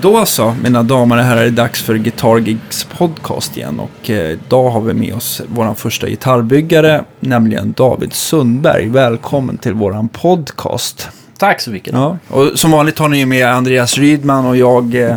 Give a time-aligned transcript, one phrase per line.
[0.00, 3.80] Då så, mina damer och herrar, är det dags för Guitar Gigs podcast igen.
[3.80, 8.88] Och eh, idag har vi med oss vår första gitarrbyggare, nämligen David Sundberg.
[8.88, 11.08] Välkommen till vår podcast.
[11.38, 11.92] Tack så mycket.
[11.92, 15.16] Ja, och som vanligt har ni med Andreas Rydman och jag, eh,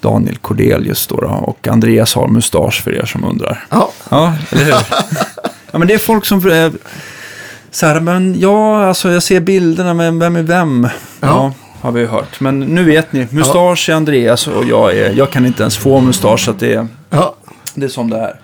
[0.00, 1.28] Daniel Cordelius då, då.
[1.28, 3.64] Och Andreas har mustasch för er som undrar.
[3.70, 4.72] Ja, Ja, eller hur?
[5.70, 6.50] ja, men det är folk som...
[6.50, 6.70] Eh,
[7.70, 10.88] så här, men ja, alltså jag ser bilderna, men vem är vem?
[11.20, 11.28] Ja.
[11.28, 11.52] Ja.
[11.82, 12.40] Har vi hört.
[12.40, 15.10] Men nu vet ni, mustasch är Andreas och jag är...
[15.12, 17.34] Jag kan inte ens få mustasch, så att det är, ja.
[17.74, 18.36] det är som det är.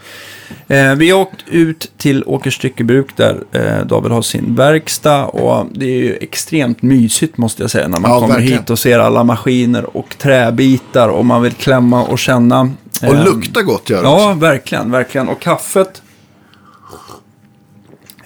[0.69, 5.67] Eh, vi har åkt ut till Åkers styckebruk där eh, David har sin verkstad och
[5.73, 8.59] det är ju extremt mysigt måste jag säga när man Ja, kommer verkligen.
[8.59, 12.61] hit och ser alla maskiner och träbitar och man vill klämma och känna.
[13.03, 15.29] Och Eh, lukta gott gör det Ja, verkligen, verkligen.
[15.29, 16.03] Och kaffet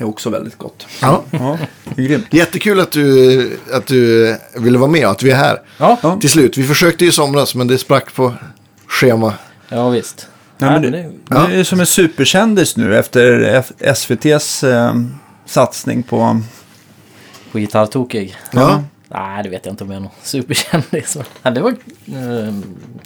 [0.02, 0.87] är också väldigt gott.
[1.02, 1.23] Ja.
[1.30, 2.27] Ja, det är grymt.
[2.30, 5.60] Jättekul att du, att du ville vara med och att vi är här.
[5.79, 6.18] Ja.
[6.21, 6.57] Till slut.
[6.59, 8.35] Vi försökte ju i somras men det sprack på
[8.87, 9.35] schema.
[9.68, 10.29] ja visst.
[10.59, 11.46] Ja, men det, Ja.
[11.51, 14.95] det är som en superkändis nu efter F- SVTs eh,
[15.46, 16.40] satsning på...
[17.52, 18.37] På gitarrtokig.
[18.51, 18.84] Ja.
[19.15, 21.16] Nej, det vet jag inte om jag är någon superkändis.
[21.16, 22.55] men- Ja, det var eh,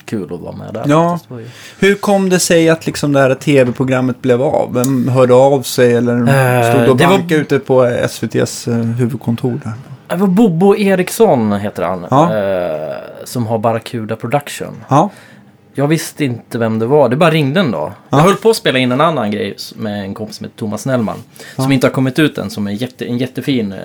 [0.05, 0.85] kul att vara med där.
[0.87, 1.19] Ja.
[1.31, 4.75] ju- Hur kom det sig att liksom det här tv-programmet blev av?
[4.75, 8.75] Vem hörde av sig eller Eh, stod och det var- bankade ute på SVTs eh,
[8.75, 9.73] huvudkontor där?
[10.09, 12.07] Det var Bobo Eriksson heter han.
[12.11, 12.37] Ja.
[12.37, 14.85] Eh, som har Barracuda Production.
[14.89, 15.11] Ja,
[15.75, 17.09] Jag visste inte vem det var.
[17.09, 17.93] Det bara ringde en dag.
[18.11, 18.19] Ja.
[18.19, 20.83] Jag höll på att spela in en annan grej med en kompis som heter Thomas
[20.83, 21.17] Snellman.
[21.57, 22.51] Som inte har kommit ut än.
[22.51, 23.79] Som är jätte, en jättefin, eh,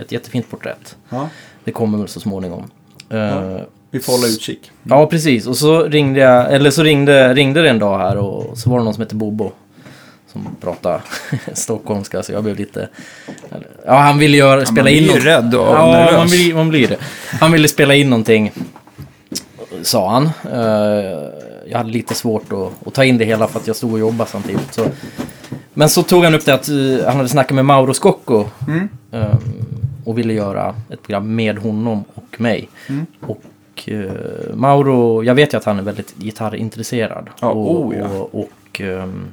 [0.00, 0.96] ett jättefint porträtt.
[1.08, 1.28] ja.
[1.64, 2.64] Det kommer väl så småningom.
[3.10, 3.56] Eh,
[3.90, 4.70] vi får hålla utkik.
[4.82, 5.46] Ja, precis.
[5.46, 8.78] Och så ringde jag, eller så ringde, ringde det en dag här och så var
[8.78, 9.52] det någon som hette Bobo.
[10.32, 11.00] Som pratade
[11.54, 12.88] stockholmska så jag blev lite...
[13.86, 16.16] Ja, han ville göra, spela man in blir ju något- rädd och Ja, nervös.
[16.16, 16.96] man blir, man blir det.
[17.40, 18.52] Han ville spela in någonting,
[19.82, 20.30] sa han.
[20.52, 21.20] Eh,
[21.70, 23.98] jag hade lite svårt att, att ta in det hela för att jag stod och
[23.98, 24.74] jobbade samtidigt.
[24.74, 24.86] Så.
[25.74, 28.44] Men så tog han upp det att eh, han hade snackat med Mauro Scocco.
[28.68, 28.88] Mm.
[29.12, 29.34] eh,
[30.04, 32.68] och ville göra ett program med honom och mig.
[32.88, 33.06] Mm.
[33.20, 33.42] Och
[33.86, 37.30] eh, Mauro, jag vet ju att han är väldigt gitarrintresserad.
[37.40, 38.08] Ja, och oh ja.
[38.08, 39.24] och, och ehm,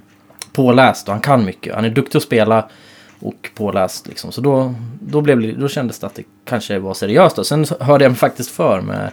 [0.53, 1.75] påläst och han kan mycket.
[1.75, 2.69] Han är duktig att spela
[3.19, 4.31] och påläst liksom.
[4.31, 7.37] Så då, då, blev, då kändes det att det kanske var seriöst.
[7.37, 9.11] Och sen hörde jag mig faktiskt för med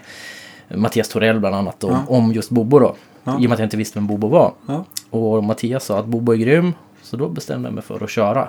[0.75, 2.05] Mattias Torell bland annat då, Ja.
[2.09, 2.95] om just Bobo då.
[3.25, 3.33] Ja.
[3.33, 4.53] I och med att jag inte visste vem Bobo var.
[4.67, 4.85] Ja.
[5.11, 6.73] Och Mattias sa att Bobo är grym.
[7.03, 8.49] Så då bestämde jag mig för att köra.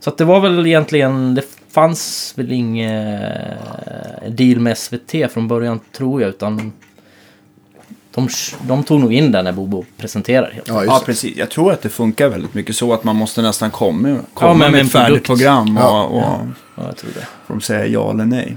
[0.00, 1.42] Så att det var väl egentligen, det
[1.74, 3.20] fanns väl ingen
[4.28, 6.28] deal med SVT från början tror jag.
[6.28, 6.72] Utan
[8.14, 8.28] de,
[8.68, 11.04] de tog nog in den när Bobo presenterade helt Ja, Ja, det.
[11.06, 11.36] precis.
[11.36, 14.58] Jag tror att det funkar väldigt mycket så att man måste nästan komma, komma men
[14.58, 15.26] med med ett en färdigt produkt.
[15.26, 16.04] program och, Ja.
[16.04, 16.20] och
[16.76, 17.26] Ja, jag tror det.
[17.46, 18.56] får de säga ja eller nej.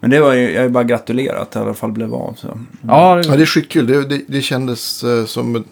[0.00, 2.34] Men det var ju, jag är bara gratulerat att det i alla fall blev av.
[2.38, 2.46] Så.
[2.82, 3.86] Ja, Ja, det är skitkul.
[3.86, 5.64] Det, det, det kändes eh, som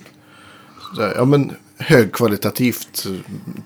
[1.17, 1.53] ja, men,
[1.87, 3.13] högkvalitativt eh,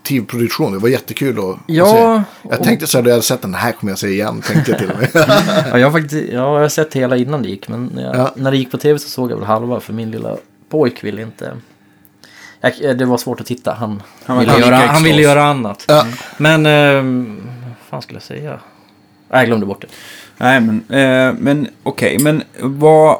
[0.03, 0.71] TV-produktion.
[0.71, 2.49] Det var jättekul att, Ja, att se.
[2.49, 4.41] Jag och- tänkte så här, då jag hade sett den här kommer jag se igen.
[4.41, 5.09] Tänkte jag till och med.
[5.71, 7.67] Ja, jag, har faktiskt, ja, jag har sett hela innan det gick.
[7.67, 8.31] Men jag, Ja.
[8.35, 9.79] när det gick på tv så såg jag väl halva.
[9.79, 10.37] För min lilla
[10.69, 11.53] pojk ville inte...
[12.61, 13.73] Jag, det var svårt att titta.
[13.73, 15.85] Han, Han ville, lika göra, han ville göra annat.
[15.87, 16.05] Ja.
[16.37, 16.65] Men...
[16.65, 18.59] ehm, vad fan skulle jag säga?
[19.31, 19.87] Jag glömde bort det.
[20.37, 23.17] Nej, men, eh, men okej, men vad...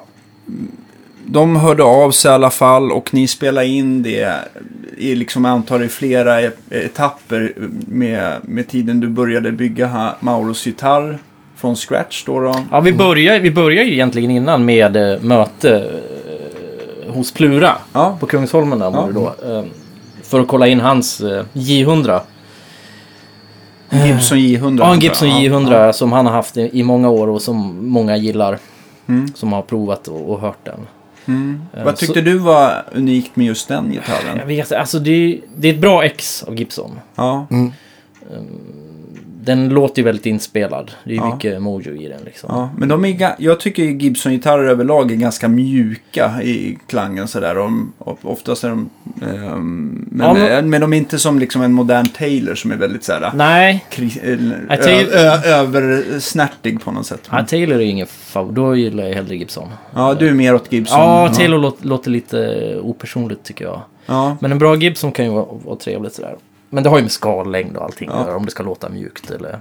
[1.32, 4.34] De hörde av sig i alla fall och ni spelade in det
[4.98, 7.54] i liksom antar i flera e- etapper
[7.88, 11.18] med, med tiden du började bygga Mauros gitarr
[11.56, 12.40] från scratch då.
[12.40, 12.56] då.
[12.72, 15.90] Ja, vi börjar, vi börjar ju egentligen innan med eh, möte
[17.08, 17.72] eh, hos Plura.
[17.94, 18.18] Ja.
[18.20, 19.36] På Kungsholmen där var det då.
[19.58, 19.64] eh,
[20.24, 22.20] för att kolla in hans eh, J100.
[23.92, 24.80] Gibson J100.
[24.80, 25.94] Ja, en Gibson Ja, J100 ja.
[25.94, 28.58] som han har haft i, i många år och som många gillar.
[29.08, 29.28] Mm.
[29.36, 30.80] Som har provat och, och hört den.
[31.30, 31.62] Mm.
[31.78, 34.48] Eh, Vad tyckte så- du var unikt med just den Jag gitarren?
[34.48, 37.00] vet alltså det, är- det är ett bra ex av Gibson.
[37.16, 37.72] Ja, Mm.
[39.44, 40.92] Den låter ju väldigt inspelad.
[41.04, 41.34] Det är ju Ja.
[41.36, 42.50] mycket mojo i den liksom.
[42.54, 42.70] ja.
[42.78, 47.56] men de är, jag tycker Gibson-gitarrer överlag är ganska mjuka i klangen sådär.
[47.56, 48.90] De, oftast är de...
[49.22, 52.72] ehm, men, Ja, men- eh, men de är inte som liksom en modern Taylor som
[52.72, 53.32] är väldigt såhär...
[53.36, 57.30] Nej, kri- eller, Nej, Taylor- ö- översnärtig på något sätt.
[57.32, 58.56] ja, Taylor är ingen favorit.
[58.56, 59.68] Då gillar jag hellre Gibson.
[59.96, 61.00] Ja, du är mer åt Gibson.
[61.00, 63.82] Ja, Taylor låter, låter lite opersonligt tycker jag.
[64.06, 64.38] Ja.
[64.42, 66.36] Men en bra Gibson kan ju vara, vara trevligt sådär.
[66.70, 68.16] Men det har ju med skallängd och allting Ja.
[68.16, 68.36] att göra.
[68.38, 69.60] Om det ska låta mjukt eller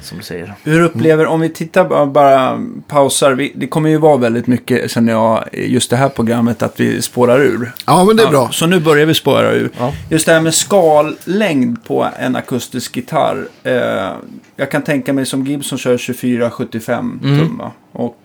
[0.00, 0.54] som du säger.
[0.62, 4.90] Hur upplever, om vi tittar bara, bara pausar, vi, det kommer ju vara väldigt mycket,
[4.90, 7.72] känner jag, i just det här programmet, att vi spårar ur.
[7.86, 8.48] Ja, men det är Ja, bra.
[8.52, 9.70] Så nu börjar vi spåra ur.
[9.78, 9.92] Ja.
[10.10, 13.48] Just det här med skallängd på en akustisk gitarr.
[13.62, 14.12] Eh,
[14.56, 17.38] jag kan tänka mig som Gibson kör 24-75 Mm.
[17.38, 17.62] tum?
[17.92, 18.18] Och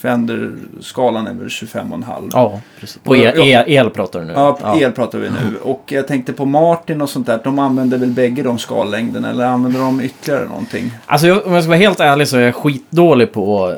[0.00, 2.30] Fender-skalan är väl 25,5.
[2.32, 2.98] Ja, precis.
[3.04, 4.32] På el, el, el pratar du nu?
[4.32, 5.56] Ja, el pratar vi nu.
[5.62, 7.40] Och jag tänkte på Martin och sånt där.
[7.44, 10.90] De använder väl bägge de skallängderna eller använder de ytterligare någonting?
[11.06, 13.76] Alltså jag, om jag ska vara helt ärlig så är jag skitdålig på eh,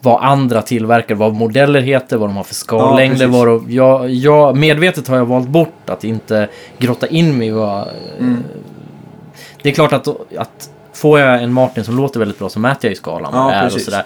[0.00, 3.16] vad andra tillverkar, vad modeller heter, vad de har för skallängder.
[3.16, 3.32] precis.
[3.34, 7.80] vad jag, jag, medvetet har jag valt bort att inte grotta in mig i vad...
[7.80, 7.86] eh,
[8.20, 8.44] Mm.
[9.62, 10.08] Det är klart att,
[10.38, 13.42] att får jag en Martin som låter väldigt bra så mäter jag i skalan vad
[13.42, 13.84] Ja, det är och precis.
[13.84, 14.04] sådär.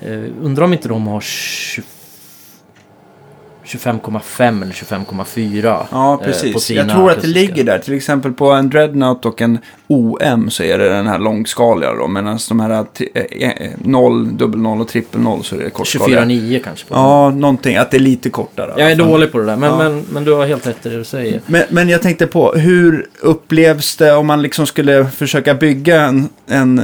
[0.00, 1.82] Eh, undrar om inte de har 20
[3.68, 6.52] 25,5 eller 25,4 Ja, eh, precis.
[6.54, 7.40] på sina jag tror att det akustiska.
[7.40, 7.78] ligger där.
[7.78, 12.08] Till exempel på en Dreadnought och en OM så är det den här långskaliga då.
[12.08, 15.70] Medan de här tri- eh, eh, 0, dubbel 0 och trippel 0 så är det
[15.70, 16.20] kortskaliga.
[16.24, 16.86] 24,9 kanske.
[16.90, 17.76] Ja, någonting.
[17.76, 18.74] Att det är lite kortare.
[18.76, 19.08] Jag är Fan.
[19.08, 19.78] dålig på det där, men, Ja.
[19.78, 21.40] men, men du har helt rätt i det du säger.
[21.46, 26.28] Men, men jag tänkte på, hur upplevs det om man liksom skulle försöka bygga en...
[26.46, 26.82] en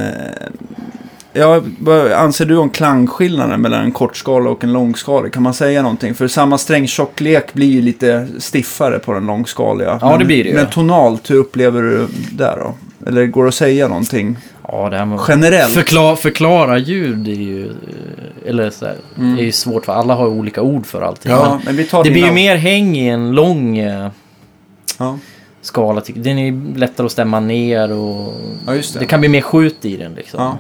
[1.35, 5.33] ja, vad anser du om klangskillnaden mellan en kortskala och en långskalig?
[5.33, 6.15] Kan man säga någonting?
[6.15, 9.99] För samma strängtjocklek blir ju lite stiffare på den långskaliga.
[10.01, 10.57] Ja, men, det blir det ju.
[10.57, 12.75] Men tonalt, hur upplever du det då?
[13.07, 14.37] Eller går det att säga någonting
[14.69, 15.73] Ja, det här med generellt?
[15.75, 17.73] förklara, förklara ljud är ju...
[18.47, 19.39] Eller så här, Mm.
[19.39, 21.33] är ju svårt för alla har ju olika ord för allting.
[21.33, 24.09] Ja, Men men vi tar det blir ju mer häng i en lång eh,
[24.99, 25.19] Ja,
[25.61, 26.03] skala.
[26.15, 28.35] Den är ju lättare att stämma ner och...
[28.67, 28.99] ja det.
[28.99, 30.43] Det kan bli mer skjut i den liksom.
[30.43, 30.59] Ja.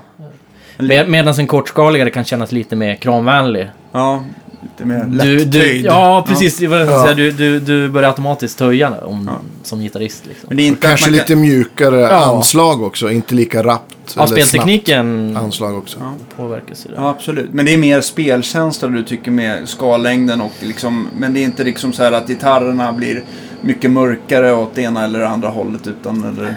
[0.78, 3.68] Med, Medan en kortskaligare kan kännas lite mer kranvänlig.
[3.92, 4.24] Ja,
[4.62, 5.84] lite mer Du, du, lättöjd.
[5.84, 6.56] ja, precis.
[6.56, 7.02] Det det Ja.
[7.02, 7.14] säga.
[7.14, 9.38] Du, du, du börjar automatiskt töja om, Ja.
[9.62, 10.26] som gitarrist.
[10.26, 10.46] Liksom.
[10.48, 12.36] Men det är inte Kanske man lite mjukare Ja.
[12.36, 13.94] anslag också, inte lika rappt.
[14.16, 15.98] Ja, eller speltekniken snabbt anslag också.
[16.00, 16.14] Ja.
[16.36, 16.90] påverkas ju.
[16.96, 17.52] Ja, absolut.
[17.52, 21.64] Men det är mer spelkänsla du tycker med skallängden och liksom, men det är inte
[21.64, 23.22] liksom så här att gitarrerna blir
[23.60, 26.56] mycket mörkare åt det ena eller andra hållet utan eller...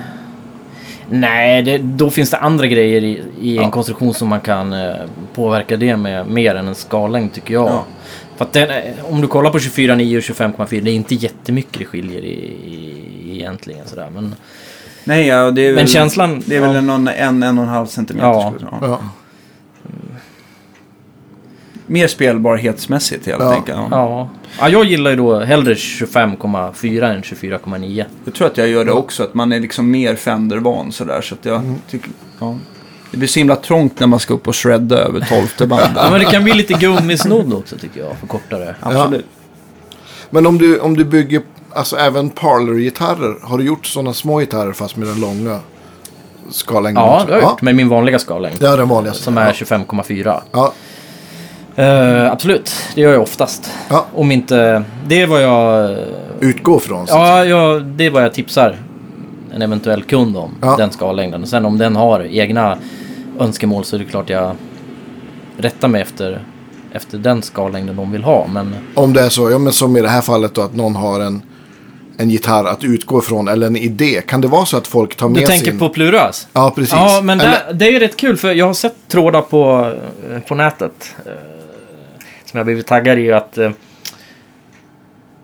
[1.10, 3.72] Nej, det, då finns det andra grejer i, i en Ja.
[3.72, 4.96] konstruktion som man kan eh,
[5.36, 7.68] påverka det med mer än en skallängd tycker jag.
[7.68, 7.84] Ja.
[8.38, 8.84] För att den, eh,
[9.14, 12.34] om du kollar på 24,9 och 25,4 det är inte jättemycket det skiljer i,
[12.66, 14.10] i, egentligen sådär.
[14.14, 14.36] Men
[15.04, 15.76] Nej, ja, det är väl...
[15.76, 16.82] Men känslan- Det är väl ja.
[16.82, 18.52] någon, en, en och en halv centimeter Ja.
[18.56, 18.92] skulle jag säga.
[18.92, 19.00] Ja.
[21.88, 23.54] Mer spelbarhetsmässigt helt Ja.
[23.54, 23.78] enkelt.
[23.78, 23.88] Ja.
[23.92, 24.30] ja.
[24.60, 28.06] ja, jag gillar ju då hellre 25,4 än 24,9.
[28.26, 31.22] Jag tror att jag gör det också, att man är liksom mer Fender-van sådär.
[31.22, 32.10] Så att jag tycker...
[32.40, 32.56] Ja.
[33.12, 35.92] Det blir så himla trångt när man ska upp och shredda över tolfte bandet.
[35.96, 38.76] Ja, men det kan bli lite gummisnodd också tycker jag, för kortare.
[38.80, 39.26] Absolut.
[40.30, 41.42] Men om du, om du bygger,
[41.74, 45.60] alltså även parlor-gitarrer, har du gjort sådana små gitarrer fast med den långa
[46.50, 48.60] skallängden Ja, det har jag gjort med min vanliga skallängd.
[48.60, 49.24] Det är den vanligaste.
[49.24, 50.42] Som är 25,4.
[50.52, 50.74] Ja,
[51.78, 53.72] Eh, absolut, det gör jag oftast.
[53.90, 54.06] ja.
[54.16, 54.84] Om inte...
[55.08, 55.98] Det är vad jag...
[56.40, 57.08] utgå från.
[57.08, 58.78] så Ja, jag, det är vad jag tipsar
[59.54, 60.56] en eventuell kund om.
[60.62, 60.76] Ja.
[60.78, 61.48] Den skallängden.
[61.48, 62.78] Sen om den har egna
[63.40, 64.56] önskemål så är det klart jag
[65.58, 66.42] rättar mig efter,
[66.92, 68.48] efter den skallängden de vill ha.
[68.48, 70.96] Men Om det är så, ja men som i det här fallet då, att någon
[70.96, 71.42] har en,
[72.18, 74.22] en gitarr att utgå ifrån eller en idé.
[74.28, 75.80] Kan det vara så att folk tar med du tänker sin...
[75.80, 76.48] på Pluras?
[76.54, 76.94] Ja, precis.
[76.94, 77.52] Ja, men eller...
[77.52, 79.94] det, det är ju rätt kul för jag har sett trådar på,
[80.32, 81.16] eh, på nätet.
[82.58, 83.72] Eh, Som jag blivit taggad i att eh,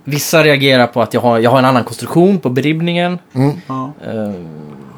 [0.04, 3.20] Vissa reagerar på att jag har, jag har en annan konstruktion på beribbningen.
[3.34, 3.52] Mm.
[3.68, 3.94] Ja.
[4.08, 4.34] Uh,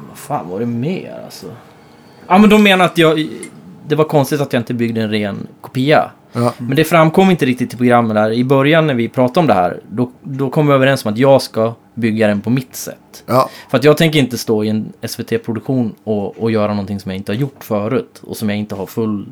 [0.08, 1.46] vad fan var det mer alltså?
[2.28, 3.28] Ja men de menar att jag...
[3.88, 6.10] Det var konstigt att jag inte byggde en ren kopia.
[6.32, 6.52] Ja.
[6.58, 8.32] Men det framkom inte riktigt i programmet där.
[8.32, 11.18] I början när vi pratade om det här, då, då kom vi överens om att
[11.18, 13.24] jag ska bygga den på mitt sätt.
[13.26, 17.10] Ja, För att jag tänker inte stå i en SVT-produktion och, och göra någonting som
[17.10, 18.20] jag inte har gjort förut.
[18.22, 19.26] Och som jag inte har full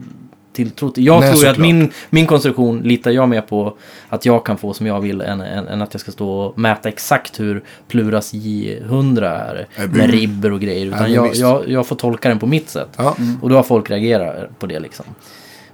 [0.54, 1.06] tilltro till.
[1.06, 3.76] Jag Nej, tror ju att min, min konstruktion litar jag mer på
[4.08, 6.58] att jag kan få som jag vill än, än, än att jag ska stå och
[6.58, 9.66] mäta exakt hur Pluras J100 är.
[9.86, 10.86] Med ribber och grejer.
[10.86, 12.88] Utan men jag, jag, jag får tolka den på mitt sätt.
[12.96, 13.16] ja.
[13.42, 15.04] Och då har folk reagerat på det liksom.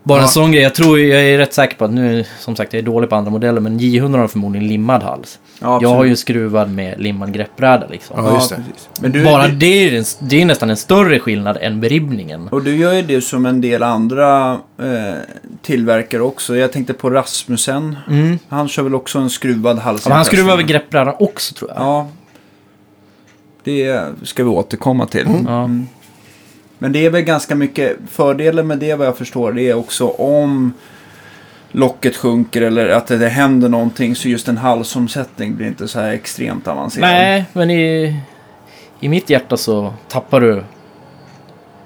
[0.02, 0.22] Bara Ja.
[0.22, 0.62] en sån grej.
[0.62, 3.16] Jag tror, jag är rätt säker på att nu, som sagt, jag är dålig på
[3.16, 3.60] andra modeller.
[3.60, 5.38] Men J100 har förmodligen limmad hals.
[5.60, 8.24] Ja, jag har ju skruvad med limmad greppbräda liksom.
[8.24, 8.54] Ja, just
[9.00, 9.08] det.
[9.08, 12.48] du, Bara du, det är, en, det är nästan en större skillnad än beribbningen.
[12.48, 15.14] Och du gör ju det som en del andra eh,
[15.62, 16.56] tillverkare också.
[16.56, 17.96] Jag tänkte på Rasmussen.
[18.08, 18.38] Mm.
[18.48, 20.02] Han kör väl också en skruvad hals.
[20.04, 21.80] Ja, men han skruvar över greppbrädan också tror jag.
[21.82, 22.08] Ja.
[23.64, 25.26] Det ska vi återkomma till.
[25.46, 25.64] Ja.
[25.64, 25.86] Mm.
[26.82, 29.52] Men det är väl ganska mycket fördelen med det vad jag förstår.
[29.52, 30.72] Det är också om
[31.72, 36.10] locket sjunker eller att det händer någonting så just en halsomsättning blir inte så här
[36.12, 37.08] extremt avancerad.
[37.10, 38.16] Nej, men i,
[39.00, 40.62] i mitt hjärta så tappar du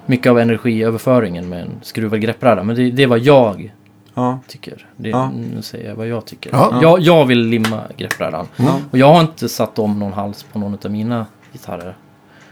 [0.05, 2.63] mycket av energiöverföringen med en skruvad greppbräda.
[2.63, 3.73] Men det, det är vad jag
[4.13, 4.39] Ja.
[4.47, 4.87] tycker.
[4.97, 5.31] Det, Ja.
[5.55, 6.49] Nu säger jag vad jag tycker.
[6.53, 6.79] Ja.
[6.81, 8.47] Jag, jag vill limma greppbrädan.
[8.55, 8.79] Ja.
[8.91, 11.95] Och jag har inte satt om någon hals på någon av mina gitarrer.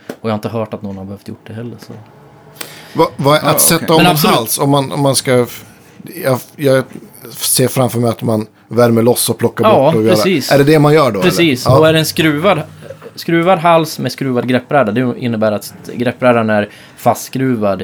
[0.08, 1.78] Och jag har inte hört att någon har behövt gjort det heller.
[1.80, 1.94] Så.
[2.94, 4.06] Vad, vad, att Ja, sätta okej.
[4.06, 5.46] om en hals, om man, om man ska...
[6.24, 6.84] Jag, jag
[7.32, 9.96] ser framför mig att man värmer loss och plockar Ja, bort.
[9.96, 10.16] Och göra.
[10.16, 10.52] precis.
[10.52, 11.22] Är det det man gör då?
[11.22, 11.76] Precis, Eller?
[11.78, 11.90] och Ja.
[11.90, 12.62] är det en skruvad,
[13.16, 17.84] skruvad hals med skruvad greppbräda, det innebär att greppbrädan är fastskruvad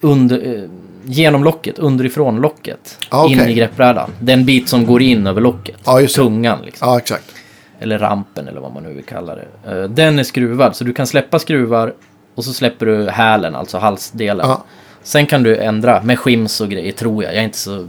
[0.00, 0.70] under, eh,
[1.04, 3.32] genom locket, underifrån locket, Ah, okej.
[3.42, 4.10] in i greppbrädan.
[4.20, 6.06] Den bit som går in över locket, det.
[6.08, 6.88] tungan liksom.
[6.88, 7.24] ja, exakt.
[7.80, 9.46] Eller rampen eller vad man nu vill kalla det.
[9.66, 11.94] Eh, Den är skruvad, så du kan släppa skruvar
[12.34, 14.48] och så släpper du hälen, alltså halsdelen.
[14.48, 14.64] Ja.
[15.02, 17.32] Sen kan du ändra med skims och grejer, tror jag.
[17.34, 17.88] Jag är inte så...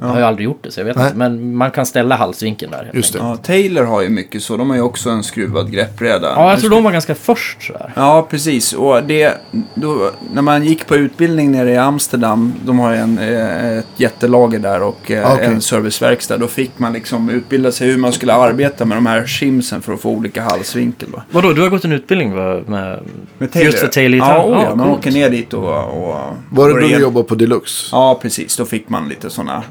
[0.00, 1.04] Jag har ju aldrig gjort det, så jag vet Nej.
[1.06, 1.16] inte.
[1.18, 2.90] Men man kan ställa halsvinkeln där.
[2.94, 3.18] Just det.
[3.18, 4.56] Ja, Taylor har ju mycket så.
[4.56, 6.32] De har ju också en skruvad greppbräda.
[6.36, 7.92] Ja, jag tror de var ganska först sådär.
[7.96, 8.72] Ja, precis.
[8.72, 9.34] Och det,
[9.74, 13.86] då, när man gick på utbildning nere i Amsterdam, de har ju en, eh, ett
[13.96, 15.46] jättelager där och eh, Ah, okej.
[15.46, 16.38] en serviceverkstad.
[16.38, 19.92] Då fick man liksom utbilda sig hur man skulle arbeta med de här shimsen för
[19.92, 21.08] att få olika halsvinkel.
[21.12, 21.22] Då.
[21.30, 23.00] Vadå, du har gått en utbildning va, med...
[23.38, 24.98] Med Just för Taylor Ja, oh, Ja, ja, man coolt.
[24.98, 25.64] åker ner dit och...
[25.68, 26.16] och
[26.50, 27.88] Var det då du jobbade på Deluxe?
[27.92, 28.56] Ja, precis.
[28.56, 29.62] Då fick man lite sådana...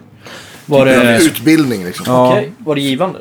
[0.70, 1.18] Var det...
[1.22, 2.06] Utbildning liksom.
[2.08, 2.32] Ja.
[2.32, 3.20] Okej, var det givande?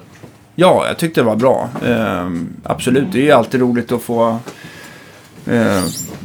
[0.55, 1.69] Ja, jag tyckte det var bra.
[1.87, 4.39] Ehm, absolut, det är ju alltid roligt att få,
[5.47, 5.83] eh,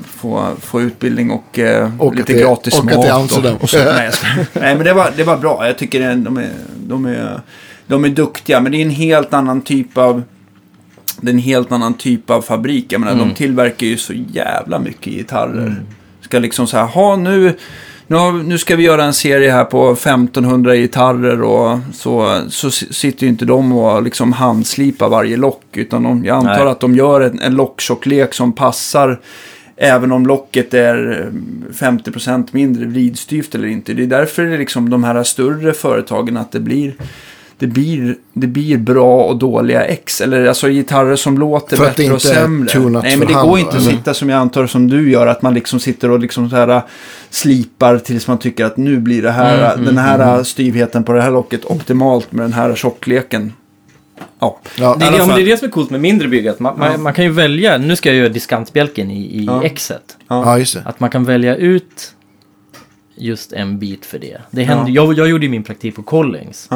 [0.08, 2.92] få, få utbildning och eh, Åka lite till- gratis åka mat.
[2.94, 3.56] till och- Amsterdam.
[3.62, 4.12] Och, så, nej,
[4.54, 5.68] nej, men det var, det var bra.
[5.68, 6.50] Jag tycker det- de är,
[6.88, 7.42] de, är,
[7.88, 10.24] de är duktiga, men det är en helt annan typ av
[11.22, 12.86] det är en helt annan typ av fabrik.
[12.94, 13.28] Jag menar, Mm.
[13.30, 15.76] de tillverkar ju så jävla mycket gitarrer.
[16.22, 17.58] Ska liksom så här, ha nu,
[18.08, 22.72] nu, har, nu ska vi göra en serie här på 1500 gitarrer och så, så
[22.72, 25.64] sitter ju inte de och liksom handslipar varje lock.
[25.74, 26.68] Utan de, jag antar Nej.
[26.68, 29.20] att de gör en, en locktjocklek som passar
[29.76, 33.94] Även om locket är eh, 50% mindre vridstyvt eller inte.
[33.94, 36.94] Det är därför det är liksom de här större företagen att det blir
[37.64, 40.22] det blir, det blir bra och dåliga X.
[40.22, 42.70] Eller alltså gitarrer som låter För att det bättre och inte är sämre.
[42.70, 45.12] tunat Nej, men för det hand, går inte att sitta som jag antar som du
[45.12, 45.28] gör.
[45.28, 46.82] Att man liksom sitter och liksom så här äh,
[47.30, 51.14] slipar tills man tycker att nu blir det här, Mm, den här äh, styvheten på
[51.14, 53.54] det här locket optimalt med den här tjockleken.
[54.40, 56.52] Ja, Ja, Det är, det, ja, det är det som är coolt med mindre bygge.
[56.52, 56.90] Att man, Ja.
[56.92, 59.70] man, man kan ju välja, nu ska jag göra diskantbjälken i, i Ja.
[59.76, 60.18] Xet.
[60.28, 60.82] ja, just det.
[60.86, 62.14] Att man kan välja ut
[63.16, 64.38] just en bit för det.
[64.52, 65.04] det hände, Ja.
[65.04, 66.70] jag, jag gjorde ju min praktik på Collings.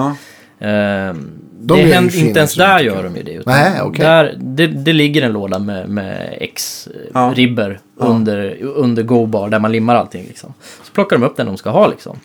[0.59, 3.31] Ehm, De det händer, inte ens där gör de ju det.
[3.31, 4.05] Utan Nej, okej.
[4.05, 6.37] där, det, det ligger en låda med, med.
[6.41, 8.05] X-ribber Ja.
[8.05, 10.25] under, under Go-bar där man limmar allting.
[10.27, 10.53] Liksom.
[10.83, 12.19] Så plockar de upp den de ska ha liksom.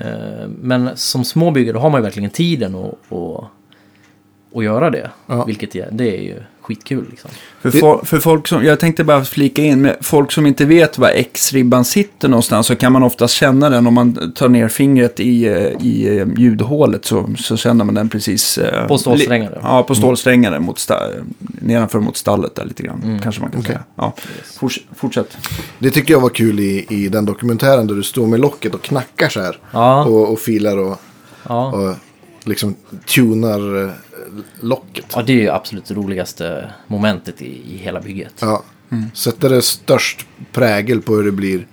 [0.00, 3.44] Ehm, men som små byggare har man ju verkligen tiden att, att,
[4.54, 5.10] att göra det.
[5.26, 5.44] Ja.
[5.44, 7.30] Vilket det är ju skitkul liksom.
[7.60, 10.98] För, fol- för folk som, jag tänkte bara flika in, med folk som inte vet
[10.98, 15.20] var X-ribban sitter någonstans så kan man oftast känna den om man tar ner fingret
[15.20, 15.54] i, eh,
[15.86, 18.58] i eh, ljudhålet så, så känner man den precis...
[18.58, 19.82] eh, På stålsträngar, li- ja.
[19.82, 23.02] På stålsträngar mot sta- nedanför mot stallet där lite grann.
[23.04, 23.18] Mm.
[23.18, 23.68] Kanske man kan Okej.
[23.72, 23.84] säga.
[23.96, 24.14] Ja.
[24.60, 25.36] Forts- fortsätt.
[25.78, 28.82] Det tycker jag var kul i, i den dokumentären där du står med locket och
[28.82, 29.58] knackar så här.
[29.72, 31.00] Ja, Och, och filar och,
[31.48, 31.66] ja.
[31.72, 31.94] och
[32.44, 32.74] liksom
[33.06, 33.90] tunar
[34.60, 35.04] locket.
[35.14, 38.34] ja, det är ju absolut det roligaste momentet i, i hela bygget.
[38.40, 38.62] Ja.
[38.90, 39.10] Mm.
[39.14, 41.66] Sätter det störst prägel på hur det blir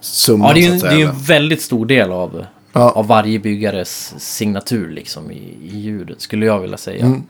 [0.00, 2.90] summan Ja, det är ju att det är en väldigt stor del av, Ja.
[2.90, 7.04] av varje byggares signatur liksom i, i ljudet, skulle jag vilja säga.
[7.06, 7.22] Mm.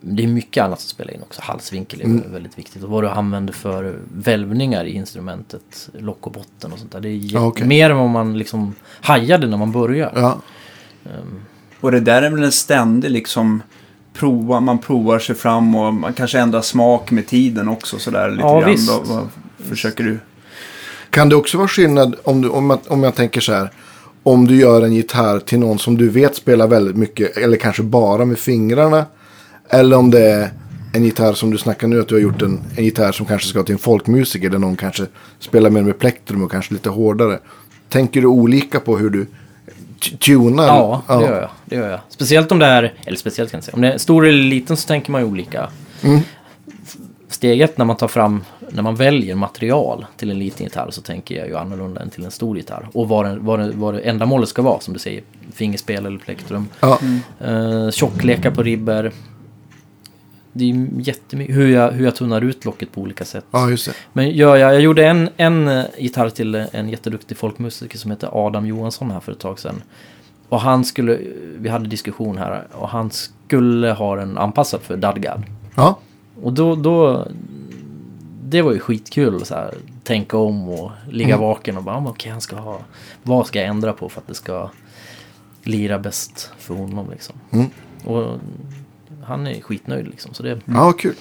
[0.00, 1.40] Det är mycket annat som spelar in också.
[1.44, 2.82] Halsvinkel är väldigt viktigt.
[2.82, 7.00] Och vad du använder för välvningar i instrumentet, lock och botten och sånt där.
[7.00, 7.66] Det är Ja, okej.
[7.66, 10.12] mer än vad man liksom hajade när man börjar.
[10.14, 10.40] Ja.
[11.80, 13.62] Och det där är väl en ständig liksom
[14.14, 18.42] prova, man provar sig fram och man kanske ändrar smak med tiden också sådär lite
[18.42, 18.70] Ja, grann.
[18.70, 18.90] visst.
[18.90, 19.28] Vad, vad
[19.68, 20.18] försöker du?
[21.10, 23.70] Kan det också vara skillnad om, du, om, jag, om jag tänker så här.
[24.22, 27.36] Om du gör en gitarr till någon som du vet spelar väldigt mycket.
[27.36, 29.06] Eller kanske bara med fingrarna.
[29.68, 30.50] Eller om det är
[30.92, 32.00] en gitarr som du snackar nu.
[32.00, 34.50] Att du har gjort en, en gitarr som kanske ska till en folkmusiker.
[34.50, 35.06] Där någon kanske
[35.38, 37.38] spelar mer med plektrum och kanske lite hårdare.
[37.88, 39.26] Tänker du olika på hur du
[40.10, 40.66] tunar?
[40.66, 41.50] Ja, det gör jag.
[41.64, 42.00] Det gör jag.
[42.08, 44.76] Speciellt om det är, eller speciellt kan jag säga, om det är stor eller liten
[44.76, 45.68] så tänker man ju olika.
[46.02, 46.20] Mm.
[47.28, 51.00] Steg ett när man tar fram, när man väljer material till en liten gitarr så
[51.02, 52.88] tänker jag ju annorlunda än till en stor gitarr.
[52.92, 55.22] Och vad, den, vad, det, vad ändamålet ska vara, som du säger,
[55.54, 56.68] fingerspel eller plektrum.
[56.80, 56.98] Ja.
[57.46, 59.12] Uh, tjocklekar på ribber.
[60.56, 63.44] Det är jättemycket, hur jag, hur jag tunnar ut locket på olika sätt.
[63.50, 63.92] ja, just det.
[64.12, 68.46] Men gör jag, jag gjorde en, en eh, gitarr till en jätteduktig folkmusiker som heter
[68.46, 69.82] Adam Johansson här för ett tag sedan.
[70.48, 71.18] Och han skulle,
[71.58, 75.42] vi hade diskussion här, och han skulle ha den anpassad för Dadgad.
[75.74, 75.98] Ja,
[76.42, 77.28] Och då, då,
[78.44, 82.10] det var ju skitkul så här, tänka om och ligga vaken och bara, "Ja, men
[82.10, 82.78] okej han ska ha,
[83.22, 84.70] vad ska jag ändra på för att det ska
[85.62, 87.36] lira bäst för honom liksom.
[87.50, 87.66] Mm.
[88.04, 88.38] Och
[89.26, 91.14] han är skitnöjd liksom, så det, ja kul.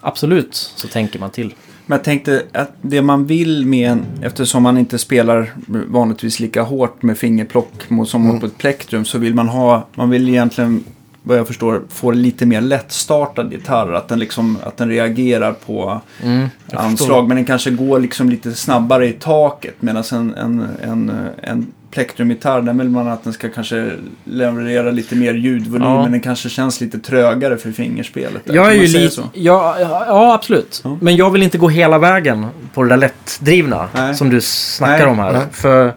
[0.00, 1.54] absolut så tänker man till.
[1.86, 6.62] Men jag tänkte att det man vill med en, eftersom man inte spelar vanligtvis lika
[6.62, 8.40] hårt med fingerplock mot- som Mm.
[8.40, 10.84] på ett plektrum så vill man ha, man vill egentligen
[11.26, 13.92] vad jag förstår få lite mer lättstartad gitarr.
[13.92, 16.98] Att den, liksom, att den reagerar på Mm, anslag.
[16.98, 17.22] förstår.
[17.26, 19.74] Men den kanske går liksom lite snabbare i taket.
[19.80, 23.90] Medan en, en, en, en plektrumgitarr, den vill man att den ska kanske
[24.24, 25.88] leverera lite mer ljudvolym.
[25.88, 26.02] Ja.
[26.02, 28.42] Men den kanske känns lite trögare för fingerspelet.
[28.44, 28.54] där.
[28.54, 29.10] Jag är ju lite...
[29.14, 29.22] så?
[29.34, 30.80] Ja, ja, absolut.
[30.84, 30.98] Ja.
[31.00, 34.14] Men jag vill inte gå hela vägen på det där lättdrivna Nej.
[34.14, 35.06] som du snackar Nej.
[35.06, 35.32] om här.
[35.32, 35.42] Nej.
[35.52, 35.94] För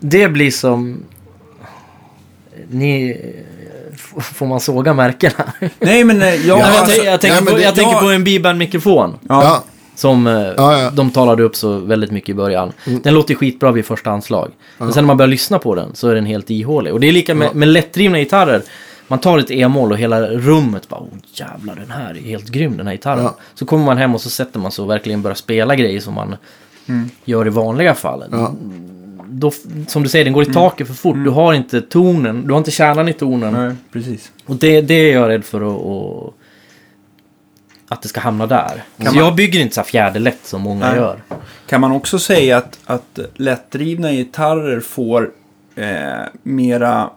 [0.00, 1.02] det blir som...
[2.70, 3.20] Ni...
[4.20, 5.44] Får man såga märkena?
[5.78, 6.38] Nej, men eh, jag...
[6.44, 9.18] Ja, jag, alltså, tänker- jag tänker, nej, men på, jag tänker jag- på en B-band-mikrofon.
[9.28, 9.42] Ja.
[9.44, 10.90] Ja, Som eh, Ja, ja.
[10.90, 12.72] de talade upp så väldigt mycket i början.
[12.86, 13.00] Mm.
[13.02, 14.50] Den låter skitbra vid första anslag.
[14.78, 16.92] Men sen när man börjar lyssna på den så är den helt ihålig.
[16.92, 18.62] Och det är lika med, med lättdrivna gitarrer.
[19.08, 22.76] Man tar ett e-moll och hela rummet bara Åh jävlar den här är helt grym
[22.76, 23.28] den här gitarren.
[23.54, 26.14] Så kommer man hem och så sätter man sig och verkligen börjar spela grejer som
[26.14, 26.36] man
[27.24, 28.24] gör i vanliga fall.
[29.28, 29.52] Då,
[29.88, 31.16] som du säger, den går i taket för fort.
[31.24, 33.52] Du har inte tonen, du har inte kärnan i tonen.
[33.52, 34.32] Nej, precis.
[34.46, 36.34] Och det, det är jag rädd för att, att,
[37.94, 38.84] att det ska hamna där.
[38.96, 40.96] Kan så man- jag bygger inte så här fjäderlätt som många Nej.
[40.96, 41.22] gör.
[41.66, 45.30] Kan man också säga att, att lättdrivna gitarrer får
[45.74, 45.86] eh,
[46.42, 47.10] mera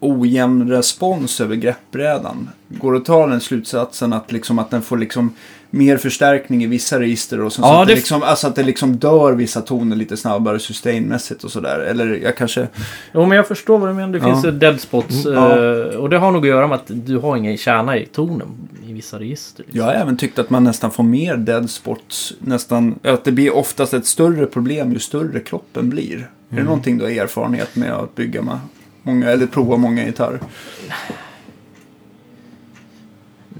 [0.00, 2.48] ojämn respons över greppbrädan?
[2.68, 5.34] Går det att ta den slutsatsen att, liksom, att den får liksom
[5.70, 8.62] mer förstärkning i vissa register och sen så Ja, att det, liksom, alltså att det
[8.62, 11.78] liksom dör vissa toner lite snabbare sustainmässigt och sådär?
[11.80, 12.68] Eller jag kanske...
[13.14, 14.12] Jo, men jag förstår vad du menar.
[14.12, 14.40] Det Ja.
[14.42, 15.26] finns dead spots.
[15.26, 15.56] Mm, ja.
[15.90, 18.68] eh, Och det har nog att göra med att du har ingen kärna i tonen
[18.86, 19.62] i vissa register.
[19.64, 19.78] liksom.
[19.78, 22.32] Jag har även tyckt att man nästan får mer dead spots.
[22.40, 26.14] Nästan, att det blir oftast ett större problem ju större kroppen blir.
[26.14, 26.28] Är Mm.
[26.50, 28.58] det någonting du har erfarenhet med att bygga med
[29.02, 30.40] många, eller prova många gitarrer?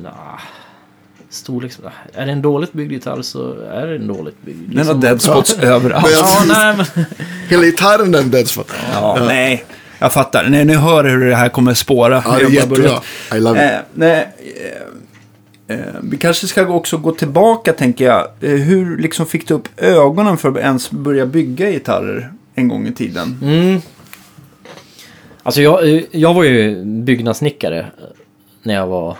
[0.02, 0.40] Nah.
[1.30, 1.80] Storleks...
[2.14, 4.58] Är det en dåligt byggd gitarr så är det en dåligt byggd.
[4.68, 6.06] Den har Liksom- dead spots överallt.
[6.12, 7.04] Ja, nej, men...
[7.48, 8.72] hela gitarren är en dead spot.
[8.92, 9.64] Ja, nej.
[9.98, 10.48] Jag fattar.
[10.48, 12.22] Nej, ni hör hur det här kommer spåra.
[12.26, 12.76] Ja, det är jättebra.
[12.82, 13.04] börjat-
[13.36, 13.72] I love it.
[13.72, 14.28] Eh, nej,
[15.68, 18.26] eh, eh, vi kanske ska också gå tillbaka, tänker jag.
[18.40, 22.86] Eh, hur liksom fick du upp ögonen för att ens börja bygga gitarrer en gång
[22.86, 23.38] i tiden?
[23.42, 23.80] Mm.
[25.42, 27.86] Alltså jag, eh, jag var ju byggnadssnickare eh,
[28.62, 29.16] när jag var...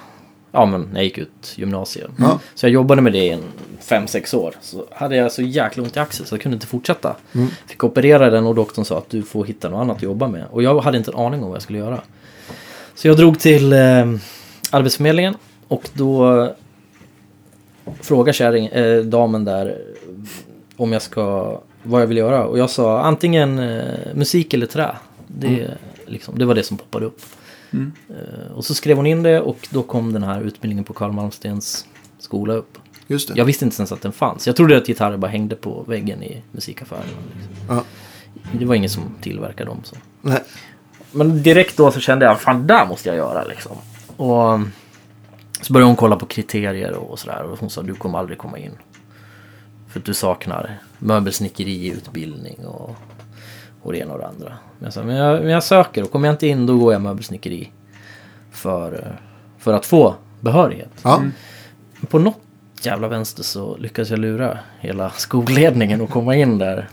[0.59, 2.11] Ja men när jag gick ut gymnasiet.
[2.16, 2.40] Ja.
[2.55, 3.42] Så jag jobbade med det i en
[3.83, 4.55] 5-6 år.
[4.61, 7.16] Så hade jag så jäkla ont i axeln så jag kunde inte fortsätta.
[7.33, 7.49] Mm.
[7.66, 10.44] Fick operera den och doktorn sa att du får hitta något annat att jobba med.
[10.51, 12.01] Och jag hade inte en aning om vad jag skulle göra.
[12.94, 13.79] Så jag drog till eh,
[14.71, 15.35] Arbetsförmedlingen
[15.68, 16.49] och då
[18.01, 19.79] frågade kärring, eh, damen där
[20.77, 22.44] om jag ska, vad jag vill göra.
[22.44, 24.90] Och jag sa antingen eh, musik eller trä.
[25.27, 25.71] Det,
[26.07, 27.21] liksom, det var det som poppade upp.
[27.71, 27.93] Mm.
[28.09, 31.13] Eh, och så skrev hon in det och då kom den här utbildningen på Karl
[31.13, 31.87] Malmstens
[32.19, 32.79] skola upp.
[33.07, 33.35] Just det.
[33.37, 34.47] Jag visste inte ens att den fanns.
[34.47, 37.03] Jag trodde att gitarrer bara hängde på väggen i musikaffären.
[37.35, 37.77] Liksom.
[37.77, 37.85] Ja.
[38.53, 39.81] Det var ingen som tillverkade dem.
[39.85, 39.97] Så.
[40.23, 40.43] Nej.
[41.13, 43.77] Men direkt då så kände jag, fan där måste jag göra liksom.
[44.17, 44.73] Och um,
[45.61, 47.43] så började hon kolla på kriterier och sådär.
[47.43, 48.73] Och hon sa, du kommer aldrig komma in.
[49.89, 52.97] För att du saknar möbelsnickeriutbildning och,
[53.83, 54.53] och det ena och det andra.
[54.79, 56.93] Men jag sa, men jag, men jag söker och kommer jag inte in då går
[56.93, 57.71] jag möbelsnickeri.
[58.53, 59.12] För, eh,
[59.59, 60.91] för att få behörighet.
[61.03, 61.19] Ja.
[62.01, 62.41] Men på något
[62.83, 66.88] jävla vänster så lyckades jag lura hela skolledningen och komma in där.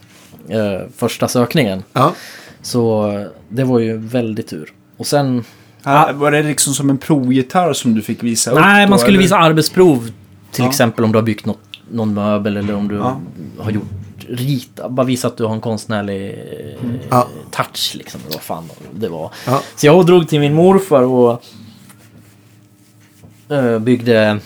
[0.49, 1.83] Eh, första sökningen.
[1.93, 2.13] Ja.
[2.61, 4.73] Så eh, det var ju väldigt tur.
[4.97, 5.43] Och sen...
[5.83, 8.59] Ah, var det liksom som en provgitarr som du fick visa upp?
[8.59, 9.23] Nej, man skulle eller?
[9.23, 10.11] visa arbetsprov.
[10.51, 10.69] Till Ja.
[10.69, 11.59] exempel om du har byggt något,
[11.91, 13.19] någon möbel eller om du Ja.
[13.59, 13.87] har gjort
[14.29, 14.89] rita.
[14.89, 17.27] Bara visa att du har en konstnärlig eh, Ja.
[17.51, 18.21] touch liksom.
[18.31, 19.31] Vad fan det var.
[19.45, 19.61] Ja.
[19.75, 21.43] Så jag drog till min morfar och
[23.49, 24.39] eh, byggde...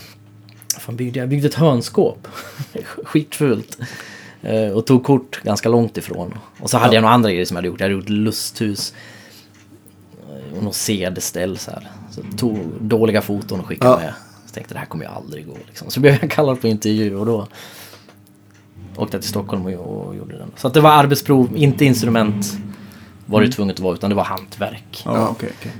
[0.79, 1.29] Fan byggde jag?
[1.29, 2.27] Byggde ett hörnskåp.
[3.03, 3.77] Skitfult.
[4.41, 6.37] Eh, och tog kort ganska långt ifrån.
[6.59, 6.93] Och så hade Ja.
[6.95, 7.79] jag några andra grejer som jag hade gjort.
[7.79, 8.93] Jag hade gjort lusthus.
[10.57, 11.87] Och något CD-ställ så här.
[12.11, 13.97] Så tog dåliga foton och skickade Ja.
[13.99, 14.13] med.
[14.47, 15.57] Så tänkte det här kommer ju aldrig gå.
[15.67, 15.89] Liksom.
[15.91, 17.47] Så blev jag kallad på intervju och då
[18.95, 20.51] åkte jag till Stockholm och, och gjorde den.
[20.55, 22.57] Så att det var arbetsprov, inte instrument
[23.25, 25.01] var det tvunget att vara utan det var hantverk.
[25.05, 25.71] Ja, okej, okej.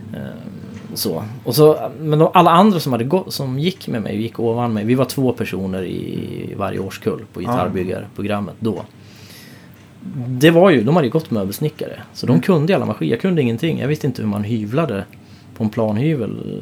[0.94, 1.24] Så.
[1.44, 4.86] Och så, men alla andra som, hade gått, som gick med mig, gick ovan mig.
[4.86, 8.86] Vi var två personer i varje årskull på gitarrbyggarprogrammet då.
[10.28, 12.00] Det var ju, de hade ju gått möbelsnickare.
[12.14, 13.12] Så de kunde alla maskiner.
[13.12, 13.80] Jag kunde ingenting.
[13.80, 15.06] Jag visste inte hur man hyvlade
[15.58, 16.62] på en planhyvel.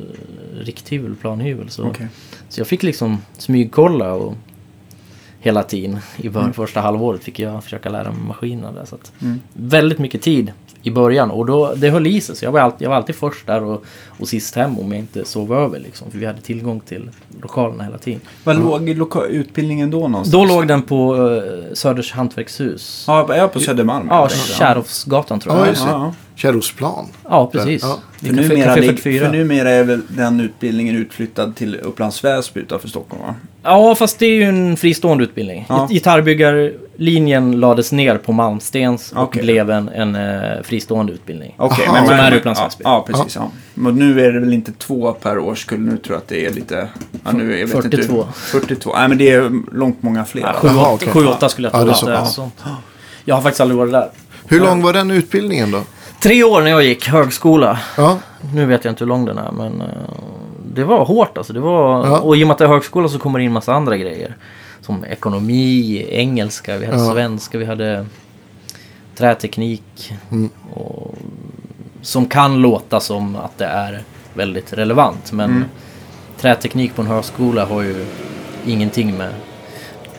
[0.61, 1.69] Rikthyvel, planhyvel.
[1.69, 2.07] Så, Okej.
[2.49, 4.35] så jag fick liksom smygkolla och
[5.39, 5.99] hela tiden.
[6.17, 8.85] I bör, första halvåret fick jag försöka lära mig maskinerna där.
[8.85, 9.39] Så att, Mm.
[9.53, 10.51] Väldigt mycket tid
[10.83, 11.31] i början.
[11.31, 12.35] Och då, det höll i sig.
[12.35, 13.83] Så jag var alltid, jag var alltid först där och,
[14.19, 15.79] och sist hem om jag inte sov över.
[15.79, 17.09] Liksom, för vi hade tillgång till
[17.41, 18.21] lokalerna hela tiden.
[18.43, 20.31] Var låg loka- utbildningen då någonstans?
[20.31, 21.41] Då låg den på uh,
[21.73, 23.03] Söders hantverkshus.
[23.07, 24.07] Ja, jag är på Södermalm.
[24.09, 24.29] Ja.
[24.29, 25.75] Kärrhovsgatan tror Ja, jag.
[25.75, 25.79] det.
[25.85, 27.05] Ja, Kärrosplan.
[27.23, 27.83] Ja, precis.
[27.83, 27.99] Ja.
[28.17, 29.25] För numera, Café lig- 44.
[29.25, 33.35] för numera är väl den utbildningen utflyttad till Upplands Väsby utanför Stockholm va?
[33.69, 35.65] Ja, fast det är ju en fristående utbildning.
[35.69, 35.87] Ja.
[35.91, 41.55] Gitarrbyggarlinjen lades ner på Malmstens och blev en, en eh, fristående utbildning.
[41.57, 41.93] Okej, Aha.
[41.93, 42.81] men, Som men, är Upplands ja, Väsby.
[42.85, 43.35] ja, precis.
[43.35, 43.51] Ja.
[43.73, 45.79] Men nu är det väl inte två per årskull.
[45.79, 46.87] Nu tror jag att det är lite...
[47.25, 48.17] Ja, nu, jag vet 42.
[48.17, 48.93] Inte, 42.
[48.95, 50.41] Nej, men det är långt många fler.
[50.41, 51.07] Ja, Jaha, okej.
[51.07, 51.85] 7-8 skulle jag Ja, tro.
[51.85, 52.33] det är att så det är pass.
[52.35, 52.63] sånt.
[53.25, 54.09] Jag har faktiskt aldrig varit där.
[54.47, 55.81] Hur lång var den utbildningen då?
[56.21, 57.79] Tre år när jag gick högskola.
[57.97, 58.17] Ja,
[58.53, 59.87] Nu vet jag inte hur lång den är, men eh,
[60.77, 61.53] det var hårt alltså.
[61.53, 62.19] Det var, Ja.
[62.19, 64.35] Och i och med att det är högskola så kommer det in massa andra grejer.
[64.81, 67.11] Som ekonomi, engelska, vi hade Ja.
[67.13, 68.05] svenska, vi hade
[69.15, 70.13] träteknik.
[70.31, 70.49] Mm.
[70.73, 71.15] Och,
[72.01, 75.31] som kan låta som att det är väldigt relevant.
[75.31, 75.63] Men Mm.
[76.39, 78.05] träteknik på en högskola har ju
[78.65, 79.29] ingenting med...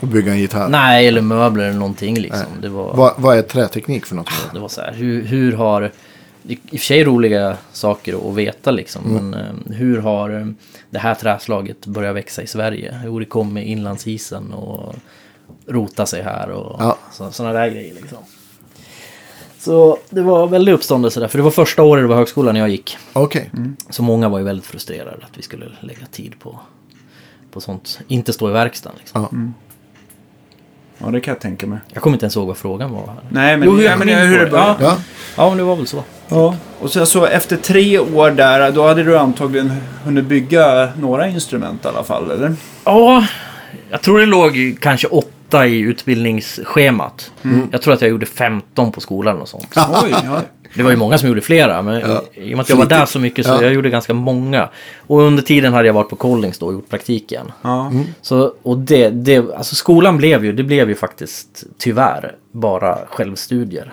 [0.01, 0.69] och bygga en gitarr.
[0.69, 2.47] Nej, eller möbler eller någonting liksom.
[2.63, 2.95] Det var...
[2.95, 4.31] Vad, vad är träteknik för något?
[4.53, 5.93] Det var så här, hur, hur har...
[6.49, 9.05] I och för sig roliga saker att veta liksom.
[9.17, 9.31] Mm.
[9.31, 10.47] Men eh, hur har eh,
[10.91, 13.01] det här träslaget börjat växa i Sverige?
[13.05, 14.95] Jo, det kom med inlandsisen och
[15.67, 16.99] rota sig här och Ja.
[17.13, 18.19] så, sådana där grejer liksom.
[19.59, 21.29] Så det var väldigt uppståndelse där.
[21.29, 22.97] För det var första året det var högskolan när jag gick.
[23.13, 23.51] Okej.
[23.91, 26.61] Så många var ju väldigt frustrerade att vi skulle lägga tid på,
[27.51, 28.01] på sånt.
[28.09, 29.23] Inte stå i verkstaden liksom.
[29.33, 29.39] Ja.
[31.05, 31.79] Ja, det kan jag tänka mig.
[31.93, 33.07] Jag kommer inte ens ihåg vad frågan var.
[33.07, 33.17] Här.
[33.31, 34.51] Nej, men, Jo, hur ja, men hur det.
[34.51, 34.57] började.
[34.57, 34.77] Ja.
[34.81, 34.97] Ja.
[35.37, 36.05] Ja, men det var väl så.
[36.29, 36.57] Ja.
[36.81, 39.73] Och sen så efter tre år där, då hade du antagligen
[40.05, 42.55] hunnit bygga några instrument i alla fall, eller?
[42.85, 43.27] Ja,
[43.91, 47.33] jag tror det låg kanske åtta i utbildningsschemat.
[47.73, 49.75] Jag tror att jag gjorde 15 på skolan och sånt.
[50.05, 50.41] Oj, ja.
[50.75, 52.23] Det var ju många som gjorde flera, men Ja.
[52.35, 53.63] i och med att jag var där så mycket så Ja.
[53.63, 54.69] jag gjorde ganska många.
[55.07, 57.53] Och under tiden hade jag varit på Collings då och gjort praktiken.
[57.63, 57.93] ja.
[58.23, 63.93] Så, och det, det, alltså skolan blev ju, det blev ju faktiskt tyvärr bara självstudier.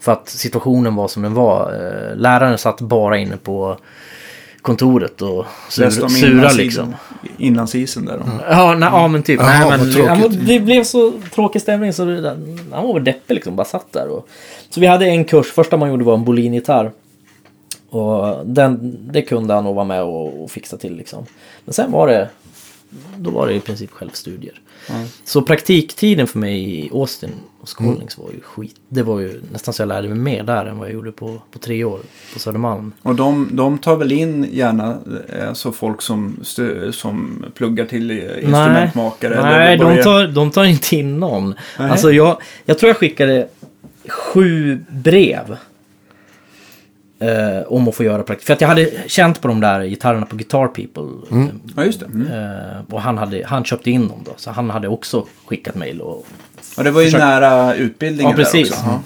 [0.00, 1.72] För att situationen var som den var.
[1.72, 3.76] Eh, Läraren satt bara inne på
[4.62, 5.44] kontoret och
[5.78, 6.94] Läste sur, om sura inlandsisen, liksom.
[7.38, 8.18] inlandsisen där.
[8.18, 8.24] då.
[8.50, 9.40] Ja, nej, ja men typ.
[9.40, 12.36] Jaha, nej, men, men det blev så tråkig stämning så det,
[12.72, 13.56] han var väl deppig liksom.
[13.56, 14.08] Bara satt där.
[14.08, 14.28] Och,
[14.70, 15.52] så vi hade en kurs.
[15.52, 16.92] Första man gjorde var en Bolin-gitarr.
[17.90, 21.24] Och den, det kunde han nog vara med och, och fixa till liksom.
[21.64, 22.28] Men sen var det,
[23.16, 24.60] då var det i princip självstudier.
[25.24, 28.76] Så praktiktiden för mig i Austin och Skolnings var ju skit.
[28.88, 31.42] Det var ju nästan så jag lärde mig mer där än vad jag gjorde på,
[31.50, 32.00] på tre år
[32.32, 32.92] på Södermalm.
[33.02, 34.98] Och de, de tar väl in gärna
[35.28, 36.36] eh, så folk som,
[36.92, 39.42] som pluggar till instrumentmakare?
[39.42, 41.54] Nej, eller de tar, de tar inte in någon.
[41.78, 41.90] Nej.
[41.90, 43.48] Alltså jag, jag tror jag skickade
[44.08, 45.56] sju brev.
[47.20, 48.46] Eh, om att få göra praktik.
[48.46, 51.48] För att jag hade känt på de där gitarrerna på Guitar People.
[51.76, 52.06] Ja, just det.
[52.06, 52.26] Mm.
[52.32, 54.32] Eh, och han, hade, han köpte in dem då.
[54.36, 56.26] Så han hade också skickat mejl och
[56.76, 58.68] Och det var ju Försök- nära utbildningen Ja, precis.
[58.70, 58.86] där också.
[58.86, 59.00] Ja.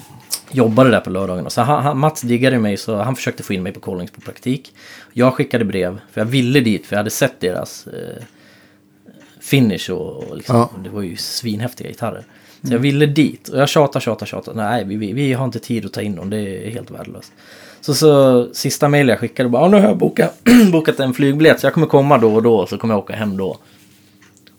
[0.51, 1.49] jobbade där på lördagarna.
[1.49, 4.21] Så han, han, Mats diggade mig så han försökte få in mig på Collings på
[4.21, 4.73] praktik.
[5.13, 8.23] Jag skickade brev för jag ville dit för jag hade sett deras eh,
[9.41, 10.69] finish och, och liksom, Ja.
[10.83, 12.23] det var ju svinhäftiga gitarrer.
[12.67, 14.63] Så jag ville dit och jag tjatade, tjatade, tjatade.
[14.63, 16.29] Nej, vi, vi, vi har inte tid att ta in dem.
[16.29, 17.31] Det är helt värdelöst.
[17.85, 20.37] Så, så sista mejl jag skickade bara, "Ja, nu har jag bokat,
[20.71, 23.37] bokat en flygbiljett så jag kommer komma då och då så kommer jag åka hem
[23.37, 23.57] då.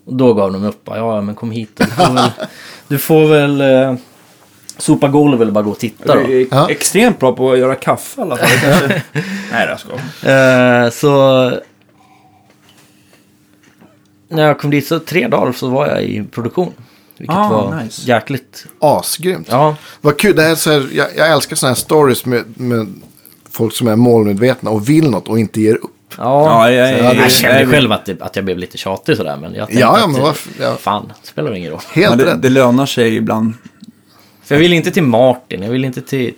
[0.04, 0.84] Och då gav de upp.
[0.84, 1.70] bara, Ja, men kom hit.
[1.76, 2.30] Du får väl,
[2.88, 3.94] du får väl eh,
[4.78, 6.22] sopa golvet eller bara gå och titta då.
[6.26, 8.48] Du är extremt bra på att göra kaffe i alla fall.
[8.62, 9.02] Kanske...
[9.52, 11.50] Nej, det ska Eh, så...
[14.28, 16.72] När jag kom dit så tre dagar så var jag i produktion.
[17.18, 18.02] Vilket Ah, var nice.
[18.10, 18.66] jäkligt...
[18.80, 19.46] Asgrymt.
[19.50, 20.36] Ja, Vad kul.
[20.36, 22.94] Det här är så här, jag, jag älskar sådana här stories med, med
[23.56, 25.90] folk som är målmedvetna och vill något och inte ger upp.
[26.18, 26.24] ja.
[26.66, 28.78] Ja, jag, Ja, jag, det- jag kände jag- själv att, det, att jag blev lite
[28.78, 29.36] tjatig sådär.
[29.36, 30.52] Men jag tänkte Ja, ja, att men det, varför?
[30.64, 30.76] Ja.
[30.80, 31.80] fan, det spelar ingen roll.
[31.92, 33.52] Helt Ja, det, det lönar sig ibland.
[34.44, 36.32] För jag ville inte till Martin, jag ville inte till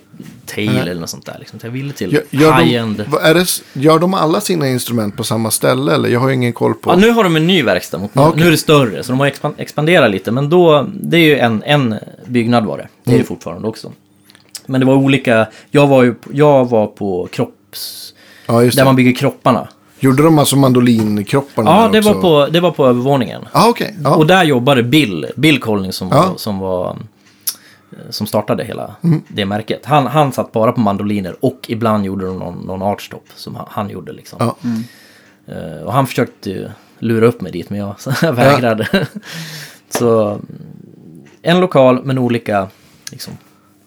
[0.45, 1.35] Tail eller något sånt där.
[1.39, 1.59] Liksom.
[1.63, 2.97] Jag ville till Gör, gör, high-end.
[2.97, 5.93] de, vad är det, s- gör de alla sina instrument på samma ställe?
[5.93, 6.91] Eller jag har ju ingen koll på.
[6.91, 7.97] Ja, nu har de en ny verkstad.
[7.97, 8.41] Mot, Ja, okej.
[8.41, 10.31] Nu är det större, så de har expan- expanderat lite.
[10.31, 12.87] Men då, det är ju en, en byggnad var det.
[13.03, 13.21] Det är Mm.
[13.23, 13.91] det fortfarande också.
[14.69, 18.13] Men det var olika, jag var ju jag var på kropps...
[18.47, 18.85] ja, just Där det.
[18.87, 19.67] man bygger kropparna.
[19.99, 21.69] Gjorde de alltså mandolinkropparna?
[21.71, 23.41] Ja, det var, på, det var på övervåningen.
[23.53, 23.95] Ja, okej.
[24.03, 24.15] Ja.
[24.15, 26.89] Och där jobbade Bill, Bill Collins som, var, som var
[27.91, 29.21] eh, som startade hela Mm.
[29.27, 29.85] det märket.
[29.85, 33.65] Han, han satt bara på mandoliner och ibland gjorde de någon, någon artstop som han,
[33.69, 34.37] han gjorde liksom.
[34.39, 34.55] Ja.
[35.53, 39.07] Eh, och han försökte ju lura upp mig dit men jag, jag vägrade.
[39.89, 40.45] så mm,
[41.41, 42.67] en lokal men olika
[43.11, 43.33] liksom,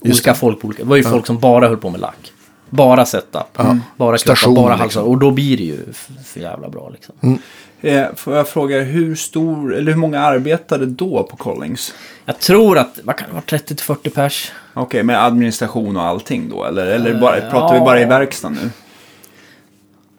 [0.03, 0.83] olika folk på olika...
[0.83, 2.33] Det var ju folk som bara höll på med lack.
[2.71, 3.47] Bara setup.
[3.57, 3.79] Ja.
[3.97, 4.85] Bara Station, bara halsar.
[4.85, 5.05] liksom.
[5.05, 5.79] Och då blir det ju
[6.25, 7.39] för jävla bra liksom.
[7.81, 11.95] Eh, får jag fråga, hur stor, eller hur många arbetade då på Collings?
[12.25, 14.53] Jag tror att, vad kan det vara, 30-40 pers?
[14.75, 16.65] Okej, med administration och allting då?
[16.65, 17.85] Eller, eller bara, pratar vi ja.
[17.85, 18.71] bara i verkstaden nu?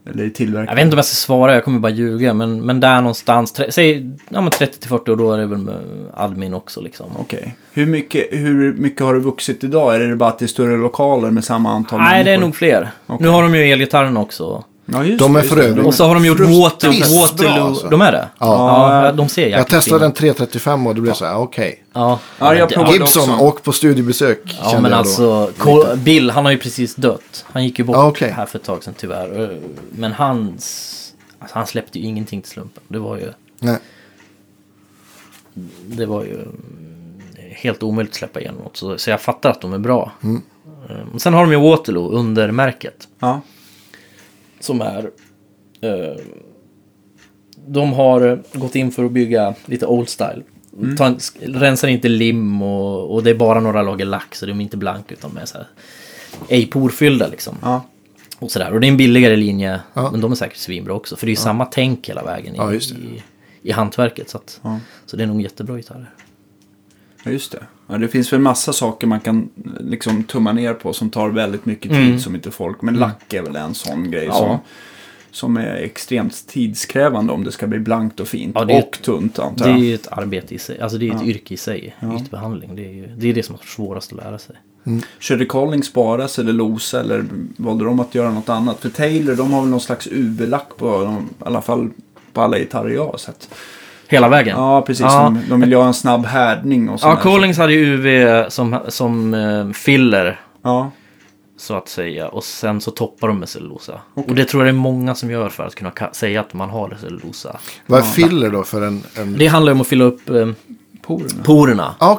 [0.10, 0.68] Eller i tillverkning?
[0.70, 2.34] Jag vet inte om jag ska svara, jag kommer bara ljuga.
[2.34, 5.70] Men, men där någonstans, tre, säg ja, men 30-40 och då är det väl
[6.13, 7.08] admin också liksom.
[7.20, 7.56] Okej.
[7.74, 9.96] Hur, mycket, hur mycket har du vuxit idag?
[9.96, 12.42] Är det bara att det är större lokaler med samma antal Nej, det är människor?
[12.48, 12.92] nog fler.
[13.08, 13.24] Okej.
[13.26, 14.63] Nu har de ju elgitarren också.
[14.86, 17.63] Ja, just De är för övrigt- De- Och så har de gjort Water, Waterloo.
[17.67, 17.89] alltså.
[17.89, 18.28] De är det?
[18.39, 19.06] Ja.
[19.06, 21.84] Ja, de ser jäkligt Jag testade en 335 och det blev så här, okej.
[21.93, 23.46] Ja, Ja, jag provade Gibson, också.
[23.46, 24.39] åk på studiebesök.
[24.46, 24.96] Ja kände men jag då.
[24.98, 27.46] alltså, Col- Bill han har ju precis dött.
[27.52, 28.30] Han gick ju bort Ja, okej.
[28.32, 29.60] här för ett tag sedan tyvärr.
[29.91, 30.89] Men hans...
[31.39, 32.84] Alltså, han släppte ju ingenting till slumpen.
[32.88, 33.32] Det var ju...
[33.60, 33.78] Nej.
[35.86, 37.22] Det var ju mm,
[37.56, 38.78] helt omöjligt att släppa igenom något.
[38.78, 40.12] Så, så jag fattar att de är bra.
[40.24, 40.41] Mm.
[40.89, 43.08] Eh, Sen har de ju Waterloo under märket.
[43.19, 43.41] Ja.
[44.63, 45.12] Som är...
[45.82, 46.15] Eh,
[47.67, 50.41] de har gått in för att bygga lite old style.
[50.80, 50.97] Mm.
[50.97, 54.60] Ta en, rensar inte lim och, och det är bara några lager lack så de
[54.60, 55.67] är inte blanka utan med så här
[56.49, 57.56] ej porfyllda liksom.
[57.62, 57.82] Ja.
[58.39, 58.73] Och sådär.
[58.73, 59.80] Och det är en billigare linje.
[59.93, 60.12] Ja.
[60.12, 61.15] Men de är säkert svinbra också.
[61.15, 63.23] För det är ju samma tänk hela vägen i, Ja, i,
[63.62, 64.30] i hantverket.
[64.30, 64.80] Så, att, Ja.
[65.06, 66.10] så det är nog jättebra gitarrer.
[67.24, 67.64] Ja, just det.
[67.88, 71.66] Ja, det finns väl massa saker man kan liksom tumma ner på som tar väldigt
[71.66, 72.20] mycket tid Mm.
[72.20, 72.82] som inte folk.
[72.82, 74.34] Men lack är väl en sån grej Ja.
[74.34, 74.58] som,
[75.32, 78.56] som är extremt tidskrävande om det ska bli blankt och fint.
[78.56, 79.80] Ja, och tunt antar Det är jag.
[79.86, 80.80] ju ett arbete i sig.
[80.80, 81.96] Alltså det är ett yrke i sig.
[82.22, 82.76] Ytbehandling.
[82.76, 84.56] Det är ju det, är det som är svårast att lära sig.
[85.20, 87.26] Körde Collings bara cellulosa eller
[87.58, 88.80] valde de att göra något annat?
[88.80, 91.90] För Taylor de har väl någon slags UV-lack på dem, i alla fall
[92.34, 93.50] på alla gitarrer jag har sett.
[94.08, 94.58] Hela vägen.
[94.58, 95.02] Ja, precis.
[95.02, 95.24] Ja.
[95.24, 97.16] De, de vill ju ha en snabb härdning och Ja.
[97.16, 100.39] Collings hade ju UV som, som eh, filler.
[100.63, 100.92] Ja,
[101.58, 102.28] Så att säga.
[102.28, 104.02] Och sen så toppar de med cellulosa.
[104.13, 106.70] Och det tror jag det är många som gör för att kunna säga att man
[106.70, 107.60] har cellulosa.
[107.88, 109.04] Vad är filler då för en...
[109.18, 109.38] en...
[109.38, 110.48] Det handlar om att fylla upp eh,
[111.02, 111.44] porerna.
[111.44, 111.96] porerna.
[112.00, 112.18] Ah.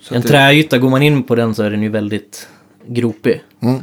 [0.00, 2.48] Så En det- träyta, går man in på den så är den ju väldigt
[2.86, 3.42] gropig.
[3.62, 3.82] Mm.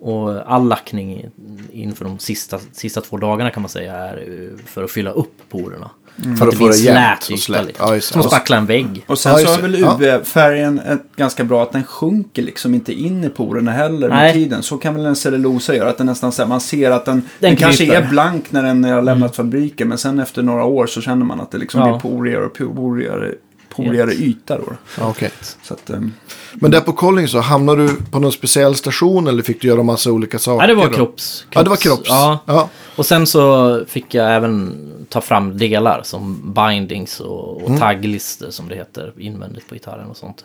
[0.00, 1.26] Och all lackning
[1.72, 5.90] inför de sista, sista två dagarna kan man säga är för att fylla upp porerna.
[6.38, 7.66] För att få blir det jämnt slät och slätt.
[7.66, 7.94] liksom.
[7.94, 8.00] Ja.
[8.00, 9.04] Som att spackla en vägg.
[9.06, 9.80] Och sen Ja, så har väl.
[9.80, 9.98] Ja.
[10.00, 14.32] UV-färgen ett ganska bra att den sjunker liksom inte in i porerna heller med Nej.
[14.32, 14.62] tiden.
[14.62, 15.90] Så kan väl en cellulosa göra.
[15.90, 17.84] Att den nästan så här, man ser att den, den, Den kanske.
[17.84, 18.02] Mm.
[18.02, 19.88] är blank när den har lämnat fabriken.
[19.88, 21.86] Men sen efter några år så känner man att det liksom Ja.
[21.86, 23.34] blir porigare och porigare,
[23.68, 24.72] porigare yta då.
[25.00, 25.30] Ja, okej.
[25.62, 26.12] Så att, ehm,
[26.54, 29.82] Men där på Collins så, hamnade du på någon speciell station eller fick du göra
[29.82, 30.58] massa olika saker?
[30.58, 30.94] Nej, det var då?
[30.94, 32.08] kropps, Ja, det var kropps.
[32.08, 32.38] Ja.
[32.46, 32.68] Ja.
[32.96, 34.76] Och sen så fick jag även
[35.08, 37.72] ta fram delar som bindings och, Mm.
[37.74, 40.44] och tagglistor som det heter invändigt på gitarren och sånt.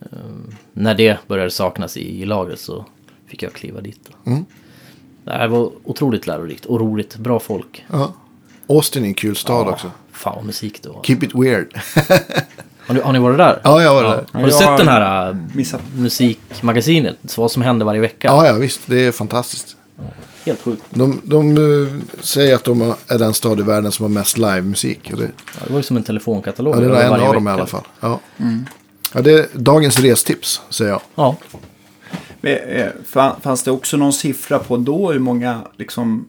[0.00, 2.84] Ehm, när det började saknas i, i lagret så
[3.28, 4.00] fick jag kliva dit.
[4.24, 4.30] Då.
[4.30, 4.44] Mm.
[5.24, 7.16] Det här var otroligt lärorikt och roligt.
[7.16, 7.84] Bra folk.
[7.92, 8.12] ja.
[8.68, 9.90] Austin är en kul stad också.
[10.12, 11.02] Fan musik var.
[11.02, 11.78] Keep it weird.
[12.86, 13.60] Har ni, har ni varit där?
[13.64, 14.24] ja, jag var där.
[14.32, 15.80] Har du Jag sett har den här äh, missat.
[15.96, 17.16] musikmagasinet?
[17.24, 18.28] Så vad som händer varje vecka?
[18.28, 18.80] Ja, ja, visst.
[18.86, 19.76] Det är fantastiskt.
[20.46, 20.82] Helt sjukt.
[20.90, 25.10] De, de eh, säger att de är den stad i världen som har mest livemusik.
[25.16, 25.28] Det, Ja,
[25.66, 26.74] det var ju som en telefonkatalog.
[26.76, 27.82] ja, det är en av dem i alla fall.
[28.00, 28.20] Ja.
[29.12, 31.00] Ja, det är dagens restips, säger jag.
[31.14, 31.36] Ja.
[32.42, 36.28] eh, fan- fanns det också någon siffra på då hur många liksom,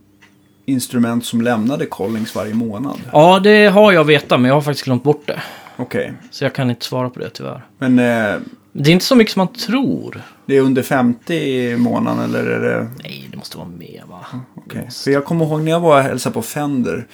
[0.66, 2.98] instrument som lämnade Collings varje månad?
[3.12, 5.42] ja, det har jag vetat men jag har faktiskt glömt bort det.
[5.78, 6.14] Okej.
[6.32, 7.66] Så jag kan inte svara på det tyvärr.
[7.78, 8.42] Men eh,
[8.74, 10.22] Det är inte så mycket som man tror.
[10.46, 12.88] det är under 50 i månaden eller är det...
[13.04, 14.26] Nej, det måste vara mer va?
[14.56, 14.90] Okej.
[15.04, 17.08] För jag kommer ihåg när jag var och hälsade på Fender.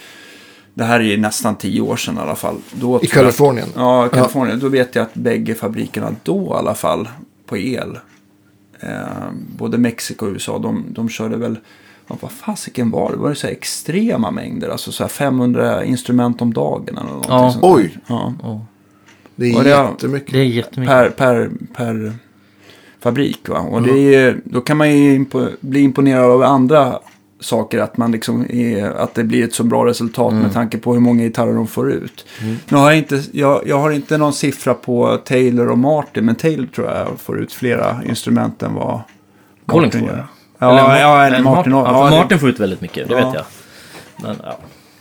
[0.74, 2.56] Det här är nästan tio år sedan i alla fall.
[2.72, 3.68] Då I tror jag- Kalifornien.
[3.76, 4.60] Ja, i Kalifornien.
[4.60, 7.10] Då vet jag att bägge fabrikerna då i alla fall
[7.46, 7.98] på el.
[8.80, 9.00] Eh,
[9.58, 11.58] både Mexiko och USA, de, de körde väl,
[12.12, 13.18] ja, vad fasiken var det?
[13.18, 14.70] Var det så här extrema mängder?
[14.70, 17.52] Alltså så här 500 instrument om dagen eller någonting Ja.
[17.52, 17.64] sånt.
[17.66, 18.34] Oj, Ja.
[19.36, 20.32] det är Och det- jättemycket.
[20.34, 20.96] Det är jättemycket.
[20.96, 22.14] Per, per, per
[23.00, 23.60] fabrik va.
[23.60, 27.00] Och det är, ju- då kan man ju impo, bli imponerad av andra
[27.40, 27.80] saker.
[27.80, 31.00] Att, man liksom är, att det blir ett så bra resultat med tanke på hur
[31.00, 32.26] många gitarrer de får ut.
[32.70, 36.26] Nu har jag, inte, jag, jag har inte någon siffra på Taylor och Martin.
[36.26, 39.02] Men Taylor tror jag får ut flera instrument än vad
[39.66, 40.28] Collins Martin får gör.
[40.62, 41.74] Ja, ja, eller Nej, Martin.
[41.74, 43.26] Martin, ja, Martin får ut väldigt mycket, det Ja.
[43.26, 43.44] vet jag.
[44.24, 44.58] Men ja,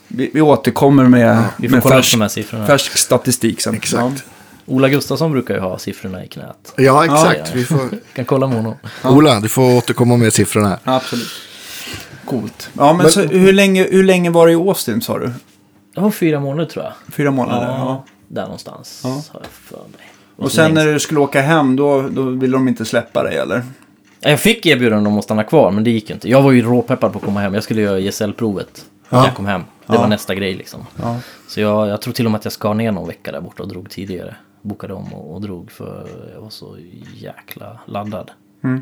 [0.08, 2.66] vi, vi återkommer med, vi får med kolla färsk, siffrorna.
[2.66, 3.74] färsk statistik sen.
[3.74, 4.24] Exakt.
[4.66, 6.72] Ola Gustafsson brukar ju ha siffrorna i knät.
[6.76, 7.40] Ja, exakt.
[7.44, 7.44] Ja.
[7.54, 7.78] Vi får...
[8.12, 8.74] Kan kolla med honom.
[9.04, 11.28] Ola, du får återkomma med siffrorna absolut.
[12.24, 12.70] Coolt.
[12.78, 15.30] Ja, men, Men- så, hur, länge, hur länge var det i Austin sa du?
[15.94, 16.92] Det var fyra månader tror jag.
[17.14, 17.66] Fyra månader?
[17.66, 18.04] Ja, Ja.
[18.28, 19.08] där någonstans Ja.
[19.08, 20.10] har jag för mig.
[20.36, 23.36] Och så sen när du skulle åka hem, då, då ville de inte släppa dig
[23.36, 23.62] eller?
[24.20, 26.28] Jag fick erbjudande om att stanna kvar, men det gick ju inte.
[26.30, 27.54] Jag var ju råpeppad på att komma hem.
[27.54, 29.24] Jag skulle göra gesällprovet när Ja.
[29.26, 29.60] jag kom hem.
[29.86, 30.00] Det Ja.
[30.00, 30.80] var nästa grej liksom.
[31.02, 31.20] Ja.
[31.48, 33.62] Så jag, jag tror till och med att jag skar ner någon vecka där borta
[33.62, 34.36] och drog tidigare.
[34.62, 36.76] Bokade om och, och drog för jag var så
[37.14, 38.30] jäkla laddad.
[38.64, 38.80] Mm.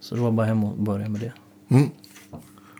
[0.00, 1.32] Så det var bara hem och börja med det.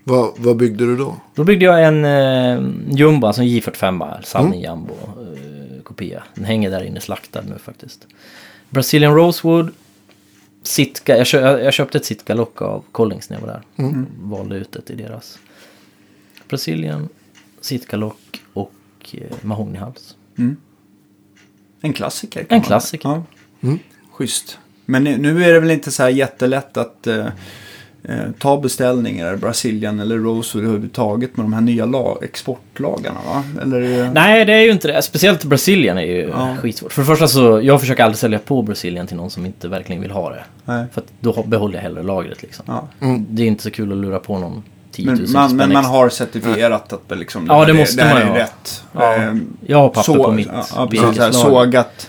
[0.04, 1.16] Vad, vad byggde du då?
[1.34, 6.22] Då byggde jag en eh, Jumbo, alltså en J45 Sunny Jumbo eh, kopia.
[6.34, 8.06] Den hänger där inne slaktad nu faktiskt.
[8.70, 9.70] Brazilian Rosewood.
[10.62, 13.62] Sitka, jag, kö, jag köpte ett Sitka-lock av Collings när jag var där.
[14.20, 15.38] Valde ut ett i deras.
[16.48, 17.08] Brazilian,
[17.60, 18.72] Sitka-lock och
[19.12, 20.16] eh, mahognyhals.
[21.80, 22.44] En klassiker.
[22.44, 23.08] kan En man- klassiker.
[23.08, 23.24] Ja.
[23.60, 23.78] Mm.
[24.12, 24.58] Schysst.
[24.84, 27.26] Men nu- nu är det väl inte så här jättelätt att eh,
[28.08, 33.44] eh, ta beställningar, Brasilien eller Rosewood överhuvudtaget med de här nya la- exportlagarna va?
[33.62, 33.80] Eller?
[33.80, 35.02] det- Nej, det är ju inte det.
[35.02, 36.56] Speciellt Brasilien är ju Ja.
[36.62, 36.92] skitsvårt.
[36.92, 40.02] För det första så, jag försöker aldrig sälja på Brasilien till någon som inte verkligen
[40.02, 40.44] vill ha det.
[40.64, 40.84] Nej.
[40.92, 42.64] För att då behåller jag hellre lagret liksom.
[42.68, 42.88] Ja.
[43.28, 45.84] Det är inte så kul att lura på någon 10 000 Men, man, men man
[45.84, 48.38] har certifierat att det liksom, Ja, det är- måste det här man är ju ha.
[48.38, 48.84] rätt.
[48.92, 49.14] Ja.
[49.16, 49.34] Eh,
[49.66, 51.32] Jag har papper så- på mitt ja, ja, precis, så här, virkeslager.
[51.64, 52.08] sågat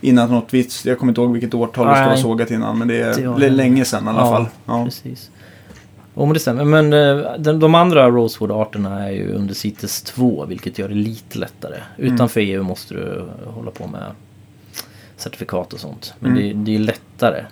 [0.00, 0.82] innan något vitt.
[0.84, 2.22] Jag kommer inte ihåg vilket årtal det ska vara Nej.
[2.22, 2.78] sågat innan.
[2.78, 4.46] Men det är, länge sedan i alla Ja, fall.
[4.66, 4.84] Ja.
[4.84, 5.30] Precis.
[6.14, 6.64] Men det stämmer.
[6.64, 11.38] Men eh, de, de andra Rosewood-arterna är ju under CITES 2, vilket gör det lite
[11.38, 11.76] lättare.
[11.98, 12.14] Mm.
[12.14, 14.02] Utanför EU måste du hålla på med
[15.16, 16.14] certifikat och sånt.
[16.18, 16.42] Men Mm.
[16.64, 17.44] det, det är lättare.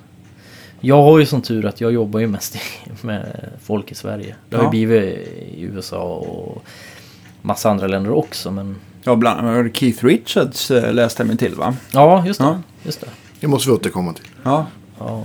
[0.81, 2.57] Jag har ju sån tur att jag jobbar ju mest
[3.01, 4.35] med folk i Sverige.
[4.49, 4.67] Det har Ja.
[4.67, 6.63] ju blivit i USA och
[7.43, 8.51] massa andra länder också.
[8.51, 11.75] Men Ja, bland, Keith Richards eh, läste jag mig till va?
[11.91, 12.47] ja, just det.
[12.47, 12.61] Ja.
[12.83, 13.07] Just det.
[13.41, 14.25] Det måste vi återkomma till.
[14.43, 14.67] Ja.
[14.99, 15.25] Ja,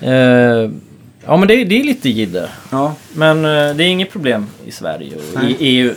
[0.00, 0.70] eh,
[1.24, 2.50] ja men det, det är lite jidder.
[2.70, 2.94] ja.
[3.12, 5.56] Men eh, det är inget problem i Sverige och Nej.
[5.58, 5.94] i EU.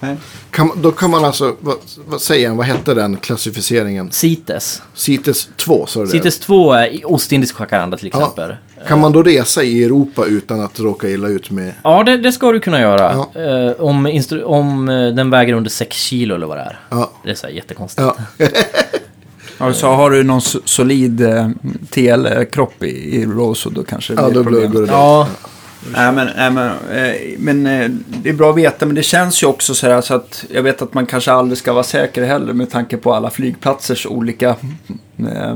[0.00, 0.16] Nej.
[0.50, 1.76] Kan, då kan man alltså, vad,
[2.06, 4.10] vad säger han, vad hette den klassificeringen?
[4.12, 4.82] CITES.
[4.94, 6.12] CITES 2, sa du det?
[6.12, 8.56] CITES 2 är i Ostindisk jacaranda till exempel.
[8.84, 11.72] Ja, Kan man då resa i Europa utan att råka illa ut med...
[12.06, 13.26] det, det ska du kunna göra.
[13.34, 13.40] Ja.
[13.42, 16.78] Eh, om, instru- om eh, den väger under 6 kilo eller vad det är.
[16.90, 17.10] Ja.
[17.24, 18.08] Det är så här jättekonstigt.
[18.38, 18.46] Ja,
[19.58, 21.48] Ja, så har du någon so- solid eh,
[21.90, 24.72] TL-kropp i, i Rosewood då kanske det ja blir då blir problem.
[24.72, 25.28] går det Ja,
[25.92, 27.88] Nej, men, nej, men, eh, men eh,
[28.22, 30.62] det är bra att veta, men det känns ju också så här så att jag
[30.62, 34.48] vet att man kanske aldrig ska vara säker heller med tanke på alla flygplatsers olika,
[35.18, 35.54] eh,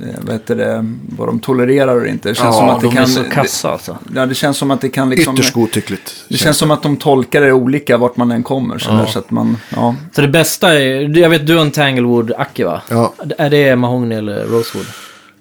[0.00, 2.28] eh, vad heter det, vad de tolererar och inte.
[2.28, 3.98] Det känns Ja, som att det de kan, är så kassa alltså.
[4.08, 6.24] det, ja, det känns som att det kan liksom, Ytterst godtyckligt.
[6.28, 8.78] det känns som att de tolkar det olika vart man än kommer.
[8.78, 8.96] Så, Ja.
[8.96, 9.94] där, så att man, ja.
[10.12, 12.82] Så det bästa är, jag vet du har en Tanglewood Aki va?
[12.90, 14.86] Ja, Är det mahogny eller rosewood?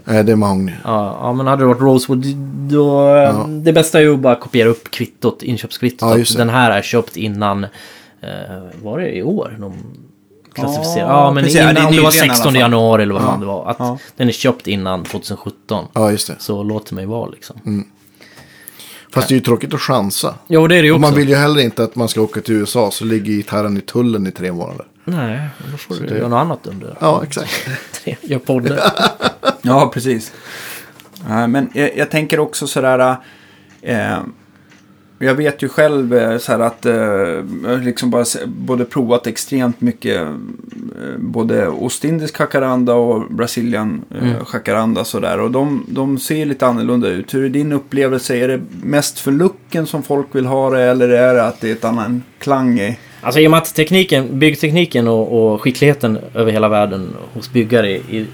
[0.03, 0.71] nej, det är mahogny.
[0.83, 2.25] Ja, ja men hade det varit rosewood
[2.69, 3.07] då...
[3.07, 3.45] Ja.
[3.47, 6.09] Det bästa är ju att bara kopiera upp kvittot, inköpskvittot.
[6.09, 6.37] Ja, det.
[6.37, 7.63] den här är köpt innan...
[8.21, 8.29] Eh,
[8.83, 9.57] var det i år?
[9.59, 9.73] De
[10.55, 11.11] klassificerade?
[11.11, 11.59] Ja, Ja, men precis.
[11.59, 12.55] Ja, innan, om det var nyligen i alla 16 fall.
[12.61, 13.27] januari eller vad Ja.
[13.27, 13.69] fan det var.
[13.69, 13.97] Att Ja.
[14.17, 15.85] den är köpt innan 2017.
[15.93, 16.35] Ja, just det.
[16.39, 17.85] Så låt mig vara liksom.
[19.13, 20.35] Fast det är ju tråkigt att chansa.
[20.47, 21.09] Jo, det är det ju Och också.
[21.09, 23.81] man vill ju heller inte att man ska åka till USA så ligger gitarren i
[23.81, 24.85] tullen i tre månader.
[25.05, 25.39] Nej,
[25.71, 26.97] då får du det- göra något annat under.
[26.99, 27.67] Ja, exakt.
[28.21, 28.79] Gör podden.
[29.61, 30.31] Ja, precis.
[31.27, 33.15] Men jag, jag tänker också sådär...
[33.81, 34.17] Eh,
[35.19, 39.27] jag vet ju själv eh, så här att eh, jag har liksom bara både provat
[39.27, 40.31] extremt mycket eh,
[41.17, 44.35] både ostindisk jacaranda och brasilian eh, Mm.
[44.53, 45.39] jacaranda sådär.
[45.39, 47.33] Och de, de ser lite annorlunda ut.
[47.33, 48.35] Hur är din upplevelse?
[48.37, 51.69] Är det mest för looken som folk vill ha det eller är det att det
[51.69, 52.97] är ett annan klang i?
[53.21, 57.89] Alltså i och med att tekniken, byggtekniken och, och skickligheten över hela världen hos byggare
[57.91, 58.25] i, i,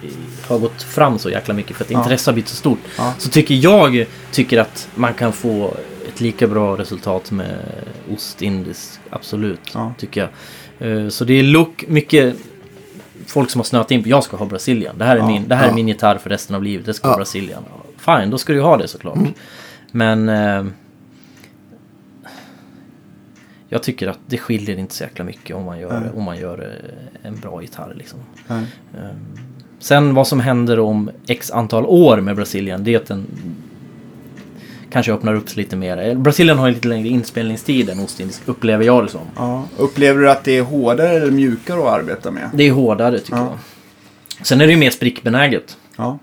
[0.48, 2.00] har gått fram så jäkla mycket för att Ja.
[2.04, 2.80] intresset har blivit så stort.
[2.98, 3.14] Ja.
[3.18, 5.74] Så tycker jag tycker att man kan få
[6.22, 7.56] ett lika bra resultat med
[8.14, 9.00] ostindisk.
[9.10, 9.94] Absolut, Ja.
[9.98, 10.30] tycker
[10.80, 10.92] jag.
[10.92, 12.36] Eh, Så det är look, mycket
[13.26, 14.96] folk som har snöat in på jag ska ha Brasilien.
[14.98, 15.28] Det här är, Ja.
[15.28, 15.76] min, det här är Ja.
[15.76, 16.86] min gitarr för resten av livet.
[16.86, 17.10] Det ska Ja.
[17.10, 17.64] vara Brasilien.
[17.98, 19.18] Fine, då ska du ha det såklart.
[19.92, 20.66] Men eh,
[23.70, 26.10] jag tycker att det skiljer inte så jäkla mycket om man gör, Nej.
[26.16, 26.60] om man gör
[27.24, 27.94] eh, en bra gitarr.
[27.98, 28.20] Liksom.
[28.48, 28.66] Nej.
[29.80, 33.26] Sen vad som händer om x antal år med Brasilien, det är att den
[34.92, 35.98] kanske öppnar upp sig lite mer.
[35.98, 39.22] Eh, Brasilien har ju lite längre inspelningstid än Ostindisk, upplever jag det som.
[39.36, 39.66] Ja.
[39.78, 42.50] Upplever du att det är hårdare eller mjukare att arbeta med?
[42.54, 43.58] Det är hårdare tycker Ja.
[44.38, 44.48] jag.
[44.48, 45.78] Sen är det ju mer sprickbenäget.
[45.98, 46.20] Ja.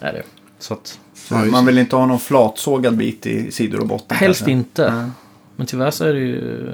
[0.00, 0.22] Är det.
[0.58, 4.16] Så att, Så Ja, man vill inte ha någon flatsågad bit i sidor och botten?
[4.16, 4.52] helst kanske?
[4.52, 4.94] inte.
[4.94, 5.10] Nej.
[5.56, 6.72] Men tyvärr så är det ju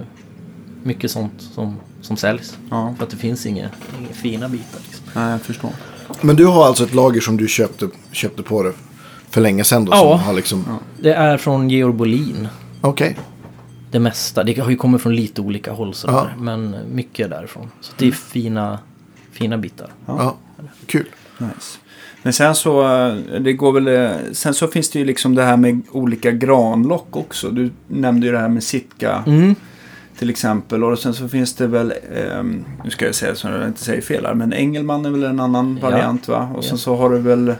[0.82, 2.58] mycket sånt som, som säljs.
[2.70, 2.94] Ja.
[2.98, 3.68] För att det finns inga,
[4.00, 4.80] inga fina bitar.
[4.84, 5.04] Liksom.
[5.14, 5.70] Nej, jag förstår.
[6.20, 8.72] Men du har alltså ett lager som du köpte, köpte på det
[9.30, 9.92] för länge sedan då?
[9.92, 9.98] Ja.
[10.18, 10.64] Som har liksom...
[11.00, 12.48] Det är från Georg Bolin.
[12.80, 13.18] Okej.
[13.90, 14.44] Det mesta.
[14.44, 16.14] Det har ju kommit från lite olika håll sådär.
[16.14, 16.26] Ja.
[16.38, 17.70] Men mycket är därifrån.
[17.80, 18.78] Så det är fina,
[19.32, 19.90] fina bitar.
[20.06, 20.36] Ja,
[20.86, 21.06] kul.
[21.38, 21.78] Nice.
[22.22, 25.42] Men sen så, eh, det går väl, eh, sen så finns det ju liksom det
[25.42, 27.50] här med olika granlock också.
[27.50, 29.54] Du nämnde ju det här med Sitka Mm.
[30.18, 30.84] till exempel.
[30.84, 34.02] Och sen så finns det väl, ehm, nu ska jag säga så jag inte säger
[34.02, 35.90] fel här, men Engelman är väl en annan Ja.
[35.90, 36.50] variant va?
[36.56, 36.78] Och sen Ja.
[36.78, 37.54] så har du väl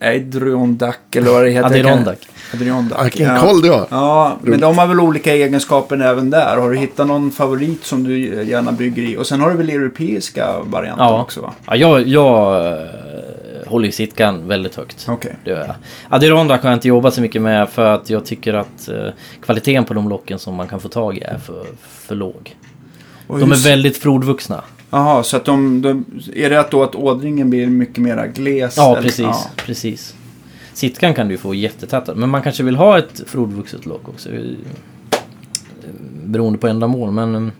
[0.00, 1.66] Adirondack eller vad det heter.
[1.70, 2.18] Adirondack.
[2.54, 3.04] Adirondack.
[3.06, 3.40] Vilken ja.
[3.40, 3.86] koll du har.
[3.90, 6.56] Ja, men de har väl olika egenskaper även där.
[6.56, 9.16] Har du hittat någon favorit som du gärna bygger i?
[9.16, 11.22] Och sen har du väl europeiska varianter Ja.
[11.22, 11.52] också va?
[11.66, 12.88] Ja, jag, jag eh,
[13.66, 15.06] håller ju Sitkan väldigt högt.
[15.08, 15.36] Okej.
[15.44, 15.74] Det gör jag.
[16.08, 19.08] Adirondack har jag inte jobbat så mycket med för att jag tycker att eh,
[19.42, 22.56] kvaliteten på de locken som man kan få tag i är för, för låg.
[23.26, 24.62] Och De hur- är väldigt flodvuxna.
[24.90, 26.04] Jaha, så att de, de...
[26.34, 28.76] Är det att då att ådringen blir mycket mera gles?
[28.76, 29.02] Ja, eller?
[29.02, 29.20] precis.
[29.20, 29.46] Ja.
[29.56, 30.14] precis.
[30.72, 32.14] Sitkan kan du få jättetäta.
[32.14, 34.28] Men man kanske vill ha ett flodvuxet lock också.
[34.30, 34.42] eh,
[36.24, 37.10] Beroende på ändamål.
[37.10, 37.52] Men eh,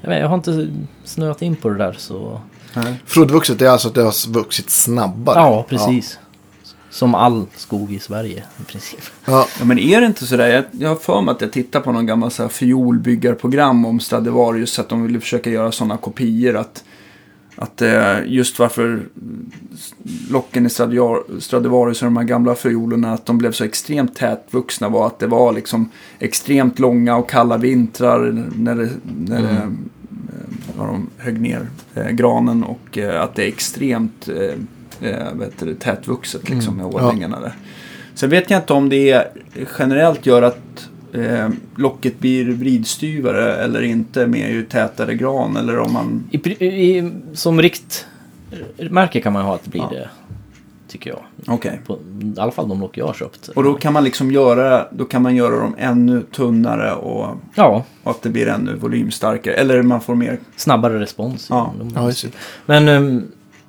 [0.00, 0.68] jag, vet, jag har inte
[1.04, 2.40] snöat in på det där så...
[2.74, 2.94] Nej.
[3.04, 5.38] Flodvuxet är alltså att det har vuxit snabbare.
[5.38, 6.18] Ja, precis.
[6.96, 9.00] Som all skog i Sverige i princip.
[9.24, 9.46] Ja.
[9.58, 10.48] Ja, men är det inte sådär?
[10.48, 14.00] Jag, jag har för mig att jag tittar på någon gammal så här fiolbyggarprogram om
[14.00, 14.78] Stradivarius.
[14.78, 16.56] Att de ville försöka göra sådana kopior.
[16.56, 16.84] Att,
[17.56, 19.02] att eh, just varför
[20.30, 23.12] locken i Stradivar- Stradivarius och de här gamla fiolerna.
[23.12, 27.56] Att de blev så extremt tätvuxna var att det var liksom extremt långa och kalla
[27.56, 28.46] vintrar.
[28.56, 28.90] När det,
[29.26, 29.68] när det, eh,
[30.78, 32.64] när de högg ner eh, granen.
[32.64, 34.28] Och eh, att det är extremt
[35.00, 37.52] eh, tätvuxet liksom med ådringarna där.
[38.14, 39.24] Sen vet jag inte om det
[39.78, 45.56] generellt gör att eh, locket blir vridstyvare eller inte med ju tätare gran.
[45.56, 46.24] Eller om man...
[46.30, 49.88] I, i, som riktmärke kan man ju ha att det blir Ja.
[49.90, 50.08] det.
[50.88, 51.20] Tycker jag.
[51.46, 51.80] Okej.
[51.86, 51.98] På,
[52.36, 53.48] I alla fall de lock jag har köpt.
[53.48, 57.84] Och då kan man liksom göra, då kan man göra dem ännu tunnare och, Ja,
[58.02, 59.54] och att det blir ännu volymstarkare.
[59.54, 60.38] Eller man får mer...
[60.56, 61.46] snabbare respons.
[61.50, 61.74] Ja.
[61.78, 62.12] De- Ja.
[62.66, 63.24] Men um,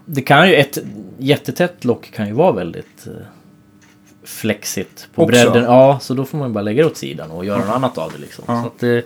[0.10, 0.78] det kan ju, ett
[1.18, 3.14] jättetätt lock kan ju vara väldigt uh,
[4.24, 5.32] flexigt på Också?
[5.32, 5.64] bredden.
[5.64, 8.12] Ja, så då får man bara lägga det åt sidan och göra något annat av
[8.12, 8.44] det liksom.
[8.48, 8.62] Ja.
[8.62, 9.06] Så att det,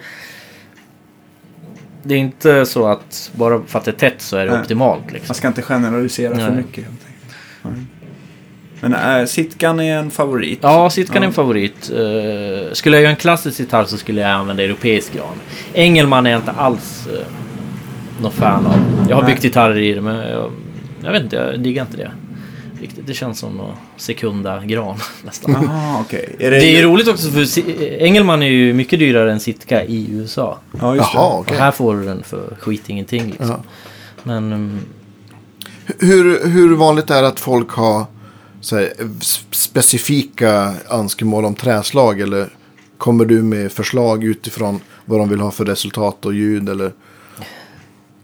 [2.03, 4.61] det är inte så att bara för att det är tätt så är det Nej.
[4.61, 5.27] optimalt liksom.
[5.27, 6.51] Man ska inte generalisera för Nej.
[6.51, 6.83] mycket.
[6.83, 7.35] helt enkelt.
[7.61, 7.85] Nej.
[8.81, 10.59] Men äh, Sitkan är en favorit.
[10.61, 11.27] Ja, Sitkan är Ja.
[11.27, 11.91] en favorit.
[11.91, 15.35] Uh, skulle jag göra en klassisk gitarr så skulle jag använda europeisk gran.
[15.73, 17.19] Engelman är jag inte alls uh,
[18.21, 18.73] någon fan av.
[19.09, 19.31] Jag har Nej.
[19.31, 20.51] byggt gitarrer i det men jag,
[21.03, 22.11] jag vet inte, jag diggar inte det.
[22.81, 23.07] Riktigt.
[23.07, 25.53] Det känns som någon sekunda gran nästan.
[25.53, 26.35] Jaha, okej.
[26.39, 26.59] Är det...
[26.59, 27.59] Det är roligt också för
[28.01, 30.59] Engelman är ju mycket dyrare än Sitka i USA.
[30.79, 31.39] Ja, just Jaha, det.
[31.39, 31.57] okej.
[31.57, 33.49] Och här får du den för skit ingenting liksom.
[33.49, 33.63] Ja.
[34.23, 34.79] Men um,
[35.99, 38.05] Hur, hur vanligt är det att folk har
[38.61, 38.93] så här,
[39.51, 42.21] specifika önskemål om träslag?
[42.21, 42.47] Eller
[42.97, 46.69] kommer du med förslag utifrån vad de vill ha för resultat och ljud?
[46.69, 46.91] Eller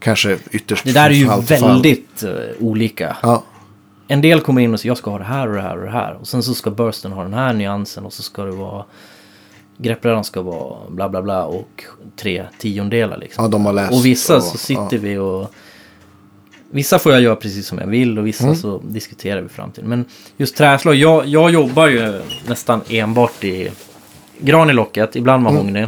[0.07, 3.17] kanske ytterst det där är ju från fall väldigt eh, olika.
[3.21, 3.43] Ja,
[4.07, 5.83] En del kommer in och säger jag ska ha det här och det här och
[5.85, 6.13] det här.
[6.21, 8.85] Och sen så ska bursten ha den här nyansen och så ska det vara
[9.77, 11.83] Greppbrädan ska vara bla bla bla och
[12.21, 13.43] tre tiondelar liksom.
[13.43, 13.93] ja, de har läst.
[13.93, 14.99] och vissa och- så sitter ja.
[15.01, 15.53] vi och
[16.71, 18.55] Vissa får jag göra precis som jag vill och vissa Mm.
[18.55, 19.89] så diskuterar vi framtiden.
[19.89, 20.05] Men
[20.37, 23.71] just träslag, jag, jag jobbar ju nästan enbart i
[24.39, 25.53] gran i locket, ibland Mm.
[25.53, 25.79] mahogny.
[25.79, 25.87] Eh,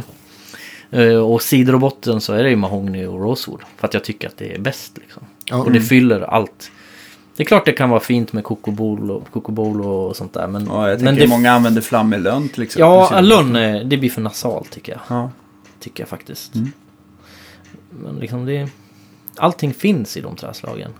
[1.24, 3.60] och sidor och botten så är det ju mahogny och rosewood.
[3.76, 5.22] För att jag tycker att det är bäst liksom.
[5.44, 5.56] Ja.
[5.56, 6.70] Och det fyller allt.
[7.36, 10.46] Det är klart det kan vara fint med kokobol och, kokobol och sånt där.
[10.46, 12.80] Men, Ja, jag tänker men det, många använder flammig lönn till exempel.
[13.10, 15.00] Ja, lönn, eh, det blir för nasalt tycker jag.
[15.08, 15.30] Ja.
[15.80, 16.54] Tycker jag faktiskt.
[16.54, 16.72] Mm.
[17.90, 18.68] Men liksom det...
[19.36, 20.90] Allting finns i de träslagen.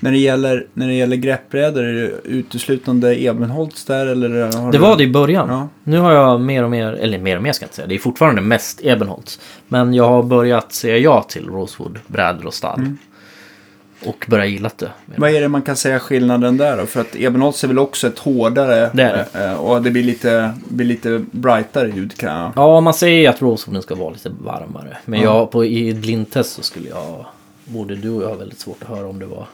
[0.00, 4.28] När det gäller, när det gäller greppbrädor, är det uteslutande Ebenholts där eller?
[4.58, 4.82] Har Det du...
[4.82, 5.48] var det i början.
[5.50, 5.68] Ja.
[5.84, 7.94] Nu har jag mer och mer, eller mer och mer ska jag inte säga, det
[7.94, 9.40] är fortfarande mest Ebenholts.
[9.68, 12.78] Men jag har börjat säga ja till Rosewood, brädor och stall.
[12.78, 12.98] Mm.
[14.06, 14.88] Och börjat gilla det.
[15.16, 16.86] Vad är det man kan säga skillnaden där då?
[16.86, 19.02] För att Ebenholts är väl också ett hårdare Det
[19.34, 22.52] är eh, och det blir lite, blir lite brightare ljud kan jag...
[22.56, 24.96] Ja, man säger att Rosewooden ska vara lite varmare.
[25.04, 25.24] Men Ja.
[25.38, 27.26] jag, på, i blindtest så skulle jag,
[27.70, 29.46] både du och jag har väldigt svårt att höra om det var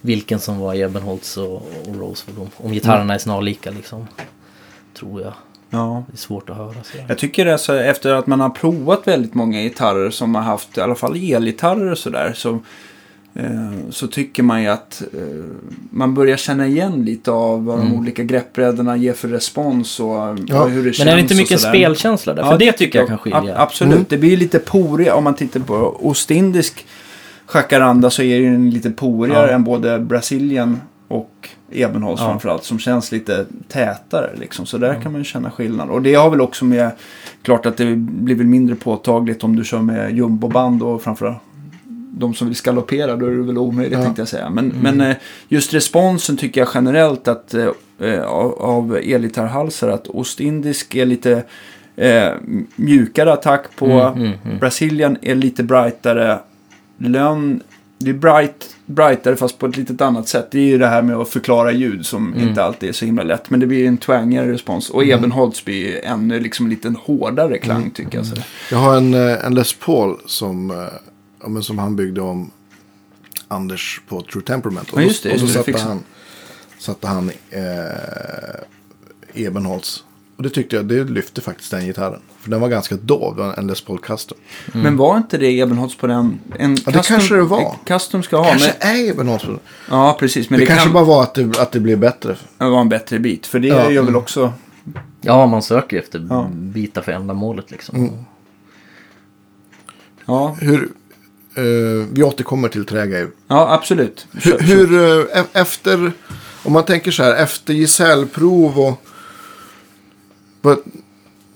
[0.00, 2.38] vilken som var Ebenholts och, och Rosewood.
[2.38, 4.06] Om, om gitarrerna är snarlika liksom.
[4.98, 5.32] Tror jag.
[5.70, 6.04] Ja.
[6.06, 6.72] Det är svårt att höra.
[6.82, 6.96] Så.
[7.08, 10.80] Jag tycker alltså efter att man har provat väldigt många gitarrer som har haft i
[10.80, 12.58] alla fall elgitarrer och sådär så,
[13.34, 15.44] eh, så tycker man ju att eh,
[15.90, 17.98] man börjar känna igen lite av vad de Mm.
[17.98, 20.08] olika greppbrädorna ger för respons och,
[20.46, 20.62] Ja.
[20.62, 20.98] och hur det känns.
[21.04, 22.42] Men är det inte mycket spelkänsla där?
[22.44, 23.58] För det tycker jag kan ab- skilja.
[23.58, 24.06] absolut, Mm.
[24.08, 25.14] det blir lite poriga.
[25.14, 26.86] Om man tittar på ostindisk
[27.54, 29.54] jacaranda så är det ju lite porigare Ja.
[29.54, 32.28] än både Brasilien och Ebenholts Ja.
[32.28, 32.64] framförallt.
[32.64, 34.66] Som känns lite tätare liksom.
[34.66, 35.88] Så där kan man känna skillnad.
[35.90, 36.90] Och det har väl också med,
[37.42, 41.38] klart att det blir väl mindre påtagligt om du kör med jumboband och framförallt
[42.18, 44.04] de som vill skaloppera, då är det väl omöjligt Ja.
[44.04, 44.50] tänkte jag säga.
[44.50, 45.16] Men, men eh,
[45.48, 47.68] just responsen tycker jag generellt att eh,
[48.00, 51.42] eh, av, av elgitarrhalsar att Ostindisk är lite
[51.96, 52.28] eh,
[52.76, 53.86] mjukare attack på.
[53.86, 54.58] Mm, mm, mm.
[54.58, 56.38] Brazilian är lite brightare.
[56.98, 57.62] Lön,
[57.98, 60.48] det är bright, brightare fast på ett litet annat sätt.
[60.50, 62.48] Det är ju det här med att förklara ljud som Mm.
[62.48, 63.50] inte alltid är så himla lätt.
[63.50, 64.90] Men det blir en twangigare respons.
[64.90, 67.90] Och Ebenholts blir ännu liksom lite en hårdare klang Mm.
[67.90, 68.26] tycker jag.
[68.26, 68.36] Så.
[68.70, 70.76] Jag har en, eh, en Les Paul som, eh,
[71.42, 72.50] ja, men som han byggde om
[73.48, 74.92] Anders på True Temperament.
[74.92, 76.00] Och, Ja, just det, och så just det, satte han,
[76.78, 80.04] satte han eh, Ebenholts.
[80.36, 82.20] Och det tyckte jag, det lyfte faktiskt den gitarren.
[82.40, 84.38] För den var ganska dov, det var en Les Paul Custom.
[84.72, 86.38] Men var inte det Ebenholts på den?
[86.58, 87.74] En det kanske det var.
[87.84, 88.44] Custom ska ha.
[88.44, 89.44] kanske Men, är Ebenholts.
[89.44, 89.60] på den.
[89.90, 90.50] ja, precis.
[90.50, 92.36] Men Det, det, kanske kan bara var att det, att det blev bättre.
[92.58, 93.46] vara en bättre bit.
[93.46, 93.90] För det Ja.
[93.90, 94.52] gör väl också...
[95.20, 96.48] Ja, man söker efter Ja.
[96.52, 97.96] bitar för ändamålet liksom.
[97.96, 98.12] Mm.
[100.26, 100.82] Ja, Hur,
[101.54, 103.28] eh, vi återkommer till trägrejer.
[103.48, 104.26] ja absolut.
[104.32, 104.94] Hur, hur
[105.34, 106.12] eh, e- efter,
[106.62, 109.02] om man tänker så här, efter gesällprov och...
[110.66, 110.78] Vad,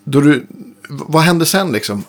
[0.04, 0.46] då du,
[0.88, 2.04] vad hände sen liksom?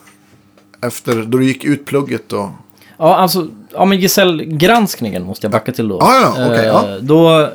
[0.81, 2.49] Efter, då du gick ut plugget och...
[2.97, 5.97] Ja, alltså, ja men gesällgranskningen måste jag backa till då.
[6.01, 6.89] Ja, ja, ja.
[6.89, 7.49] Eh, Då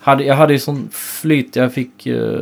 [0.00, 2.40] hade jag hade ju sån flyt, jag fick eh,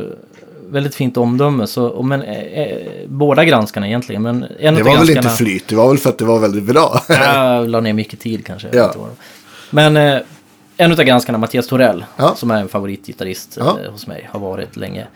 [0.69, 1.67] väldigt fint omdöme.
[1.67, 2.77] Så, och men, eh, eh,
[3.07, 6.17] båda granskarna egentligen, men en Det var väl inte flyt, det var väl för att
[6.17, 7.03] det var väldigt bra.
[7.09, 8.67] Jag la ner mycket tid kanske.
[8.73, 8.95] Ja.
[9.69, 10.19] Men eh,
[10.77, 12.35] en av granskarna, Mattias Torell, Ja.
[12.35, 13.77] som är en favoritgitarrist Ja.
[13.91, 15.07] hos mig, har varit länge.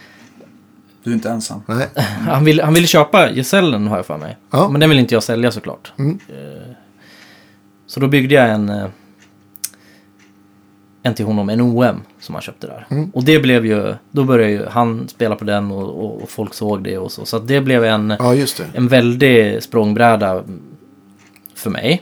[1.03, 1.61] Du är inte ensam.
[1.67, 1.87] Nej.
[2.27, 4.37] Han ville han ville köpa gesällen har jag för mig.
[4.51, 4.69] Ja.
[4.69, 5.93] Men den vill inte jag sälja såklart.
[5.99, 6.19] Mm.
[6.29, 6.71] Eh,
[7.87, 8.85] Så då byggde jag en, eh,
[11.03, 12.87] en till honom, en OM som han köpte där.
[12.89, 13.09] Mm.
[13.13, 16.53] Och det blev ju, då började ju han spela på den och, och, och folk
[16.53, 17.25] såg det och så.
[17.25, 18.65] Så att det blev en, Ja, just det.
[18.73, 20.43] en väldig språngbräda
[21.55, 22.01] för mig.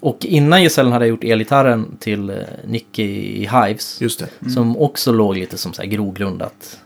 [0.00, 3.02] Och innan gesällen hade jag gjort elgitarren till eh, Nicky
[3.42, 4.00] i Hives.
[4.00, 4.50] Just det.
[4.50, 6.78] Som också låg lite som så här grogrund att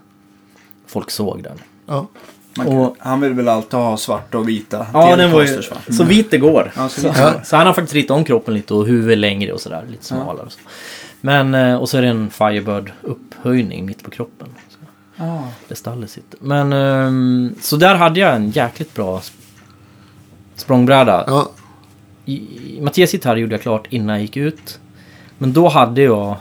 [0.93, 1.59] folk såg den.
[1.87, 2.07] Ja.
[2.67, 5.63] Och- han vill väl alltid ha svarta och vita Ja, den var ju va?
[5.93, 6.73] så vit det går.
[6.77, 7.13] Ja, så så,
[7.45, 9.85] så han har faktiskt ritat om kroppen lite och huvudet längre och sådär.
[9.91, 10.47] Lite smalare.
[10.47, 10.59] och Så.
[11.21, 14.49] Men, eh, och så är det en Firebird upphöjning mitt på kroppen.
[14.69, 14.77] Så
[15.17, 15.49] Ja.
[15.69, 16.39] det stallet sitter.
[16.43, 19.33] Men, ehm, så där hade jag en jäkligt bra sp-
[20.57, 21.25] språngbräda.
[21.27, 21.51] Ja.
[22.25, 24.79] I- Mattias gitarr gjorde jag klart innan jag gick ut.
[25.39, 26.37] Men då hade jag...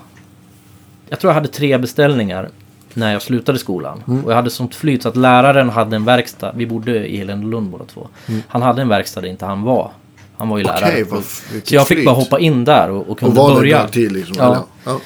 [1.09, 2.49] Jag tror jag hade tre beställningar
[2.95, 4.03] när jag slutade skolan.
[4.07, 4.25] Mm.
[4.25, 6.51] Och jag hade sånt flyt så att läraren hade en verkstad.
[6.55, 8.07] Vi bodde i Helenlund båda två.
[8.47, 9.91] Han hade en verkstad där inte han var.
[10.37, 10.75] Han var ju Mm.
[10.81, 11.03] Lärare.
[11.03, 11.25] vad- Och-
[11.67, 12.05] så jag fick flyt.
[12.05, 13.77] bara hoppa in där och, och Och kunde var det börja.
[13.81, 14.35] dagtid liksom?
[14.39, 14.45] Ja.
[14.45, 14.61] eller?
[14.83, 14.99] Ja.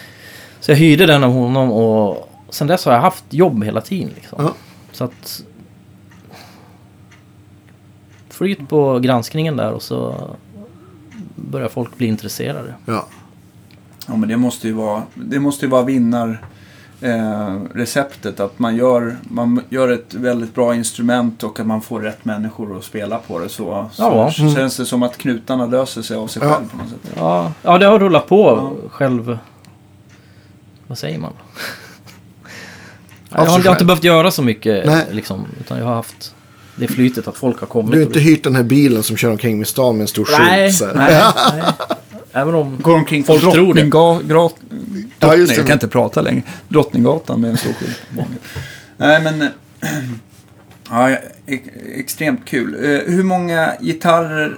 [0.60, 4.12] Så jag hyrde den av honom och sen dess har jag haft jobb hela tiden.
[4.16, 4.44] Liksom.
[4.44, 4.54] Ja.
[4.92, 5.44] Så att...
[8.30, 10.30] Flyt på granskningen där och så
[11.36, 12.74] börjar folk bli intresserade.
[12.86, 13.08] ja.
[14.08, 16.46] ja, men det måste ju vara, det måste ju vara vinnar...
[17.06, 22.02] Eh, receptet att man gör, man gör ett väldigt bra instrument och att man får
[22.02, 24.32] rätt människor att spela på det så, så, Ja.
[24.32, 26.54] så känns det som att knutarna löser sig av sig Ja.
[26.54, 27.14] själv på något sätt.
[27.18, 28.90] Ja, ja det har rullat på Ja.
[28.90, 29.38] själv...
[30.88, 31.34] Vad säger man?
[33.30, 35.06] Jag, har, jag har inte behövt göra så mycket Nej.
[35.12, 36.34] liksom, utan jag har haft
[36.76, 37.92] det flytet att folk har kommit.
[37.92, 40.28] Du har inte hyrt den här bilen som kör omkring med stan med en stor
[40.40, 40.82] Nej, skylt?
[40.96, 40.96] här.
[40.96, 41.24] nej,
[41.64, 41.64] nej.
[42.38, 42.78] Även om...
[42.82, 43.84] Går omkring Folk tror det.
[43.84, 44.22] Gra-
[45.20, 45.58] Ja, just det.
[45.58, 46.42] Jag kan inte prata längre.
[46.68, 48.02] Drottninggatan med en stor skylt.
[48.98, 49.42] Nej, men...
[49.42, 49.48] eh,
[50.90, 51.18] Ja,
[51.96, 52.74] extremt kul.
[52.76, 54.58] Eh, Hur många gitarrer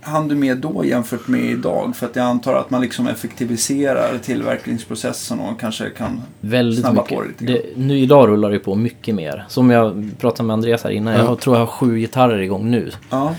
[0.00, 1.96] hann du med då jämfört med idag?
[1.96, 6.22] För att jag antar att man liksom effektiviserar tillverkningsprocessen och kanske kan...
[6.40, 7.16] Väldigt Snabba mycket.
[7.16, 7.54] på det lite grann.
[7.56, 9.44] det, nu idag rullar det på mycket mer.
[9.48, 11.14] Som jag pratade med Andreas här innan.
[11.14, 11.24] Ja.
[11.24, 12.90] Jag tror jag har sju gitarrer igång nu.
[13.10, 13.34] Ja.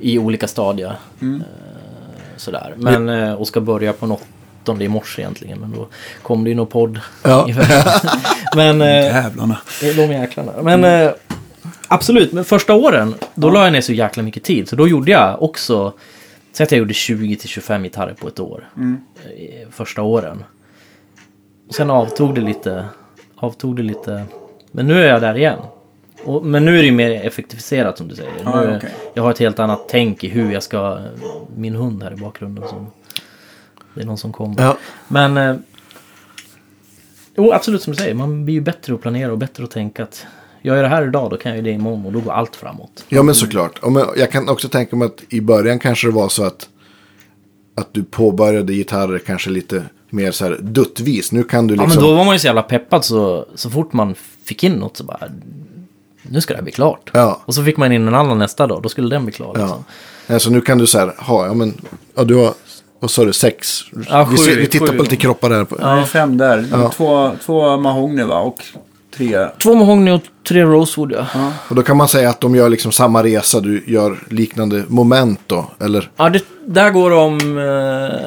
[0.00, 0.96] I olika stadier.
[1.20, 1.40] Mm.
[1.40, 1.46] Eh,
[2.36, 2.74] Sådär.
[2.76, 4.24] Men, och ska börja på något
[4.62, 5.58] åttonde i morse egentligen.
[5.58, 5.88] Men då
[6.22, 7.00] kom det ju någon podd.
[7.22, 7.48] Ja.
[8.56, 9.58] men eh, Jävlarna.
[9.80, 10.52] det de jäklarna.
[10.62, 11.10] Men eh,
[11.88, 14.68] absolut, men första åren då la jag ner så jäkla mycket tid.
[14.68, 15.92] Så då gjorde jag också,
[16.52, 18.68] säg att jag gjorde 20-25 gitarrer på ett år.
[18.76, 19.00] Mm.
[19.24, 20.44] eh, Första åren.
[21.68, 22.84] Och sen avtog det lite.
[23.36, 24.24] Avtog det lite.
[24.72, 25.58] Men nu är jag där igen.
[26.24, 28.32] Och, men nu är det ju mer effektiviserat som du säger.
[28.44, 28.90] Ja, nu, okej.
[29.14, 30.98] Jag har ett helt annat tänk i hur jag ska...
[31.56, 32.86] Min hund här i bakgrunden som...
[33.94, 34.62] Det är någon som kommer.
[34.62, 34.76] Ja.
[35.08, 35.36] Men...
[35.36, 35.56] Eh,
[37.36, 38.14] jo, absolut som du säger.
[38.14, 40.26] Man blir ju bättre att planera och bättre att tänka att...
[40.64, 42.56] Gör jag det här idag, då kan jag ju det imorgon och då går allt
[42.56, 43.04] framåt.
[43.08, 43.78] Ja, men såklart.
[43.78, 46.68] Och men jag kan också tänka mig att i början kanske det var så att,
[47.74, 51.32] att du påbörjade gitarrer kanske lite mer så här duttvis.
[51.32, 52.02] Nu kan du Ja, liksom...
[52.02, 54.14] men då var man ju så jävla peppad så, så fort man
[54.44, 55.28] fick in något så bara...
[56.22, 57.10] nu ska det här bli klart.
[57.12, 57.42] Ja.
[57.44, 59.54] Och så fick man in en annan nästa dag, då skulle den bli klar.
[59.54, 59.84] Liksom.
[60.26, 60.34] Ja.
[60.34, 61.74] Alltså nu kan du så här, ha, ja men,
[62.14, 62.54] ja du har,
[63.02, 63.80] vad sa du, sex?
[64.08, 64.96] Ja, vi, sju, ser, vi tittar sju.
[64.96, 65.86] på lite kroppar där.
[66.00, 66.66] Är fem där.
[66.70, 66.90] Ja.
[66.90, 68.38] Två, två mahogny va?
[68.40, 68.64] Och
[69.16, 69.48] tre...
[69.62, 71.52] Två mahogny och tre rosewood ja.
[71.68, 75.40] Och då kan man säga att de gör liksom samma resa, du gör liknande moment
[75.46, 76.10] då, eller?
[76.16, 77.58] Ja, det, där går de...
[77.58, 78.18] Eh,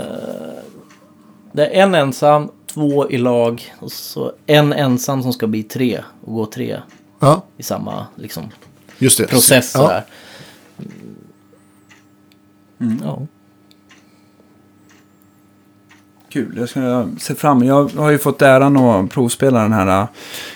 [1.51, 6.03] det är en ensam, två i lag och så en ensam som ska bli tre
[6.25, 6.79] och gå tre
[7.19, 8.43] Ja, i samma liksom,
[8.97, 9.27] just det.
[9.27, 9.71] process.
[9.75, 9.81] ja.
[9.81, 10.03] Sådär.
[13.03, 13.19] Ja.
[16.35, 20.07] Kul, jag ska se fram Jag har ju fått äran att provspela den här äh,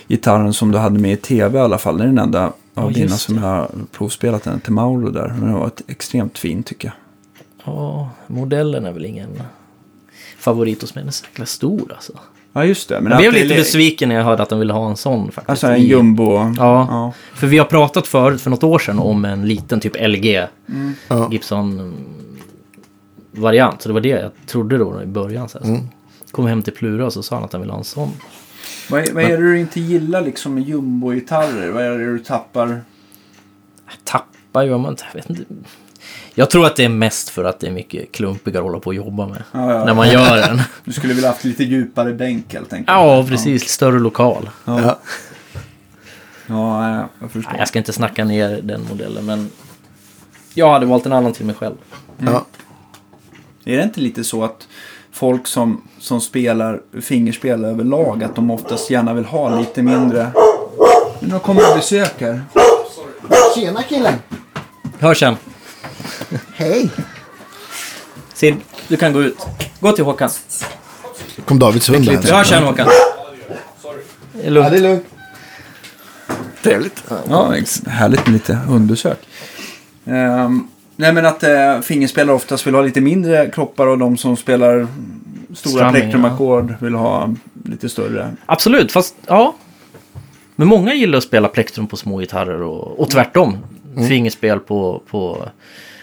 [0.07, 1.97] gitarren som du hade med i tv i alla fall.
[1.97, 5.27] Det är den enda Ja, av dina som jag har provspelat den till Mauro där.
[5.39, 6.95] Men det var ett extremt fin tycker jag.
[7.73, 9.41] ja, modellen är väl ingen
[10.39, 11.01] favorit hos mig.
[11.01, 12.13] Den är så jäkla stor alltså.
[12.53, 13.01] Ja, just det.
[13.01, 15.49] Men Jag blev lite besviken när jag hörde att de ville ha en sån faktiskt.
[15.49, 16.33] Alltså en jumbo.
[16.35, 17.13] Ja, Ja.
[17.33, 20.47] för vi har pratat förut för något år sedan om en liten typ LG
[21.07, 21.27] Ja.
[21.31, 21.93] Gibson mm,
[23.31, 23.81] variant.
[23.81, 25.49] Så det var det jag trodde då i början.
[25.49, 25.65] Så här.
[25.65, 25.81] Mm.
[26.31, 28.11] Kom hem till Plura och så sa han att han ville ha en sån.
[28.89, 31.69] Vad, är- vad är det du inte gillar liksom med jumbo-gitarrer?
[31.71, 32.67] Vad är det du tappar?
[33.85, 35.43] Jag tappar ju, man, jag vet inte.
[36.33, 38.87] Jag tror att det är mest för att det är mycket klumpigare att hålla på
[38.87, 39.43] och jobba med.
[39.51, 39.85] Ja, ja.
[39.85, 40.61] När man gör den.
[40.83, 42.89] Du skulle vilja haft lite djupare bänk helt enkelt.
[42.97, 43.69] ja, precis.
[43.69, 44.49] Större lokal.
[44.65, 44.99] Ja, Ja.
[46.47, 47.51] ja jag- förstår.
[47.51, 49.49] Nej, jag ska inte snacka ner den modellen, men
[50.53, 51.75] jag hade valt en annan till mig själv.
[52.17, 52.45] Ja.
[53.69, 54.67] Är det inte lite så att
[55.11, 60.31] folk som, som spelar fingerspel överlag, att de oftast gärna vill ha lite mindre...
[61.19, 62.41] Nu kommer det besök här.
[63.55, 64.13] Tjena killen!
[64.99, 65.35] Hör sen.
[66.53, 66.89] Hej!
[68.33, 68.55] Sid,
[68.87, 69.37] du kan gå ut.
[69.79, 70.29] Gå till Håkan.
[71.45, 72.33] kom Davids hund Jag här.
[72.37, 72.87] hörs sen Håkan.
[74.33, 74.71] Det är Ja, lugnt.
[74.71, 75.05] det är lugnt.
[76.63, 77.03] Trevligt.
[77.29, 79.19] Ja, ex- härligt med lite undersök.
[80.05, 80.67] Ehm,
[80.99, 84.87] nej men att uh, fingerspelare oftast vill ha lite mindre kroppar och de som spelar
[85.53, 87.35] stora plektrumackord vill ha
[87.65, 88.31] lite större.
[88.45, 89.55] Absolut, fast ja.
[90.55, 93.57] Men många gillar att spela plektrum på små gitarrer och, och tvärtom.
[94.07, 95.49] Fingerspel på, på,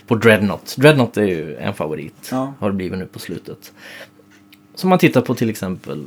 [0.07, 0.77] på Dreadnought.
[0.79, 2.29] Dreadnought är ju en favorit.
[2.31, 2.55] Ja.
[2.59, 3.73] Har det blivit nu på slutet.
[4.75, 6.05] Som man tittar på till exempel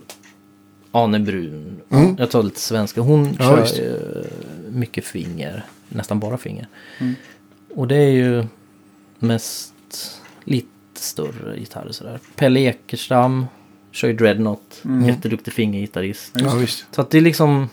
[0.91, 1.81] Ane Brun.
[2.17, 3.01] Jag tar lite svenska.
[3.01, 3.99] Hon Ja, kör ju
[4.69, 5.65] mycket finger.
[5.89, 6.67] Nästan bara finger.
[7.75, 8.45] Och det är ju
[9.19, 9.73] mest
[10.43, 12.19] lite större gitarrer sådär.
[12.35, 13.45] Pelle Ekerstam
[13.91, 14.81] kör ju Dreadnought.
[15.07, 16.31] Jätteduktig fingergitarrist.
[16.33, 16.85] Ja, visst.
[16.91, 17.69] Så att det är liksom...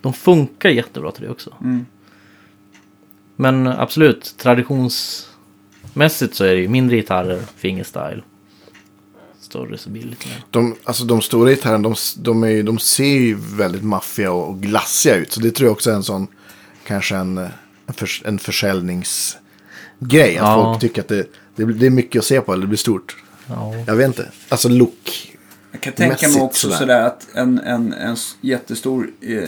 [0.00, 1.54] De funkar jättebra till det också.
[1.60, 1.86] Mm.
[3.36, 8.22] Men absolut, traditionsmässigt så är det ju mindre gitarrer, fingerstyle.
[9.40, 10.26] Större så billigt.
[10.50, 14.48] De, alltså de stora gitarrerna, de, de, är, ju- de ser ju väldigt maffiga och,
[14.48, 15.32] och glassiga ut.
[15.32, 16.26] Så det tror jag också är en sån,
[16.86, 18.38] kanske en, en, förs, en
[19.98, 20.38] försäljningsgrej.
[20.38, 20.64] Att Ja.
[20.64, 21.26] folk tycker att det,
[21.56, 23.16] det, det är mycket att se på eller det blir stort.
[23.48, 23.74] Ja.
[23.86, 24.28] Jag vet inte.
[24.48, 25.34] Alltså look.
[25.72, 27.02] Jag kan tänka mig också sådär, sådär.
[27.02, 29.38] att en, en, en jättestor eh,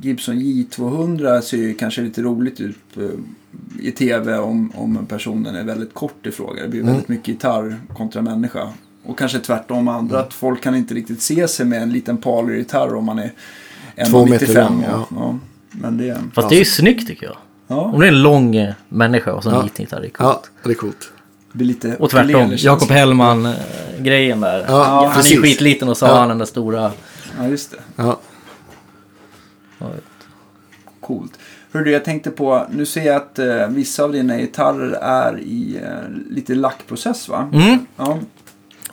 [0.00, 3.02] Gibson J200 ser ju kanske lite roligt ut eh,
[3.80, 6.62] i tv om, om personen är väldigt kort i fråga.
[6.62, 6.92] Det blir Mm.
[6.92, 8.72] väldigt mycket gitarr kontra människa.
[9.04, 10.26] Och kanske tvärtom andra, Mm.
[10.28, 13.32] att folk kan inte riktigt se sig med en liten Palio-gitarr om man är
[14.10, 14.30] Två 1,95.
[14.30, 15.06] meter lång, ja.
[15.10, 15.16] ja.
[15.16, 15.38] Ja.
[15.70, 17.36] Men det, Fast det är ju snyggt tycker jag.
[17.66, 19.62] Ja, Om det är en lång eh, människa och så en Ja.
[19.62, 20.30] liten gitarr, det är coolt.
[20.30, 21.12] Ja, det är coolt.
[21.52, 22.52] det blir lite Och tvärtom.
[22.56, 24.64] Jakob Hellman-grejen där.
[24.68, 25.38] Ja, han är ju precis.
[25.40, 26.18] skitliten och så har Ja.
[26.18, 26.92] han den där stora...
[27.38, 27.76] Ja, just det.
[27.96, 28.18] Ja.
[31.00, 31.32] Coolt.
[31.72, 35.78] Hörru, jag tänkte på, nu ser jag att eh, vissa av dina gitarrer är i
[35.82, 35.90] eh,
[36.30, 37.50] lite lackprocess va?
[37.52, 37.86] Mm.
[37.96, 38.18] Ja,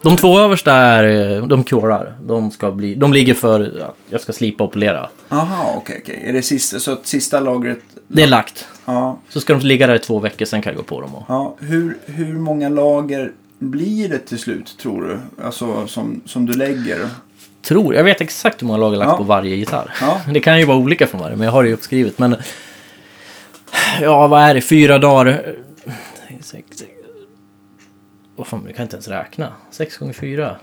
[0.02, 2.14] De två översta är, eh, de curar.
[2.26, 5.10] De, ska bli, de ligger för, ja, jag ska slipa och polera.
[5.30, 6.24] Aha, okej, okej.
[6.26, 8.68] Är det sista, så att sista lagret, Det är lagt.
[8.86, 11.16] ja, Så ska de ligga där i två veckor, sen kan jag gå på dem.
[11.16, 11.24] Och...
[11.28, 11.56] ja.
[11.60, 15.44] Hur, hur många lager blir det till slut tror du?
[15.44, 17.10] Alltså som, som du lägger?
[17.62, 19.18] Tror, jag vet exakt hur många lager lagt Ja.
[19.18, 19.94] på varje gitarr.
[20.02, 20.22] Ja.
[20.34, 22.20] Det kan ju vara olika från varje, men jag har det ju uppskrivet.
[22.20, 22.36] Men
[24.02, 24.62] ja, vad är det?
[24.62, 25.56] Fyra dagar?
[26.28, 26.84] Sex, sex.
[28.36, 29.48] Vad fan, jag kan inte ens räkna.
[29.72, 30.56] Sex gånger fyra.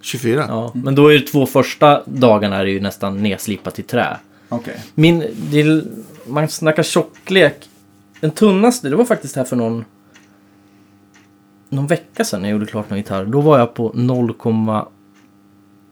[0.00, 0.44] 24.
[0.48, 4.16] Ja, men då är det två första dagarna är det ju nästan nedslipat i trä.
[4.48, 4.80] Okej.
[4.94, 5.84] Min, det,
[6.30, 7.68] man snackar tjocklek.
[8.20, 9.84] Den tunnaste, det var faktiskt här för någon,
[11.68, 13.24] någon vecka sedan när jag gjorde klart någon gitarr.
[13.24, 14.34] Då var jag på 0,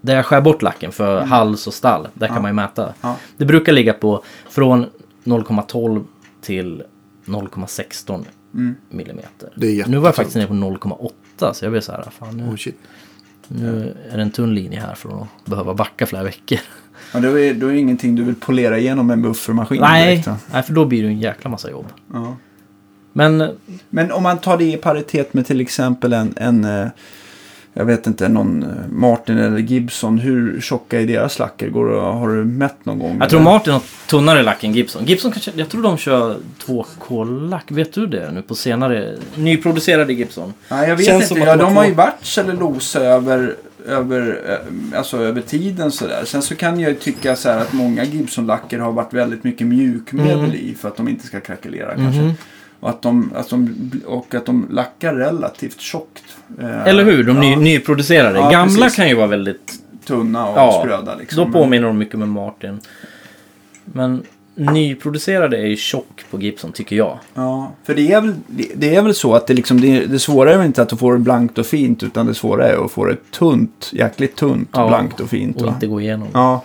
[0.01, 2.09] där jag skär bort lacken för hals och stall.
[2.15, 2.83] Där kan man ju mäta.
[2.83, 2.95] Mm.
[3.01, 3.17] Ja.
[3.37, 4.87] Det brukar ligga på från
[5.25, 6.05] 0,12
[6.41, 6.83] till
[7.25, 8.25] 0,16
[8.55, 8.75] Mm.
[8.89, 9.53] millimeter.
[9.57, 12.37] Det är Nu var jag faktiskt nere på 0,8 så jag blev så här, fan
[12.37, 12.45] nu.
[12.49, 12.79] Oh, shit.
[13.49, 16.59] Nu är det en tunn linje här från att behöva backa flera veckor.
[17.13, 20.11] Ja, då, är, då är det ingenting du vill polera igenom med en buffermaskin Nej,
[20.11, 21.87] direkt, nej, för då blir det en jäkla massa jobb.
[22.13, 22.37] Ja.
[23.13, 23.51] Men
[23.91, 26.89] Men om man tar det i paritet med till exempel en, en eh,
[27.79, 30.19] jag vet inte, någon eh, Martin eller Gibson.
[30.19, 31.69] Hur tjocka är deras lacker?
[31.69, 33.19] Går det, har du mätt någon gång?
[33.21, 33.51] jag tror eller?
[33.51, 35.05] Martin har tunnare lack än Gibson.
[35.05, 36.37] Gibson kanske, jag tror de kör
[36.67, 37.65] 2K-lack.
[37.69, 40.55] Vet du det nu på senare nyproducerade Gibson?
[40.71, 41.43] Nej, jag vet Känns inte.
[41.43, 43.57] Ja, de har ju varit cellulosa över,
[43.89, 44.41] över,
[44.93, 46.23] eh, alltså över tiden sådär.
[46.25, 50.39] Sen så kan jag ju tycka så att många Gibson-lacker har varit väldigt mycket mjukmedel
[50.39, 50.53] Mm.
[50.53, 52.21] i för att de inte ska krackelera kanske.
[52.23, 52.33] Mhm.
[52.81, 56.25] Och att de, att de, och att de lackar relativt tjockt.
[56.61, 57.25] Eh, Eller hur?
[57.25, 58.39] De ny, ja, nyproducerade.
[58.39, 58.97] Ja, Gamla precis.
[58.97, 59.73] kan ju vara väldigt...
[60.07, 61.45] Tunna och Ja, spröda liksom.
[61.53, 62.81] Då påminner de mycket med Martin.
[63.85, 64.23] Men
[64.59, 67.19] nyproducerade är ju tjock på Gibson tycker jag.
[67.35, 68.35] Ja, för det är väl,
[68.75, 70.97] det, är väl så att det, liksom, det, det svåra är väl inte att du
[70.97, 74.69] får det blankt och fint utan det svåra är att få det tunt, jäkligt tunt,
[74.73, 75.57] Ja, blankt och fint.
[75.57, 75.73] Och Va?
[75.75, 76.29] inte gå igenom.
[76.33, 76.65] Ja,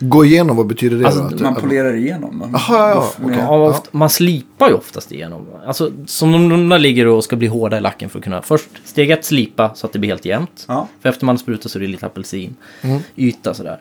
[0.00, 1.34] Gå igenom, vad betyder det Alltså, då?
[1.34, 2.38] Att- man polerar igenom.
[2.38, 2.48] va?
[2.52, 3.36] Jaha, ja, okej.
[3.38, 5.46] Ja, ofta, Man slipar ju oftast igenom.
[5.66, 8.42] Alltså, som de där ligger och ska bli hårda i lacken för att kunna...
[8.42, 10.64] Först steg ett slipa så att det blir helt jämnt.
[10.68, 12.56] Ja, För efter man sprutar så är det lite apelsin.
[12.82, 12.98] Mm.
[13.16, 13.80] Yta sådär.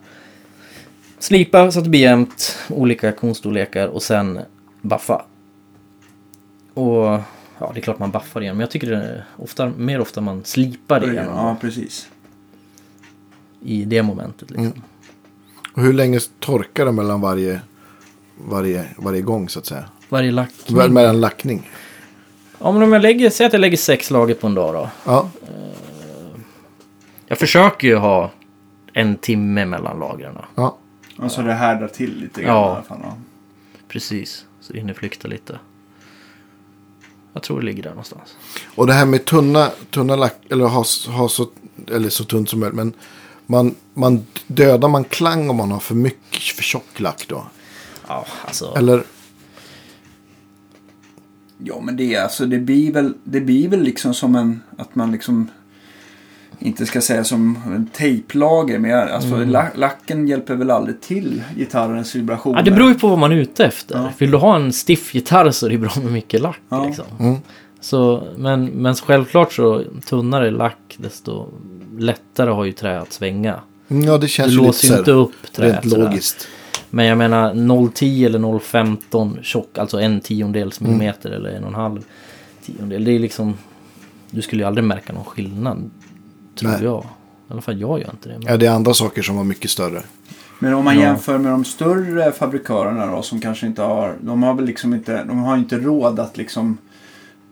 [1.20, 2.57] Slipa så att det blir jämnt.
[2.70, 4.39] Olika konstorlekar och sen
[4.82, 5.26] buffa.
[6.74, 7.05] Och
[7.59, 8.55] ja, det är klart man buffar igen.
[8.55, 11.26] Men jag tycker det är ofta, mer ofta man slipar det igen.
[11.36, 12.09] ja, precis.
[13.61, 14.65] I det momentet liksom.
[14.65, 14.82] Mm.
[15.74, 17.61] Och hur länge torkar det mellan varje,
[18.38, 19.86] varje, varje gång så att säga?
[20.09, 20.49] Varje lack.
[20.70, 21.70] Väl- Mellan lackning?
[22.59, 24.89] Ja men om jag lägger, säg att jag lägger sex lager på en dag då.
[25.05, 25.30] Ja,
[27.28, 28.32] Jag försöker ju ha
[28.93, 30.34] en timme mellan lagren.
[30.34, 30.45] då.
[30.55, 30.78] ja.
[31.18, 32.68] Och så det härdar till lite grann Ja.
[32.68, 32.99] i alla fall.
[33.03, 33.18] Ja.
[33.88, 35.59] Precis, så det hinner flykta lite.
[37.34, 38.36] Jag tror det ligger där någonstans.
[38.76, 41.49] Och det här med tunna, tunna lack, eller ha, ha så,
[41.91, 42.76] eller så tunt som möjligt.
[42.76, 42.93] Men
[43.45, 47.47] man, man dödar man klang om man har för mycket, för tjock lack då?
[48.07, 48.74] Ja, alltså.
[48.78, 49.03] Eller,
[51.57, 54.95] ja, men det, är alltså, det, blir väl, det blir väl liksom som en, att
[54.95, 55.49] man liksom
[56.59, 58.79] inte ska säga som en tejplager.
[58.79, 59.49] Men jag- alltså, Mm.
[59.49, 62.57] la, lacken hjälper väl aldrig till gitarrens vibrationer.
[62.57, 63.95] Ja, det beror ju på vad man är ute efter.
[63.95, 64.09] Ja.
[64.17, 66.59] Vill du ha en stiff gitarr så är det bra med mycket lack.
[66.69, 66.85] Ja.
[66.85, 67.05] Liksom.
[67.19, 67.35] mm,
[67.79, 71.47] Så, men, men självklart så tunnare lack desto
[71.97, 73.59] lättare har ju trä att svänga.
[73.87, 76.03] ja det känns ju lite låser så ju inte upp träet rent sådär.
[76.05, 76.47] logiskt.
[76.89, 80.91] Men jag menar 0,10 eller 0,15 tjock, alltså en tiondels Mm.
[80.91, 82.03] millimeter eller en och en halv
[82.65, 83.03] tiondel.
[83.03, 83.53] Det är liksom...
[84.31, 85.89] Du skulle ju aldrig märka någon skillnad.
[86.59, 86.83] Tror Nej.
[86.83, 87.03] jag.
[87.49, 88.35] I alla fall jag gör inte det.
[88.39, 88.47] Men...
[88.47, 90.01] Ja, det är andra saker som var mycket större.
[90.59, 91.01] Men om man Ja.
[91.01, 95.23] jämför med de större fabrikörerna då som kanske inte har, de har väl liksom inte,
[95.23, 96.77] de har inte råd att liksom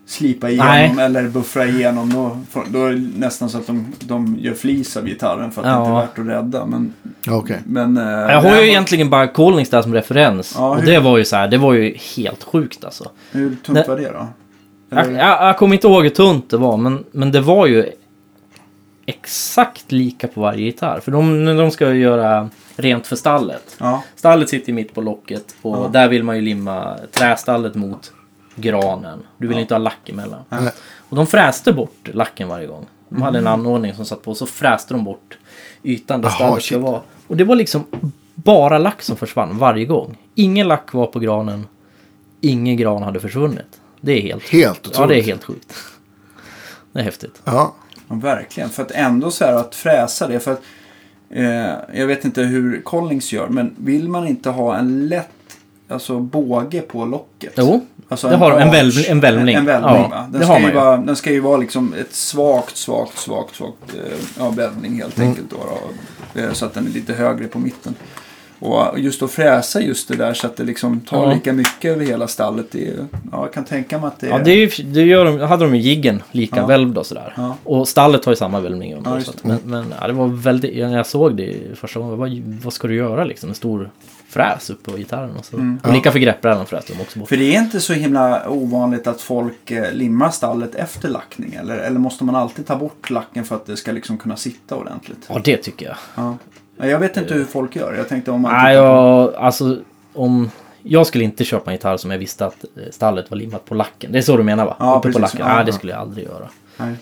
[0.06, 1.04] slipa igenom Nej.
[1.04, 2.12] eller buffra igenom.
[2.12, 2.38] Då,
[2.68, 5.70] då är det nästan så att de, de gör flis av gitarren för att det
[5.70, 5.80] Ja.
[5.80, 6.66] inte är värt att rädda.
[6.66, 6.92] Men,
[7.28, 7.58] okej.
[7.66, 10.54] men, eh, Jag har ju nej, egentligen bara Collings där som referens.
[10.58, 13.10] Ja, och hur- det var ju så här, det var ju helt sjukt alltså.
[13.32, 13.84] Hur tunt Nej.
[13.88, 14.26] var det då?
[14.90, 17.66] Jag, Eller- jag, jag kommer inte ihåg hur tunt det var, men, men det var
[17.66, 17.86] ju
[19.06, 21.00] exakt lika på varje gitarr.
[21.00, 23.76] För de, de ska göra rent för stallet.
[23.78, 25.88] Ja, Stallet sitter ju mitt på locket och Ja.
[25.92, 28.12] där vill man ju limma trästallet mot
[28.56, 29.18] granen.
[29.38, 29.60] Du vill Ja.
[29.60, 30.40] inte ha lack emellan.
[30.48, 30.72] Nej.
[31.08, 32.86] Och de fräste bort lacken varje gång.
[33.08, 35.38] De hade en anordning som satt på och så fräste de bort
[35.82, 37.00] ytan där stallet ska vara.
[37.26, 37.84] Och det var liksom
[38.34, 40.16] bara lack som försvann varje gång.
[40.34, 41.66] Ingen lack var på granen.
[42.40, 43.80] Ingen gran hade försvunnit.
[44.00, 44.98] Det är helt, Helt otroligt.
[44.98, 45.74] ja, det är helt sjukt.
[46.92, 47.40] Det är häftigt.
[47.44, 47.74] Ja,
[48.08, 48.68] ja, verkligen.
[48.70, 50.40] För att ändå så här att fräsa det.
[50.40, 50.62] För att,
[51.30, 55.28] eh, jag vet inte hur Collings gör, men vill man inte ha en lätt
[55.88, 57.52] alltså, båge på locket?
[57.56, 59.54] Jo, Alltså Det har de, en välv- en välvning.
[59.54, 60.74] En, en välvning Ja, Den, har ska ju.
[60.74, 65.16] vara, den ska ju vara liksom ett svagt, svagt, svagt, svagt eh, ja, välvning helt
[65.18, 65.28] Mm.
[65.30, 65.50] enkelt.
[65.50, 65.56] Då,
[66.34, 67.94] då, eh, så att den är lite högre på mitten.
[68.58, 71.34] Och just att fräsa just det där så att det liksom tar Ja.
[71.34, 72.66] lika mycket över hela stallet.
[72.72, 72.94] Det är,
[73.32, 74.30] ja, jag kan tänka mig att det är...
[74.30, 76.66] Ja, det, är det gör de, hade de ju jiggen lika Ja.
[76.66, 77.34] välvd och sådär.
[77.36, 77.56] Ja.
[77.64, 79.02] Och stallet har ju samma välvning.
[79.04, 82.42] Ja, att, men men ja, det var väldigt, när jag såg det första gången, vad,
[82.64, 83.48] vad ska du göra liksom?
[83.48, 83.90] En stor
[84.28, 85.56] fräs upp på gitarren och så.
[85.56, 85.78] Mm.
[85.84, 87.28] Och för greppbrädan fräste de också bort.
[87.28, 91.54] För det är inte så himla ovanligt att folk eh, limmar stallet efter lackning.
[91.54, 94.76] Eller, eller måste man alltid ta bort lacken för att det ska liksom kunna sitta
[94.76, 95.26] ordentligt?
[95.28, 95.96] Ja, det tycker jag.
[96.14, 96.36] Ja.
[96.76, 97.94] Ja, Jag vet inte hur folk gör.
[97.94, 99.78] Jag tänkte om man Nej, jag, alltså
[100.12, 100.50] om...
[100.82, 103.74] Jag skulle inte köpa en gitarr som jag visste att eh, stallet var limmat på
[103.74, 104.12] lacken.
[104.12, 104.76] Det är så du menar va?
[104.78, 105.40] Ja, Uppe på lacken.
[105.40, 106.48] Ja, Nej, det skulle jag aldrig göra.
[106.76, 106.94] Nej,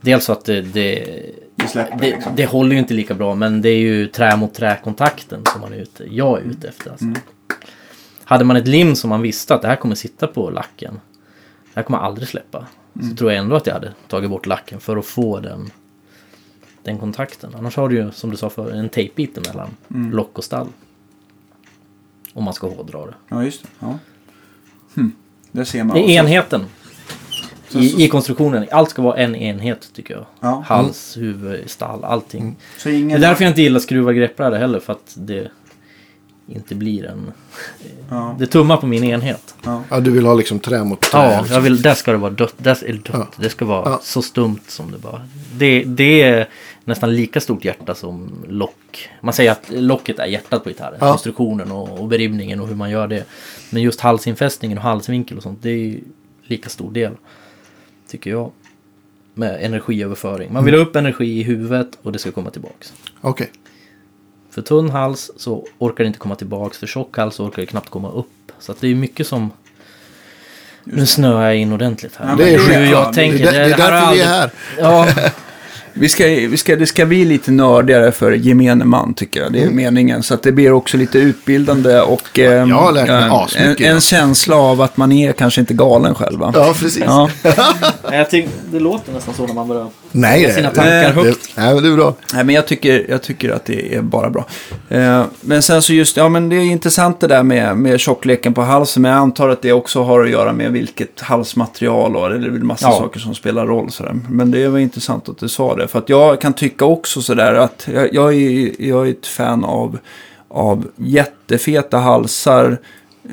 [0.00, 1.22] Dels så att det, det,
[1.56, 2.32] det släpper det, liksom.
[2.36, 3.34] det håller ju inte lika bra.
[3.34, 6.90] Men det är ju trä mot trä-kontakten som man är ute, jag är ute efter.
[6.90, 7.04] Alltså.
[7.04, 7.18] Mm.
[8.24, 11.00] Hade man ett lim som man visste att det här kommer sitta på lacken.
[11.64, 12.66] Det här kommer aldrig släppa.
[12.96, 13.10] Mm.
[13.10, 15.70] Så tror jag ändå att jag hade tagit bort lacken för att få den
[16.82, 17.54] den kontakten.
[17.58, 20.10] Annars har du ju, som du sa för en tejpbit emellan Mm.
[20.12, 20.66] lock och stall.
[22.32, 23.14] Om man ska hårdra det.
[23.28, 23.68] Ja, just det.
[23.78, 23.98] Ja.
[24.96, 25.12] Hm.
[25.52, 25.96] Där ser man.
[25.96, 26.12] Det är också.
[26.12, 26.64] enheten.
[27.72, 28.66] I, I konstruktionen.
[28.72, 30.26] Allt ska vara en enhet tycker jag.
[30.40, 30.64] Ja.
[30.66, 32.56] Hals, huvud, stall, allting.
[32.78, 33.20] Så Det är ingen...
[33.20, 34.80] därför jag inte gillar skruva greppbräda heller.
[34.80, 35.50] För att det
[36.46, 37.32] inte blir en...
[38.10, 38.36] Ja.
[38.38, 39.54] Det tummar på min enhet.
[39.90, 41.18] Ja, du vill ha liksom trä mot trä.
[41.18, 41.54] Ja, liksom.
[41.54, 42.54] jag vill, där ska det vara dött.
[42.56, 43.04] Där är det, dött.
[43.12, 43.28] Ja.
[43.36, 44.00] det ska vara Ja.
[44.02, 45.22] så stumt som det bara.
[45.56, 46.48] Det, det är
[46.84, 49.08] nästan lika stort hjärta som lock.
[49.20, 50.98] Man säger att locket är hjärtat på gitarren.
[51.00, 51.10] Ja.
[51.10, 53.24] Konstruktionen och, och beribbningen och hur man gör det.
[53.70, 55.58] Men just halsinfästningen och halsvinkel och sånt.
[55.62, 56.00] Det är ju
[56.42, 57.12] lika stor del.
[58.08, 58.50] Tycker jag.
[59.34, 60.52] Med energiöverföring.
[60.52, 62.92] Man vill ha upp energi i huvudet och det ska komma tillbaks.
[63.20, 63.50] Okej.
[64.50, 66.78] För tunn hals så orkar det inte komma tillbaks.
[66.78, 68.52] För tjock hals så orkar det knappt komma upp.
[68.58, 69.50] Så att det är mycket som...
[70.84, 72.28] Nu snöar jag in ordentligt här.
[72.28, 73.38] Ja, Det är ja, jag det- tänker.
[73.38, 74.50] Det, är där- det är därför vi är här.
[74.78, 75.08] Ja,
[75.92, 79.52] Vi ska, vi ska, det ska bli lite nördigare för gemene man tycker jag.
[79.52, 79.76] Det är Mm.
[79.76, 80.22] meningen.
[80.22, 83.80] Så att det blir också lite utbildande och eh, jag har lärt mig en, asmycket
[83.80, 84.02] en idag.
[84.02, 86.38] känsla av att man är kanske inte galen själv.
[86.40, 86.52] va?
[86.56, 87.02] Ja, precis.
[87.06, 87.30] Ja.
[88.12, 89.86] Jag tycker, det låter nästan så när man börjar...
[90.12, 91.52] Nej, det, Sina det, tankar det, högt.
[91.56, 92.14] nej, men det är bra.
[92.34, 94.46] Nej, men jag tycker, jag tycker att det är bara bra.
[94.88, 98.54] Eh, men sen så just, ja men det är intressant det där med, med tjockleken
[98.54, 99.02] på halsen.
[99.02, 102.50] Men jag antar att det också har att göra med vilket halsmaterial och det är
[102.50, 102.92] väl massa Ja.
[102.98, 103.90] saker som spelar roll.
[103.90, 104.16] Sådär.
[104.30, 105.79] Men det var intressant att du sa det.
[105.86, 109.64] För att jag kan tycka också sådär att jag, jag, är, jag är ett fan
[109.64, 109.98] av,
[110.48, 112.78] av jättefeta halsar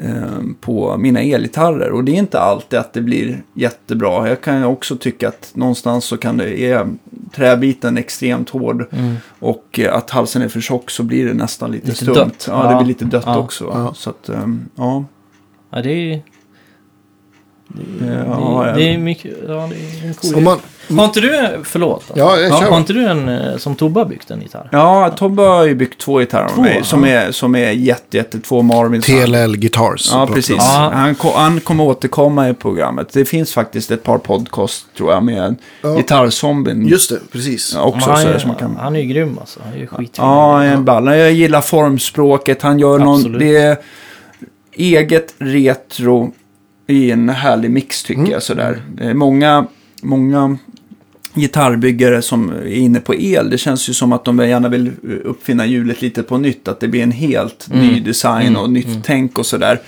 [0.04, 1.92] eh, på mina elgitarrer.
[1.92, 4.30] Och det är inte alltid att det blir jättebra.
[4.30, 6.88] Jag kan också tycka att någonstans så kan det, är
[7.36, 8.86] träbiten extremt hård
[9.40, 12.14] och eh, att halsen är för tjock så blir det nästan lite, Lite stumt.
[12.16, 12.46] dött.
[12.52, 12.78] Ja, det Ja.
[12.78, 13.38] blir lite dött Ja.
[13.38, 13.66] också.
[13.74, 13.94] Ja.
[13.94, 15.06] Så att, ehm, ja.
[15.72, 16.22] Ja, det är...
[17.68, 19.34] Det, Ja, det, det är mycket...
[19.48, 20.60] Ja, det är en cool man,
[20.98, 21.60] Har inte du...
[21.64, 22.04] Förlåt.
[22.14, 22.70] ja, jag har, kör.
[22.72, 24.70] har inte du en eh, som Tobbe har byggt en gitarr?
[24.72, 28.40] Ja, Tobbe har ju byggt två gitarrer Två, mig som är, som är jätte, jätte,
[28.40, 29.02] två Marvin.
[29.02, 30.10] TLL Guitars.
[30.12, 30.56] Ja, precis.
[30.58, 30.92] Ja.
[30.94, 33.10] Han, han kommer återkomma i programmet.
[33.14, 35.96] Det finns faktiskt ett par podcast, tror jag, med Ja.
[35.96, 36.88] gitarrzombien.
[36.88, 37.74] Just det, precis.
[37.76, 38.76] Ja, också, han, så är, man kan...
[38.76, 39.60] han är ju grym alltså.
[39.64, 40.26] Han är ju skitfin.
[40.26, 41.18] Ja, en balla.
[41.18, 42.62] Jag gillar formspråket.
[42.62, 43.16] Han gör någon...
[43.16, 43.40] Absolut.
[43.40, 43.78] Det är
[44.74, 46.34] eget retro
[46.88, 48.32] i en härlig mix tycker Mm.
[48.32, 48.44] jag.
[48.44, 48.82] Sådär.
[49.00, 49.68] Är många,
[50.02, 50.58] många
[51.34, 53.50] gitarrbyggare som är inne på el.
[53.50, 54.92] Det känns ju som att de gärna vill
[55.24, 56.68] uppfinna hjulet lite på nytt.
[56.68, 57.88] Att det blir en helt Mm.
[57.88, 59.80] ny design och nytt tänk och sådär.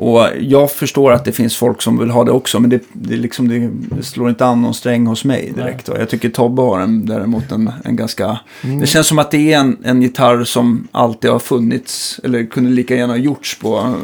[0.00, 3.16] Och jag förstår att det finns folk som vill ha det också, men det, det,
[3.16, 3.48] liksom,
[3.96, 5.88] det, slår inte an någon sträng hos mig direkt.
[5.88, 8.38] Och jag tycker Tobbe har en, däremot en, en ganska...
[8.64, 8.80] Mm.
[8.80, 12.70] Det känns som att det är en, en gitarr som alltid har funnits, eller kunde
[12.70, 13.94] lika gärna ha gjorts på...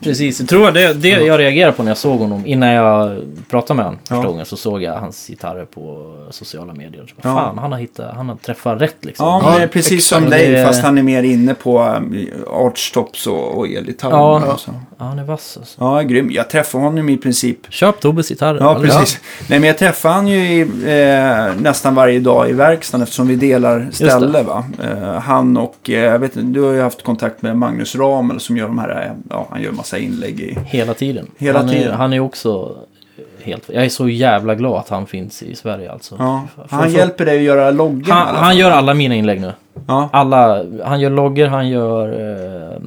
[0.00, 2.46] Precis, jag tror det, det jag reagerade på när jag såg honom.
[2.46, 4.22] Innan jag pratade med honom första Ja.
[4.22, 7.04] gången så såg jag hans gitarrer på sociala medier.
[7.06, 7.34] Så, Ja.
[7.34, 9.26] Fan, han har, hittat, han har träffat rätt liksom.
[9.26, 10.22] Ja, men precis exakt.
[10.22, 12.26] som dig, Det- fast han är mer inne på um,
[12.66, 14.16] archtops och, och elgitarrer.
[14.16, 14.42] Ja.
[14.46, 14.56] Ja.
[14.56, 14.70] Så.
[14.98, 15.76] Ja, han är vass alltså.
[15.84, 16.30] ja, grym.
[16.30, 18.60] Jag träffade honom i princip Köp Tobbes gitarrer.
[18.60, 19.20] Ja, Eller- precis.
[19.48, 23.36] Nej, men jag träffar han ju i, eh, nästan varje dag i verkstaden eftersom vi
[23.36, 24.42] delar ställe.
[24.42, 24.64] Va?
[24.84, 28.40] Eh, han och, eh, jag vet inte, du har ju haft kontakt med Magnus Ramel
[28.40, 30.58] som gör de här, eh, ja, han gör massa inlägg i...
[30.66, 31.26] Hela tiden.
[31.38, 31.88] Hela han, tiden.
[31.88, 32.76] Är, han är också
[33.42, 33.62] helt...
[33.66, 36.14] Jag är så jävla glad att han finns i Sverige alltså.
[36.18, 39.40] Ja, För- han för- hjälper dig att göra loggen Han, han gör alla mina inlägg
[39.40, 39.52] nu.
[39.86, 42.08] Ja, Alla, han gör logger, han gör...
[42.74, 42.82] Eh,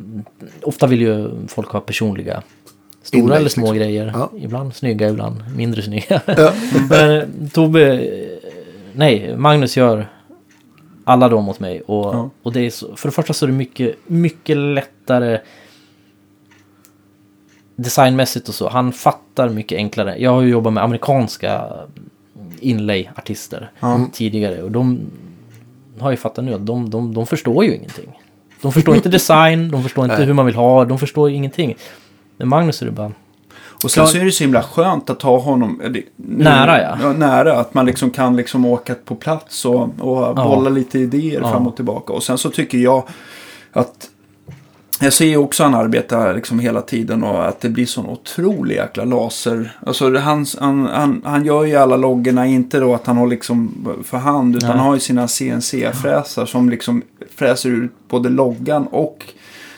[0.64, 2.44] ofta vill ju folk ha personliga
[3.02, 3.78] stora Inlägg, eller små liksom.
[3.78, 4.12] grejer.
[4.16, 4.30] Ja.
[4.38, 6.22] Ibland snygga, ibland mindre snygga.
[6.26, 6.52] Ja.
[6.90, 7.24] Men eh,
[7.54, 8.28] Tobbe, eh,
[8.94, 10.08] nej, Magnus gör
[11.04, 11.82] alla dem åt mig.
[11.82, 12.30] Och, Ja.
[12.44, 15.40] och det är så, för det första så är det mycket, mycket lättare
[17.76, 18.70] designmässigt och så.
[18.70, 20.16] Han fattar mycket enklare.
[20.20, 21.66] Jag har ju jobbat med amerikanska
[22.60, 24.08] inlay-artister Ja.
[24.14, 24.62] tidigare.
[24.64, 25.00] Och de
[26.00, 28.20] har ju fattat nu att de, de, de förstår ju ingenting.
[28.62, 31.76] De förstår inte design, de förstår inte hur man vill ha, de förstår ingenting.
[32.38, 33.12] Men Magnus är det bara...
[33.84, 34.08] och sen Ja.
[34.08, 36.04] så är det så himla skönt att ha honom det- nu-
[36.44, 37.14] Nära, ja.
[37.14, 41.52] Nära, att man liksom kan liksom åka på plats och, och bolla lite idéer Ja.
[41.52, 42.14] fram och tillbaka.
[42.14, 43.04] Och sen så tycker jag
[43.74, 44.10] att
[45.02, 48.76] Jag ser ju också han arbetar liksom hela tiden och att det blir sån otrolig
[48.76, 49.78] jäkla laser.
[49.86, 53.88] Alltså han, han, han, han gör ju alla loggorna, inte då att han har liksom
[54.04, 54.78] för hand, utan Nej.
[54.78, 57.02] han har ju sina CNC-fräsar som liksom
[57.36, 59.26] fräser ut både loggan och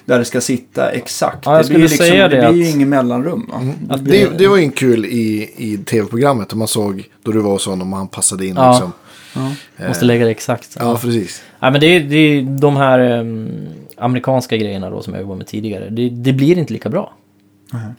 [0.06, 1.46] där det ska sitta exakt.
[1.46, 3.50] Ja, det blir, liksom, säga det det blir ju att- inget mellanrum.
[3.52, 3.62] Va?
[3.96, 6.54] Att Det, det var ju en kul i, i tv-programmet.
[6.54, 8.56] Om man såg då du var hos honom och han passade in.
[8.56, 8.72] Ja.
[8.72, 8.92] Liksom.
[9.88, 10.78] Måste lägga det exakt.
[10.80, 11.44] Ja, precis.
[11.60, 13.50] Ja, men det är, det är de här em,
[13.98, 15.90] amerikanska grejerna då som jag jobbade med tidigare.
[15.90, 17.14] Det, det blir inte lika bra.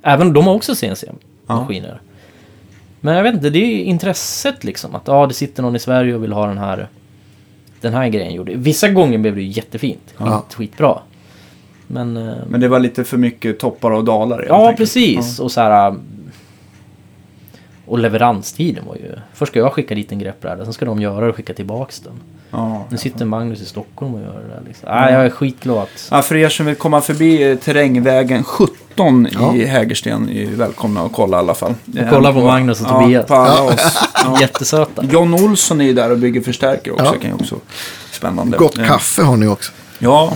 [0.03, 2.01] Även de har också CNC-maskiner.
[3.01, 4.95] Men jag vet inte, det är intresset liksom.
[4.95, 6.89] Att ja, det sitter någon i Sverige och vill ha den här
[7.81, 8.55] den här grejen gjorde.
[8.55, 10.15] Vissa gånger blev det ju jättefint.
[10.19, 10.39] Ja.
[10.49, 10.99] Skit, skitbra.
[11.87, 12.17] Men...
[12.17, 14.77] eh, Men det var lite för mycket toppar och dalar ja, enkelt.
[14.79, 15.39] precis.
[15.41, 15.89] Och så här...
[15.89, 16.01] um,
[17.87, 19.15] Och leveranstiden var ju...
[19.35, 22.01] Först ska jag skicka dit en greppbräda, sen ska de göra det och skicka tillbaks
[22.01, 22.13] den.
[22.51, 22.87] Ja.
[22.91, 24.89] Nu sitter Magnus i Stockholm och gör det där liksom.
[24.93, 26.09] Nej, jag är skitglad att...
[26.11, 29.55] Ja, för er som vill komma förbi eh, Terrängvägen 17 Ja.
[29.55, 31.75] i Hägersten är välkomna att kolla i alla fall.
[31.87, 33.31] Och kolla på Magnus och ja, Tobias.
[33.75, 33.99] Oss.
[34.25, 34.41] Ja.
[34.41, 35.05] Jättesöta.
[35.05, 37.05] John Olsson är ju där och bygger förstärkare också.
[37.05, 37.13] Ja.
[37.13, 37.57] kan ju också
[38.13, 38.57] spännande.
[38.59, 39.73] Gott Eh, kaffe har ni också.
[39.99, 40.33] Ja.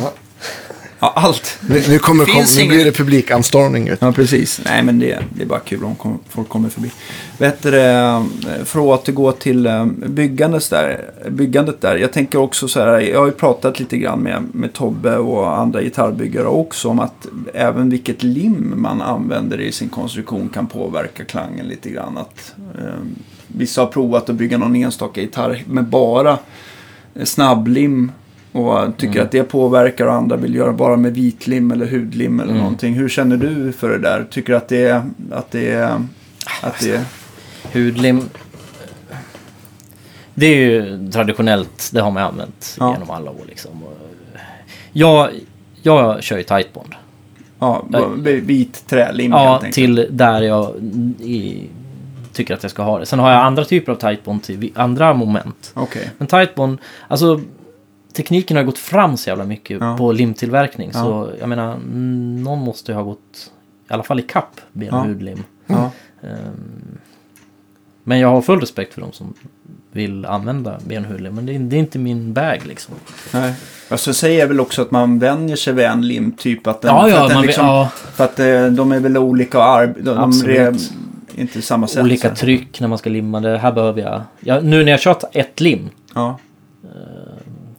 [1.02, 1.58] Ja, allt.
[1.68, 3.90] Nu, nu, kommer, kom, nu blir det publikanstormning.
[4.00, 4.60] Ja, precis.
[4.64, 6.90] Nej, men det, det är bara kul om kom, folk kommer förbi.
[7.38, 8.24] Vet du, det,
[8.64, 11.96] för att återgå till eh, byggandet där, byggandet där.
[11.96, 15.58] Jag tänker också så här, jag har ju pratat lite grann med, med Tobbe och
[15.58, 21.24] andra gitarrbyggare också om att även vilket lim man använder i sin konstruktion kan påverka
[21.24, 22.18] klangen lite grann.
[22.18, 23.00] Att, eh,
[23.46, 26.38] vissa har provat att bygga någon enstaka gitarr med bara
[27.14, 28.12] eh, snabblim
[28.52, 32.54] och tycker att det påverkar och andra vill göra bara med vitlim eller hudlim eller
[32.54, 32.94] någonting.
[32.94, 34.26] Hur känner du för det där?
[34.30, 35.02] Tycker du att det är...
[35.32, 36.06] Att det är
[36.62, 37.04] att det är
[37.72, 38.22] Hudlim.
[40.34, 42.92] Det är ju traditionellt, det har man använt Ja.
[42.92, 43.70] genom alla år liksom.
[44.92, 45.30] Jag,
[45.82, 46.94] jag kör ju tightbond.
[47.58, 47.84] ja,
[48.24, 50.74] vit trälim Ja, till där jag
[51.20, 51.68] i,
[52.32, 53.06] tycker att jag ska ha det.
[53.06, 55.70] Sen har jag andra typer av tightbond till andra moment.
[55.74, 56.10] Okej.
[56.18, 56.78] Men tightbond,
[57.08, 57.40] alltså
[58.12, 59.96] tekniken har gått fram så jävla mycket Ja.
[59.96, 60.90] på limtillverkning.
[60.94, 61.00] Ja.
[61.02, 61.78] Så jag menar,
[62.44, 63.50] någon måste ju ha gått
[63.90, 64.96] i alla fall i kapp Ja.
[65.00, 65.44] och hudlim.
[65.66, 65.90] Ja.
[66.22, 66.98] Ehm,
[68.04, 69.34] Men jag har full respekt för de som
[69.92, 71.32] vill använda ben och.
[71.34, 72.94] Men det är, det är inte min bag liksom.
[73.32, 73.54] Nej.
[73.88, 76.66] Alltså säger jag väl också att man vänjer sig vid en limtyp.
[76.66, 77.90] Att den, Ja, för ja, att den man liksom, ja.
[77.94, 80.92] För att eh, de är väl olika och arb- de, de re-
[81.34, 82.02] inte samma sätt.
[82.04, 82.34] Olika så.
[82.36, 83.58] tryck när man ska limma det.
[83.58, 84.22] Här behöver jag...
[84.40, 86.38] jag nu när jag kört ett lim Ja.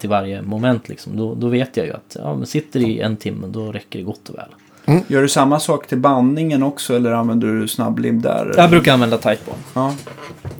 [0.03, 1.17] Till varje moment liksom.
[1.17, 4.05] Då, då vet jag ju att ja, men sitter i en timme då räcker det
[4.05, 5.01] gott och väl.
[5.07, 8.53] Gör du samma sak till bandningen också eller använder du snabblim där?
[8.57, 9.57] Jag brukar använda tightbond.
[9.73, 9.93] Ja.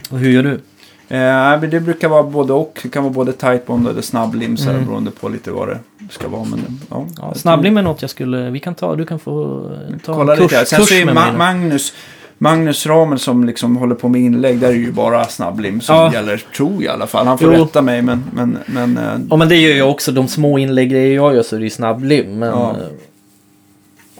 [0.10, 0.54] Och hur gör du?
[1.16, 2.80] Eh, det brukar vara både och.
[2.84, 4.86] Det kan vara både tightbond eller snabblim så här, Mm.
[4.86, 5.80] beroende på lite vad det
[6.10, 6.44] ska vara.
[6.44, 8.50] Men, ja, Ja, snabblim är något jag skulle...
[8.50, 8.96] Vi kan ta...
[8.96, 9.62] Du kan få
[10.06, 10.66] ta Kolla en kurs, lite här.
[10.66, 11.38] Sen kurs så är.
[11.38, 11.94] Magnus,
[12.44, 14.60] Magnus Ramel som liksom håller på med inlägg.
[14.60, 16.14] Där är ju bara snabblim som Ja.
[16.14, 16.38] gäller.
[16.56, 17.28] Tror jag i alla fall.
[17.28, 17.64] Han får Jo.
[17.66, 18.24] rätta mig men...
[18.34, 20.12] men, men eh, Ja men det gör jag också.
[20.12, 22.40] De små inlägg jag gör så är det ju snabblim.
[22.40, 22.72] Men, Ja.
[22.72, 22.78] eh,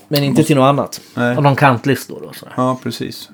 [0.08, 1.02] men inte till något annat.
[1.16, 1.38] nej.
[1.38, 2.34] Och någon kantlistor då.
[2.34, 2.46] Så.
[2.58, 3.30] Ja, precis.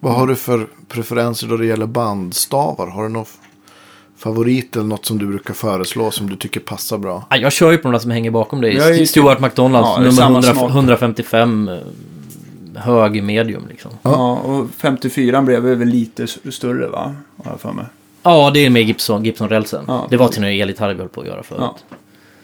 [0.00, 2.86] Vad har du för preferenser då det gäller bandstavar?
[2.86, 3.24] Har du någon
[4.18, 7.26] favorit eller något som du brukar föreslå som du tycker passar bra?
[7.30, 8.98] Ja, jag kör ju på de där som hänger bakom dig.
[8.98, 10.70] Ju- Stuart McDonalds, Ja, det nummer 100, smak.
[10.70, 11.70] 155
[12.78, 13.90] hög medium liksom.
[14.02, 14.32] Ja.
[14.38, 17.14] och 54 blev väl lite större va?
[17.44, 17.84] Har jag för mig.
[18.22, 19.84] Ja, det är med Gibson, Gibson-rälsen.
[19.88, 21.60] Ja, det var till några elgitarrer vi höll på att göra förut.
[21.62, 21.76] Ja.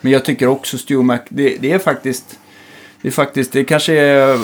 [0.01, 2.39] Men jag tycker också Stu Mac, det, det är faktiskt...
[3.03, 4.41] Det är faktiskt, det kanske är eh,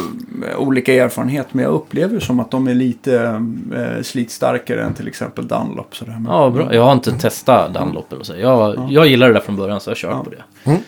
[0.58, 3.42] olika erfarenhet, men jag upplever som att de är lite
[3.76, 5.96] eh, slitstarkare än till exempel Dunlop.
[5.96, 6.12] Sådär.
[6.12, 6.74] Men, Ja, bra.
[6.74, 8.34] Jag har inte testat Dunlop eller så.
[8.36, 10.24] Jag, jag gillar det där från början så jag kör Ja.
[10.24, 10.70] på det.
[10.70, 10.80] Mm.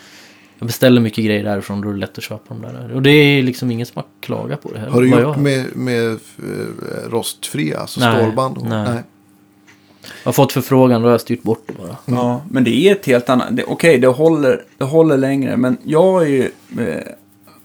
[0.62, 2.92] Jag beställer mycket grejer därifrån, då är det lätt att köpa dem där.
[2.94, 4.92] Och det är liksom ingen som har klagat på det heller.
[4.92, 6.18] Har du gjort jag, med, med eh,
[7.10, 8.58] rostfria, alltså Nej, stålband?
[8.68, 8.88] nej.
[8.88, 9.02] jag
[10.24, 11.96] har fått förfrågan, då har jag styrt bort det bara.
[12.06, 13.56] Ja, men det är ett helt annat...
[13.56, 16.42] det- Okej, det, håller, det håller längre, men jag har ju
[16.78, 17.02] eh,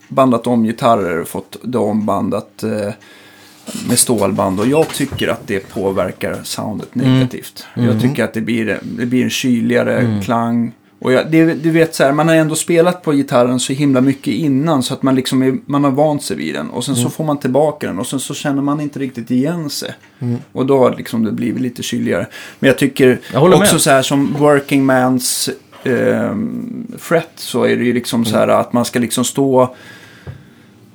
[0.07, 2.93] bandat om gitarrer och fått det ombandat eh,
[3.89, 7.65] med stålband och jag tycker att det påverkar soundet negativt.
[7.75, 10.71] Jag tycker att det blir, det blir en kyligare klang.
[10.99, 14.01] Och jag, det, du vet så här, man har ändå spelat på gitarren så himla
[14.01, 16.69] mycket innan så att man liksom är, man har vant sig vid den.
[16.69, 19.69] Och sen så får man tillbaka den och sen så känner man inte riktigt igen
[19.69, 19.93] sig.
[20.51, 22.27] Och då har liksom det blivit lite kyligare.
[22.59, 23.81] Men jag tycker Jag också med.
[23.81, 25.49] så här som working mans
[25.83, 26.35] eh,
[26.97, 29.75] fret så är det ju liksom så här att man ska liksom stå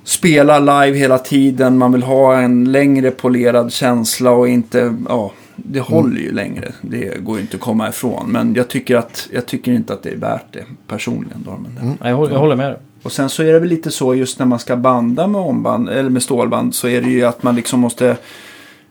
[0.03, 1.77] spela live hela tiden.
[1.77, 6.73] Man vill ha en längre polerad känsla och inte, ja, det håller ju längre.
[6.81, 8.31] Det går ju inte att komma ifrån.
[8.31, 11.43] Men jag tycker, att, jag tycker inte att det är värt det personligen.
[11.45, 12.77] Då, men Ja, jag, håller, jag håller med dig.
[13.03, 15.89] Och sen så är det väl lite så just när man ska banda med omband,
[15.89, 18.17] eller med stålband så är det ju att man liksom måste,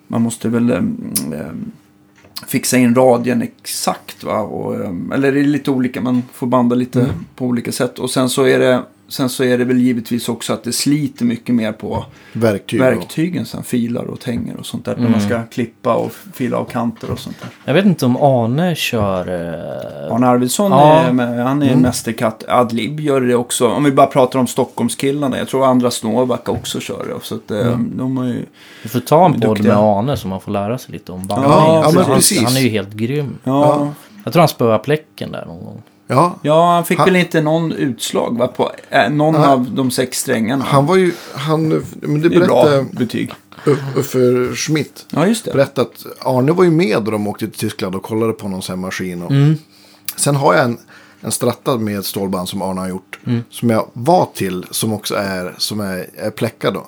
[0.06, 1.72] man måste väl ehm,
[2.46, 4.38] fixa in radien exakt va.
[4.38, 7.06] Och, ehm, eller det är lite olika, man får banda lite
[7.36, 7.98] på olika sätt.
[7.98, 8.82] Och sen så är det
[9.12, 12.80] Sen så är det väl givetvis också att det sliter mycket mer på Verktyg.
[12.80, 13.46] verktygen.
[13.46, 14.96] Sen filar och tänger och sånt där.
[14.96, 17.50] När man ska klippa och fila av kanter och sånt där.
[17.64, 19.28] Jag vet inte om Arne kör...
[19.28, 21.00] eh, Arne Arvidsson Ja.
[21.00, 22.44] är, med, han är en mästerkatt.
[22.48, 23.68] Adlib gör det också.
[23.68, 25.38] Om vi bara pratar om Stockholmskillarna.
[25.38, 27.24] Jag tror andra Snåbacka också kör det.
[27.26, 28.46] Så att, eh, de har ju...
[28.82, 31.50] Vi får ta en podd med Arne så man får lära sig lite om bandning.
[31.50, 33.38] Ja, ja, han, han är ju helt grym.
[33.44, 33.88] Ja,
[34.24, 35.82] Jag tror han spöade pläcken där någon gång.
[36.12, 39.44] Ja, Ja, han fick Han- väl inte någon utslag va, på äh, någon Nej.
[39.44, 40.64] av de sex strängarna.
[40.64, 41.68] han var ju, han,
[42.00, 43.30] men det det är bra betyg.
[43.64, 45.06] Uff- Uffe Schmidt.
[45.10, 45.52] Ja, just det.
[45.52, 48.62] Berättade att Arne var ju med när de åkte till Tyskland och kollade på någon
[48.62, 49.22] sån här maskin.
[49.22, 49.30] Och...
[49.30, 49.54] Mm.
[50.16, 50.78] Sen har jag en,
[51.20, 53.18] en stratta med stålband som Arne har gjort.
[53.50, 56.86] Som jag var till, som också är, som är, är pläckad då.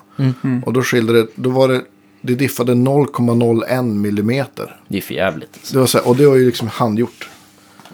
[0.67, 1.83] Och då skilde det, då var det,
[2.21, 4.77] det diffade 0,01 millimeter.
[4.89, 5.51] Det är för jävligt.
[5.55, 5.73] Alltså.
[5.75, 7.29] Det var så här, och det var ju liksom handgjort.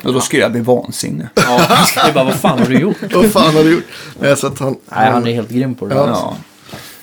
[0.05, 1.27] Och då skulle jag bli vansinnig.
[1.35, 2.97] Ja, är bara, vad fan har du gjort?
[3.15, 3.85] Vad fan har du gjort?
[4.21, 6.01] Nej, så att han, Nej, han är helt grym på det där.
[6.01, 6.09] Ja.
[6.09, 6.25] alltså.
[6.25, 6.37] Ja.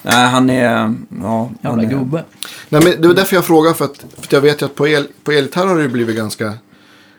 [0.01, 0.71] Nej, han är...
[0.73, 2.23] Ja, han Jävla är, gubbe.
[2.69, 3.75] Nej, men det var därför jag frågade.
[3.75, 6.15] För att, för att jag vet ju att på, el, på elgitarr har det blivit
[6.15, 6.53] ganska,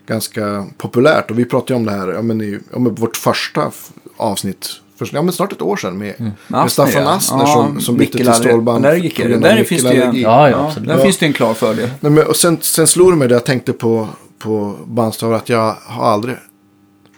[0.07, 1.31] ganska populärt.
[1.31, 3.71] Och vi pratade ju om det här ja, men i ja, men vårt första
[4.17, 4.69] avsnitt.
[4.99, 7.11] För, ja, men snart ett år sedan med, med Astner, Staffan ja.
[7.15, 10.21] Asner Ja, som, som bytte till på grund av Där finns det ju-.
[10.21, 11.03] Ja, ja, där Ja.
[11.03, 11.91] finns det en klar fördel.
[12.01, 14.09] Nej, men, och sen, sen slog det mig det jag tänkte på,
[14.39, 16.37] på bandstavar att jag har aldrig,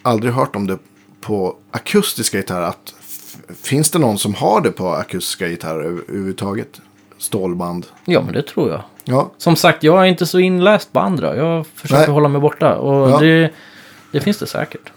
[0.01, 0.77] aldrig hört om det
[1.21, 2.65] på akustiska gitarrer.
[2.65, 2.93] Att
[3.63, 6.81] finns det någon som har det på akustiska gitarrer över- överhuvudtaget?
[7.17, 7.85] Stålband.
[8.05, 8.81] Ja, men det tror jag.
[9.03, 11.35] Ja, Som sagt, jag är inte så inläst på andra.
[11.35, 12.11] Jag försöker Nej.
[12.13, 12.75] hålla mig borta.
[12.77, 13.19] Och Ja.
[13.19, 13.51] det,
[14.11, 14.91] det finns det säkert.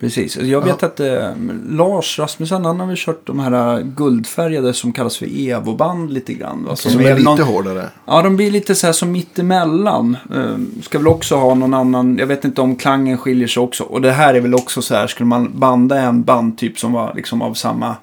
[0.00, 0.36] Precis.
[0.36, 1.30] Jag vet att eh,
[1.68, 6.34] Lars Rasmussen, han har väl kört de här eh, guldfärgade som kallas för Evo-band lite
[6.34, 6.64] grann.
[6.64, 6.76] Va?
[6.76, 7.88] som är väl lite någon- hårdare.
[8.06, 10.16] Ja, de blir lite så här som mittemellan.
[10.34, 13.84] Uh, ska väl också ha någon annan, jag vet inte om klangen skiljer sig också.
[13.84, 17.12] Och det här är väl också så här, skulle man banda en bandtyp som var
[17.16, 17.96] liksom av samma,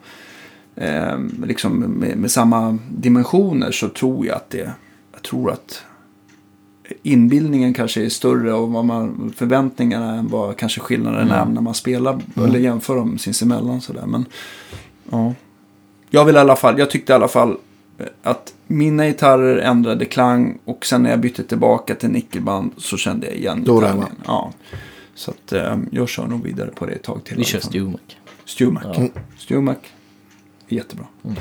[0.75, 4.71] eh, liksom med, med samma dimensioner så tror jag att det,
[5.13, 5.83] jag tror att
[7.03, 11.73] inbildningen kanske är större och vad man, förväntningarna än vad kanske skillnaden är när man
[11.73, 14.05] spelar eller jämför dem sinsemellan sådär.
[14.05, 14.25] Men
[15.09, 15.33] ja.
[16.09, 17.57] Jag vill i alla fall, jag tyckte i alla fall
[17.97, 22.97] eh, att mina gitarrer ändrade klang och sen när jag bytte tillbaka till nickelband så
[22.97, 24.05] kände jag igen Då gitarren.
[24.25, 24.51] Ja.
[25.15, 27.37] Så att eh, jag kör nog vidare på det ett tag till.
[27.37, 27.59] Vi kör.
[27.59, 28.01] Stumac.
[28.45, 28.83] Stumac.
[28.85, 28.95] Ja.
[28.95, 29.11] Mm.
[29.37, 29.77] Stumac.
[30.67, 31.05] Jättebra.
[31.23, 31.31] Eh,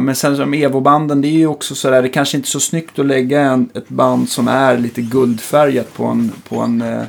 [0.00, 2.98] men sen som Evo-banden, det är ju också sådär, det kanske inte är så snyggt
[2.98, 7.02] att lägga en, ett band som är lite guldfärgat på en, på en eh,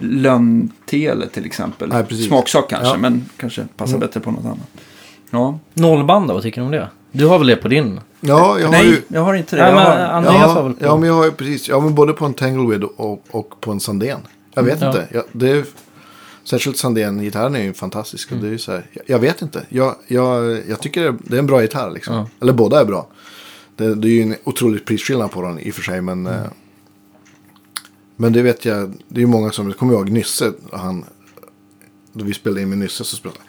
[0.00, 1.88] lönntele till exempel.
[1.88, 2.26] Nej, precis.
[2.26, 2.96] Smaksak kanske, Ja.
[2.98, 4.58] men kanske passar bättre på något annat.
[5.30, 5.58] Ja.
[5.74, 6.88] Nollband då, vad tycker du om det?
[7.12, 8.00] Du har väl det på din?
[8.20, 9.02] Ja, jag har Nej, ju...
[9.08, 9.62] jag har inte det.
[9.62, 10.92] Nej, men Andreas har väl Ja, på?
[10.92, 11.68] ja, men jag har ju precis.
[11.68, 14.18] Ja, men både på en Tanglewood och, och på en Sandén.
[14.54, 14.86] Jag vet Ja.
[14.86, 15.06] inte.
[15.12, 15.64] Jag, det
[16.42, 18.30] är, särskilt Sandén-gitarren är ju fantastisk.
[18.30, 18.38] Mm.
[18.38, 19.66] Och det är ju så här, jag, jag vet inte.
[19.68, 22.14] Jag, jag, jag tycker det, är en bra gitarr liksom.
[22.14, 22.28] Ja.
[22.40, 23.06] Eller båda är bra.
[23.76, 26.00] Det, det är ju en otrolig prisskillnad på den i och för sig.
[26.00, 26.38] Men, Mm.
[26.40, 26.46] eh,
[28.16, 28.92] men det vet jag.
[29.08, 30.52] Det är ju många som, jag kommer ihåg Nysse.
[30.72, 31.04] Han,
[32.12, 33.40] då vi spelade in med Nysse så spelade.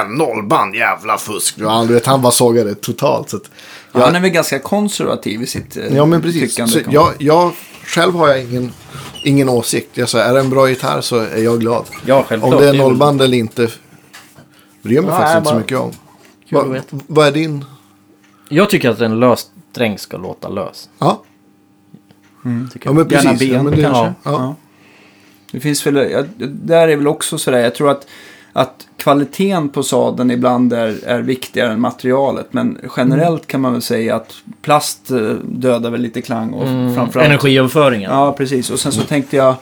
[0.00, 1.54] En nollband, jävla fusk.
[1.58, 3.30] Ja, du vet, han bara sågade totalt.
[3.30, 3.50] Så att,
[3.92, 6.54] jag, Han är väl ganska konservativ i sitt eh, Ja men precis.
[6.54, 6.72] tyckande.
[6.72, 7.52] Så jag, jag,
[7.84, 8.72] själv har jag ingen,
[9.28, 9.96] ingen åsikt.
[9.96, 11.84] Jag säger, är det en bra gitarr så är jag glad.
[12.06, 12.54] Ja, självklart.
[12.54, 13.68] Om det är nollband eller inte
[14.82, 15.92] bryr jag mig Nej, faktiskt inte så mycket om.
[16.50, 17.64] Va, vad är din?
[18.48, 20.88] Jag tycker att en lös sträng ska låta lös.
[20.98, 21.22] Ja,
[22.72, 22.94] Tycker ja jag.
[22.94, 23.24] men precis.
[23.24, 24.04] Gärna ben ja, men det, kanske.
[24.04, 24.14] Ja.
[24.22, 24.54] Ja.
[25.52, 28.06] Det finns väl, ja, där är väl också sådär, jag tror att,
[28.52, 32.46] att kvaliteten på sadeln ibland är, är viktigare än materialet.
[32.50, 36.94] Men generellt kan man väl säga att plast eh, dödar väl lite klang och Mm,
[36.94, 37.26] framförallt...
[37.28, 38.10] Energiöverföringen.
[38.10, 38.70] Ja, precis.
[38.70, 39.54] Och sen så tänkte jag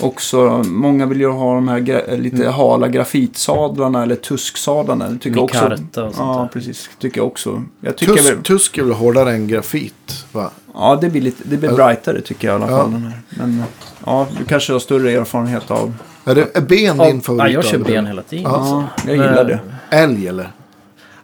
[0.00, 2.52] också, många vill ju ha de här gra- lite Mm.
[2.52, 5.08] hala grafitsadlarna eller tusksadlarna.
[5.08, 5.64] Det tycker jag också.
[5.64, 6.90] Och sånt Ja, precis.
[6.98, 7.62] Tycker jag också.
[7.80, 10.24] Jag tycker Tusk, väl, tusk är väl hårdare än grafit?
[10.32, 10.50] Va?
[10.74, 12.78] ja, det blir lite, det blir brightare tycker jag i alla Ja.
[12.82, 12.92] fall.
[12.92, 13.20] Den här.
[13.38, 13.62] Men
[14.06, 15.94] ja, du kanske har större erfarenhet av...
[16.26, 17.52] Är, det, är ben din Ja, favorit?
[17.54, 18.44] jag kör ben hela tiden.
[18.44, 18.56] Ja.
[18.56, 18.74] alltså.
[18.74, 19.60] Ja, jag gillar det.
[19.90, 20.52] Älg eller?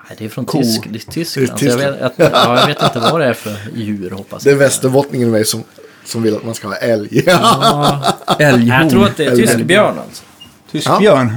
[0.09, 0.47] Nej, det är från.
[0.47, 1.51] Tysk, det är Tyskland.
[1.61, 4.11] Det är Så jag, vet, att, ja, jag vet inte vad det är för djur
[4.11, 4.59] hoppas Det är jag.
[4.59, 5.65] västerbottningen i mig som,
[6.05, 7.23] som vill att man ska ha älg.
[7.27, 8.03] Ja.
[8.39, 8.67] Älghorn.
[8.67, 10.23] Jag tror att det är tysk björn alltså.
[10.73, 10.99] Tysk Ja.
[10.99, 11.37] björn.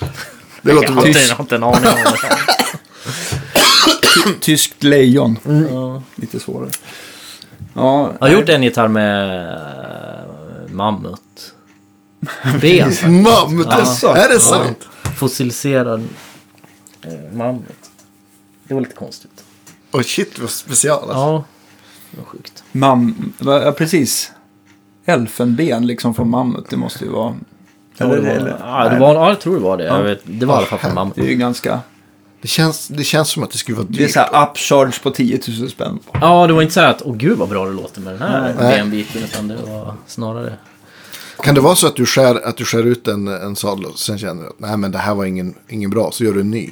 [0.00, 1.06] det Jag låter har, bra.
[1.08, 2.38] inte, jag har inte en aning om det.
[4.40, 5.38] Tyskt lejon.
[5.70, 6.02] Ja.
[6.14, 6.70] Lite svårare.
[7.74, 11.54] Ja, Jag har gjort en gitarr med äh, mammut.
[12.60, 12.92] Ben.
[13.22, 13.66] Mammut,
[14.02, 14.16] Ja.
[14.16, 14.88] är det sant?
[15.16, 16.08] Fossiliserad
[17.02, 17.90] äh, mammut.
[18.64, 19.44] Det var lite konstigt.
[19.90, 21.14] Och shit vad special alltså.
[21.14, 21.44] Ja,
[22.10, 22.64] det var sjukt.
[22.72, 24.32] Mam, ja, precis.
[25.04, 27.34] Elfenben liksom från mammut, det måste ju vara...
[27.96, 29.84] Ja, Eller- det var, eller- ja, det var, ja, jag tror det var det.
[29.84, 29.96] Ja.
[29.96, 31.14] Jag vet, det var i alla fall från mammut.
[31.14, 31.80] Det är ju ganska...
[32.40, 33.98] Det, känns, det känns som att det skulle vara dyrt.
[33.98, 35.98] Det är så här upcharge på 10 000 spänn.
[36.12, 38.22] Ja, det var inte så här att åh gud vad bra det låter med den
[38.22, 39.22] här benbiten.
[39.24, 40.56] Utan det var snarare...
[41.42, 43.98] Kan det vara så att du skär, att du skär ut en, en sadel och
[43.98, 46.40] sen känner du att nej men det här var ingen, ingen bra, så gör du
[46.40, 46.70] en ny?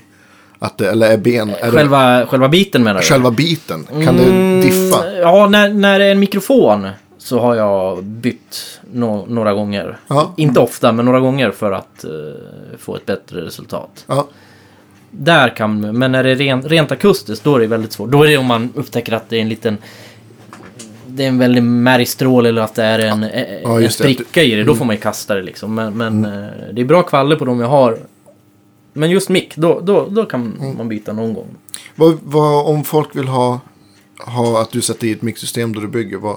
[0.58, 3.06] Att det, eller är ben, är Själva, själva biten menar det du?
[3.12, 5.16] själva biten, kan Mm, det diffa?
[5.20, 6.88] Ja, när, när det är en mikrofon
[7.18, 9.98] så har jag bytt no- några gånger.
[10.08, 10.32] Ja.
[10.36, 12.10] Inte ofta, men några gånger för att eh,
[12.78, 14.04] få ett bättre resultat.
[14.06, 14.28] Ja.
[15.10, 18.10] Där kan, men när det är ren, rent akustiskt då är det väldigt svårt.
[18.10, 19.78] Då är det om man upptäcker att det är en liten
[21.20, 23.22] det är en väldig märgstrål eller att det är en,
[23.62, 24.04] Ja, en just det.
[24.14, 24.64] spricka i det.
[24.64, 25.74] Då får man ju kasta det liksom.
[25.74, 27.98] Men, men eh, det är bra kvaller på de jag har.
[28.92, 31.46] Men just mick, då, då, då kan man byta någon gång.
[31.94, 33.60] Vad, vad, om folk vill ha,
[34.18, 36.36] ha att du sätter i ett mixsystem då du bygger, vad,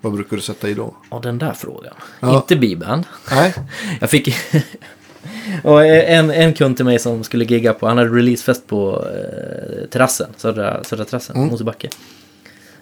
[0.00, 0.94] vad brukar du sätta i då?
[1.10, 1.94] Ja, den där frågan.
[2.20, 2.36] Ja.
[2.36, 3.04] Inte B-band.
[3.30, 3.54] Nej?
[4.00, 4.34] Jag fick...
[5.64, 9.88] och en, en kund till mig som skulle gigga på, han hade releasefest på eh,
[9.88, 11.48] terrassen, södra, södra terrassen, Mm.
[11.48, 11.88] Mosebacke.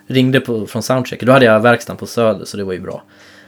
[0.06, 3.02] Ringde på, från soundcheck, då hade jag verkstaden på Söder så det var ju bra.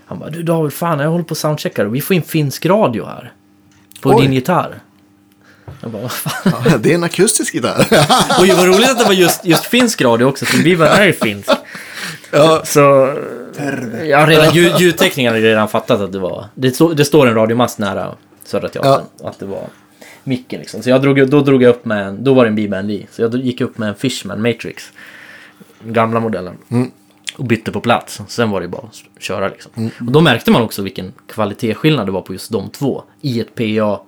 [0.07, 3.05] Han bara, du David, fan jag håller på soundcheckar och vi får in finsk radio
[3.05, 3.33] här.
[4.01, 4.23] På Oj.
[4.23, 4.81] din gitarr.
[5.81, 6.63] Jag bara, vad fan.
[6.71, 7.87] Ja, det är en akustisk gitarr.
[8.41, 11.05] Och det var roligt att det var just, just finsk radio också, för Bibeln är
[11.05, 11.51] ju finsk.
[12.31, 12.63] ja.
[12.65, 12.81] Så...
[14.05, 16.47] Jag har redan, ljud, ljudteknikerna ju redan fattat att det var...
[16.55, 18.15] Det, stå, det står en radiomast nära
[18.45, 19.05] Södra Teatern.
[19.21, 19.63] och Att det var
[20.25, 20.83] micken liksom.
[20.83, 22.25] Så jag drog, då drog jag upp med en...
[22.25, 23.07] Då var det en B-band i.
[23.11, 24.93] Så jag gick upp med en Fishman Matrix.
[25.85, 26.55] Gamla modellen.
[26.69, 26.91] Mm.
[27.37, 28.21] Och bytte på plats.
[28.29, 29.73] Sen var det bara att köra liksom.
[30.07, 33.03] Och då märkte man också vilken kvalitetsskillnad det var på just de två.
[33.21, 34.01] I ett PA.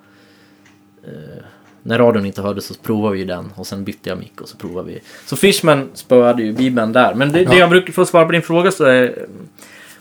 [1.05, 1.43] Eh,
[1.83, 4.57] när radion inte hördes så provade vi den och sen bytte jag mick och så
[4.57, 5.01] provade vi.
[5.27, 7.15] Så Fishman spöade ju Bibeln där.
[7.15, 7.55] Men det, det Ja.
[7.59, 9.27] jag brukar, för att svara på din fråga så är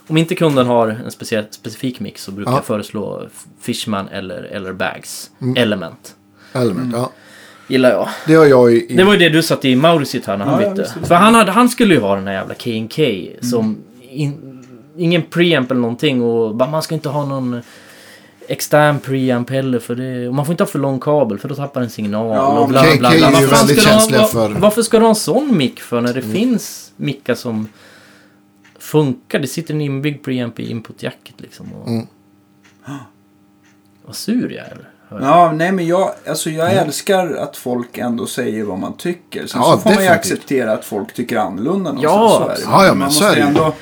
[0.07, 2.57] om inte kunden har en speciell, specifik mix så brukar Ja.
[2.57, 3.27] jag föreslå
[3.61, 5.31] Fishman eller, eller Bags.
[5.41, 5.57] Mm.
[5.57, 6.15] Element.
[6.53, 7.11] Element, ja.
[7.69, 8.09] Gillar jag.
[8.27, 8.85] Det har jag i...
[8.91, 10.93] i Det var ju det du satte i Maurits gitarr när han Ja, bytte.
[11.07, 13.03] För han, hade, han skulle ju ha den här jävla K&K
[13.41, 14.63] som in,
[14.97, 17.61] ingen preamp eller någonting och bara, man ska inte ha någon
[18.47, 21.55] extern preamp heller för det, och man får inte ha för lång kabel för då
[21.55, 23.27] tappar den signal Ja, och bla K&K bla bla.
[23.27, 25.15] är ju Vad fan väldigt ska du ha- känsliga för- Varför ska du ha en
[25.15, 27.67] sån mick för när det finns mickar som
[28.79, 29.39] funkar?
[29.39, 31.73] Det sitter en inbyggd preamp i input-jacket liksom.
[31.73, 31.87] Och...
[31.87, 32.05] Mm.
[34.05, 34.88] Vad sur jag är.
[35.09, 39.47] Ja, nej men jag, alltså jag älskar att folk ändå säger vad man tycker.
[39.47, 40.11] Sen Ja, så får man ju definitivt.
[40.33, 41.95] acceptera att folk tycker annorlunda.
[42.01, 42.61] Ja, så är det.
[42.65, 43.73] ja, ja, men man så är det ändå,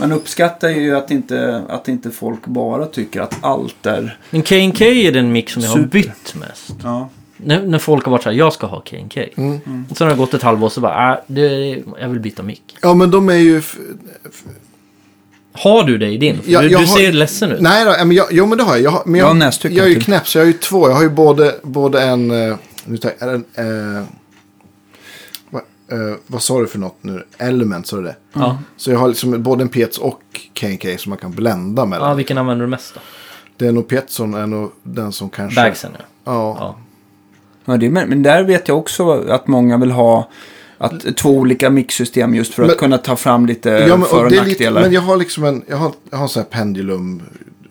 [0.00, 4.18] Man uppskattar ju att inte, att inte folk bara tycker att allt är...
[4.30, 5.88] Men K&K är den mick som jag har Super.
[5.90, 6.74] bytt mest.
[6.82, 7.08] Ja.
[7.36, 9.20] När, när folk har varit så här, jag ska ha K&K.
[9.36, 9.86] Mm.
[9.90, 11.68] Och sen har det gått ett halvår så bara, äh, det,
[12.00, 12.76] jag vill byta mick.
[12.82, 13.62] Ja, men de är ju...
[15.58, 16.40] Har du det i din?
[16.44, 17.60] Ja, du jag du har- ser ledsen ut.
[17.60, 18.82] Nej då, men jag, jo men det har jag.
[18.82, 20.52] jag har, men Jag har jag, nässtycken jag är ju knäpp så jag har ju
[20.58, 20.88] två.
[20.88, 22.30] Jag har ju både, både en...
[22.50, 23.44] eh, Nu tar jag, en
[23.98, 24.04] eh,
[25.50, 25.62] vad,
[25.92, 27.24] eh, vad sa du för något nu?
[27.38, 28.16] Element, sa du det?
[28.32, 28.58] Ja.
[28.76, 30.20] Så jag har liksom både en Pietz och
[30.60, 32.08] K&K som man kan blända mellan.
[32.08, 33.00] ja, vilken använder du mest då?
[33.56, 35.60] Det är nog Pietzson är nog den som kanske...
[35.62, 36.04] Bagsen ja.
[36.24, 36.56] Ja.
[36.60, 36.76] ja.
[37.64, 40.28] Ja, det, är- men men där vet jag också att många vill ha
[40.78, 44.16] att, två olika mixsystem just för att Men- kunna ta fram lite Ja, men, för
[44.18, 44.80] och och det är lite, nackdelar.
[44.82, 47.22] men jag har liksom en, jag har, jag har en sån här pendulum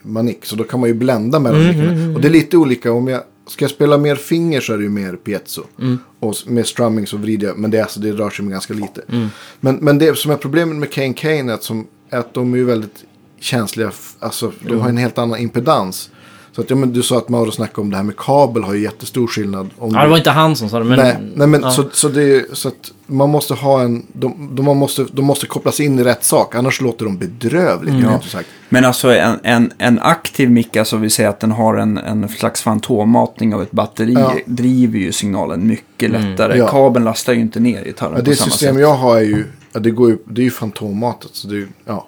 [0.02, 0.46] manik.
[0.46, 2.16] Så då kan man ju blända mellan Mm, olika.
[2.16, 2.92] Och det är lite olika.
[2.92, 5.64] Om jag ska jag spela mer finger så är det ju mer piezo.
[5.80, 6.00] Mm.
[6.20, 7.58] Och med strumming så vrider jag.
[7.58, 9.02] Men det, är alltså, det rör sig med ganska lite.
[9.12, 9.28] Mm.
[9.60, 12.54] Men, men det som är problemet med Kane Kane är att, som, är att de
[12.54, 13.04] är ju väldigt
[13.40, 13.92] känsliga.
[14.20, 16.10] Alltså de har en helt annan impedans.
[16.58, 18.74] Så att, ja, men du sa att Mauro snackade om det här med kabel har
[18.74, 19.70] ju jättestor skillnad.
[19.78, 21.00] Om ja, du- det var inte han som sa det, men...
[21.00, 21.72] nej, nej, men ja.
[21.72, 25.26] så, så, det är, så att man måste ha en, de, de, man måste, de
[25.26, 27.94] måste kopplas in i rätt sak, annars låter de bedrövligt.
[27.94, 28.04] Mm.
[28.34, 28.40] Ja.
[28.70, 32.30] Men alltså en, en, en aktiv mick, alltså vi säger att den har en, en
[32.30, 34.34] slags fantommatning av ett batteri, Ja.
[34.46, 36.58] driver ju signalen mycket lättare.
[36.58, 36.68] Ja.
[36.68, 38.82] Kabeln lastar ju inte ner gitarren Ja, på det samma system sätt.
[38.82, 41.30] jag har är ju, ja, det, går ju, det är ju fantommatet.
[41.34, 42.08] Så det, är ja.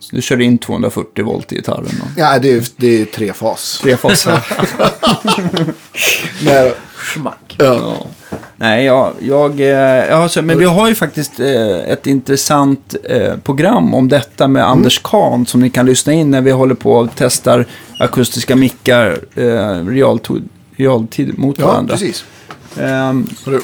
[0.00, 0.06] Ja.
[0.16, 1.84] Du kör in 240 volt i gitarren.
[2.02, 2.08] Och...
[2.16, 3.78] ja, det är, det är trefas.
[3.82, 4.26] Trefas.
[6.44, 7.54] Nej, Schmack.
[7.58, 7.64] ja.
[7.64, 8.06] Ja.
[8.56, 13.36] Nej, jag, jag, eh, har, så- men vi har ju faktiskt eh, ett intressant eh,
[13.36, 16.92] program om detta med Anders Kahn som ni kan lyssna in när vi håller på
[16.92, 17.66] och testar
[17.98, 21.92] akustiska mickar eh, realtid, realtid mot ja, varandra.
[21.96, 22.24] precis.
[22.76, 23.60] Hörru,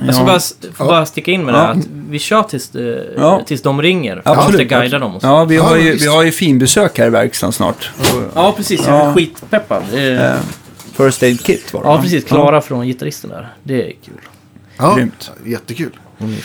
[0.00, 0.40] Jag ska ja.
[0.78, 1.64] bara, bara sticka in med det Ja.
[1.66, 2.70] här att vi kör tills,
[3.16, 3.42] Ja.
[3.46, 4.14] tills de ringer.
[4.24, 4.46] För Absolut.
[4.46, 5.26] att måste guida dem och så.
[5.26, 7.90] Ja, vi har, ju, vi har ju finbesök här i verkstaden snart.
[8.34, 8.86] Ja, precis.
[8.86, 9.14] Jag är Ja.
[9.14, 9.82] skitpeppad.
[9.94, 10.40] Är- eh,
[10.92, 12.24] First Aid Kit var det Ja, precis.
[12.24, 13.52] Klara från gitarristen där.
[13.62, 14.14] Det är kul.
[14.76, 15.30] ja, Grymt.
[15.44, 15.90] jättekul.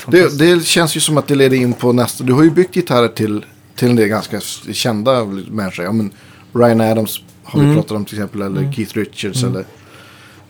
[0.08, 2.24] Det, det känns ju som att det leder in på nästa.
[2.24, 3.46] Du har ju byggt gitarrer till,
[3.76, 4.40] till en del ganska
[4.74, 5.86] kända människor.
[5.86, 6.12] Ja, men
[6.54, 7.78] Ryan Adams har vi Mm.
[7.78, 8.42] pratat om till exempel.
[8.42, 9.44] Eller Keith Richards.
[9.44, 9.66] Eller,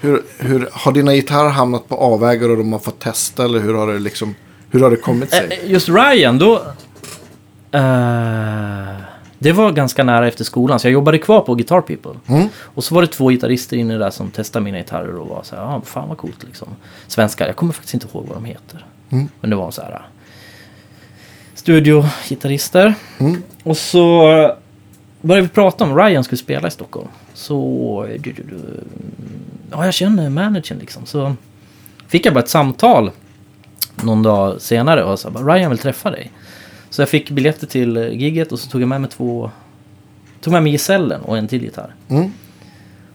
[0.01, 3.45] hur, hur, har dina gitarrer hamnat på avvägar och de har fått testa?
[3.45, 4.35] Eller hur har det, liksom,
[4.69, 5.59] hur har det kommit sig?
[5.63, 6.55] Eh, Just Ryan, då...
[7.71, 7.81] eh,
[9.39, 12.11] det var ganska nära efter skolan, så jag jobbade kvar på Guitar People.
[12.27, 12.47] Mm.
[12.55, 15.55] Och så var det två gitarrister inne där som testade mina gitarrer och var så
[15.55, 16.67] här, ja, fan vad coolt liksom.
[17.07, 18.85] Svenskar, jag kommer faktiskt inte ihåg vad de heter.
[19.09, 19.27] Mm.
[19.41, 20.01] Men det var så här...
[21.55, 22.93] studiogitarrister.
[23.17, 23.43] Mm.
[23.63, 24.21] Och så
[25.21, 27.07] började vi prata om Ryan skulle spela i Stockholm.
[27.33, 28.07] Så...
[28.19, 28.57] du, du, du,
[29.71, 31.05] Ja, jag känner managern liksom.
[31.05, 31.35] Så
[32.07, 33.11] fick jag bara ett samtal
[34.03, 36.31] någon dag senare och sa bara, Ryan vill träffa dig.
[36.89, 39.51] Så jag fick biljetter till gigget och så tog jag med mig två...
[40.41, 41.95] Tog med mig gisellen och en till gitarr.
[42.09, 42.31] Mm.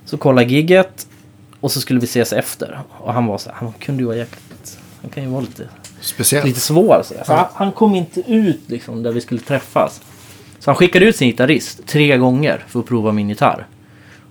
[0.05, 1.07] Så kollade gigget
[1.61, 2.81] och så skulle vi ses efter.
[2.91, 4.79] Och han var så här, han kunde ju vara jäkligt...
[5.01, 5.69] Han kan ju vara lite
[6.01, 6.47] Speciellt.
[6.47, 7.03] lite svår.
[7.05, 10.01] Så så han, han kom inte ut liksom där vi skulle träffas.
[10.59, 13.67] Så han skickade ut sin gitarrist tre gånger för att prova min gitarr.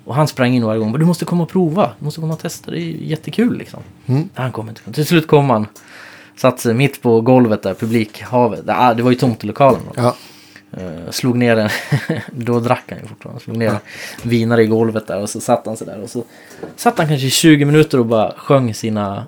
[0.05, 0.91] Och han sprang in varje gång.
[0.91, 1.91] "Men Du måste komma och prova.
[1.99, 2.71] Du måste komma och testa.
[2.71, 3.79] Det är jättekul liksom.
[4.05, 4.29] Mm.
[4.33, 4.91] Han kom inte.
[4.93, 5.67] Till slut kom han.
[6.35, 8.63] Satt sig mitt på golvet där, publikhavet.
[8.67, 9.81] Ah, Det var ju tomt i lokalen.
[9.95, 10.15] Ja.
[10.71, 11.69] Eh, slog ner en,
[12.31, 13.79] då drack han ju fortfarande, slog ner en
[14.29, 16.23] vinare i golvet där och så satt han sig där och så
[16.75, 19.27] satt han kanske i 20 minuter och bara sjöng sina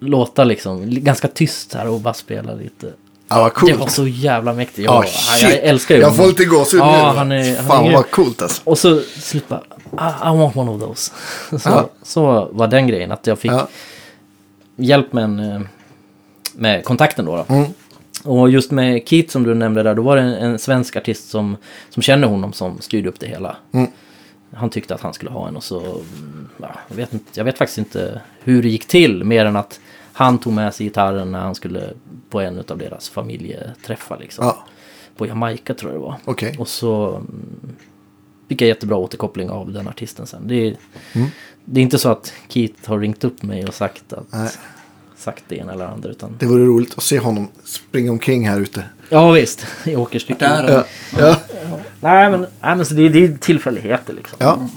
[0.00, 2.92] låtar liksom, ganska tyst här och bara spelade lite.
[3.28, 3.72] Ja, vad coolt.
[3.72, 4.78] Det var så jävla mäktigt.
[4.86, 5.60] Ja, Jag, jag, shit.
[5.62, 7.18] älskar ju Jag får lite gåshud Ja, nu.
[7.18, 8.62] han är- han Fan är vad coolt alltså.
[8.64, 9.00] Och så
[9.48, 9.60] bara,
[9.92, 11.12] I, I want one of those.
[11.58, 11.88] Så, Ja.
[12.02, 13.68] så var den grejen, att jag fick Ja.
[14.76, 15.60] hjälp med, en, eh,
[16.54, 17.36] med kontakten då.
[17.48, 17.54] då.
[17.54, 17.66] Mm.
[18.24, 21.30] Och just med Keith som du nämnde där, då var det en, en svensk artist
[21.30, 21.56] som,
[21.90, 23.56] som känner honom som styrde upp det hela.
[23.72, 23.90] Mm.
[24.56, 27.44] Han tyckte att han skulle ha en och så, mm, ja, jag, vet inte, jag
[27.44, 29.80] vet faktiskt inte hur det gick till, mer än att
[30.16, 31.90] han tog med sig gitarren när han skulle
[32.30, 34.44] på en av deras familjeträffar liksom.
[34.46, 34.64] Ja,
[35.16, 36.16] På Jamaica tror jag det var.
[36.24, 36.56] okej.
[36.58, 37.76] Och så mm,
[38.48, 40.48] fick jag jättebra återkoppling av den artisten sen.
[40.48, 40.76] Det är,
[41.12, 41.28] Mm.
[41.64, 44.48] det är inte så att Keith har ringt upp mig och sagt, att, Nej.
[45.16, 46.08] sagt det ena eller andra.
[46.10, 48.84] Utan, Det vore roligt att se honom springa omkring här ute.
[49.08, 50.48] ja visst, i åkerstycken.
[50.50, 50.72] Där.
[50.72, 50.84] Ja.
[51.18, 51.36] Ja.
[52.00, 54.36] Nej men, nej, men så det, det är tillfälligheter liksom.
[54.40, 54.68] ja.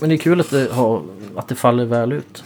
[0.00, 1.02] Men det är kul att det, har,
[1.36, 2.44] att det faller väl ut.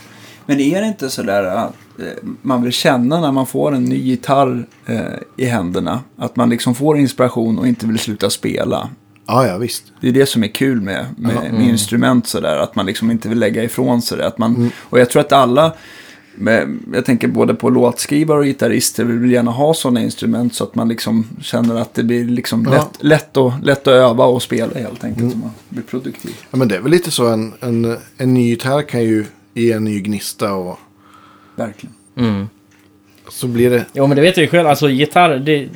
[0.48, 2.06] Men är det inte sådär att eh,
[2.42, 5.00] man vill känna när man får en ny gitarr eh,
[5.36, 6.00] i händerna?
[6.16, 8.88] Att man liksom får inspiration och inte vill sluta spela.
[9.26, 9.84] Ja, ja, visst.
[10.00, 12.56] Det är det som är kul med, med, med instrument sådär.
[12.56, 14.26] Att man liksom inte vill lägga ifrån sig det.
[14.26, 15.72] Att man, Och jag tror att alla,
[16.92, 20.88] jag tänker både på låtskrivare och gitarrister, vill gärna ha sådana instrument så att man
[20.88, 22.70] liksom känner att det blir liksom Ja.
[22.72, 25.32] lätt, lätt, att, lätt att öva och spela helt enkelt.
[25.32, 26.30] Så man blir produktiv.
[26.50, 29.24] Ja, men det är väl lite så en, en, en ny gitarr kan ju
[29.58, 30.78] ge en ny gnista och
[31.56, 31.94] Verkligen.
[32.16, 32.48] Mm.
[33.30, 33.84] så blir det.
[33.92, 35.68] Jo men det vet jag ju själv, alltså gitarr det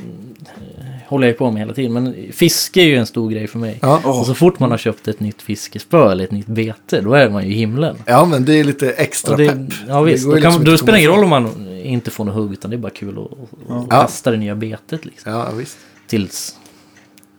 [1.09, 1.92] håller jag på med hela tiden.
[1.92, 3.78] Men fiske är ju en stor grej för mig.
[3.82, 4.00] Ja.
[4.04, 7.30] Och så fort man har köpt ett nytt fiskespö eller ett nytt bete, då är
[7.30, 7.96] man ju i himlen.
[8.06, 9.59] Ja, men det är lite extra Och det, pepp.
[9.88, 12.24] ja visst, Det då, kan, liksom då spelar det ingen roll om man inte får
[12.24, 13.86] något hugg utan det är bara kul att, Ja.
[13.90, 15.32] kasta det nya betet liksom.
[15.32, 15.78] Ja, visst.
[16.06, 16.56] Tills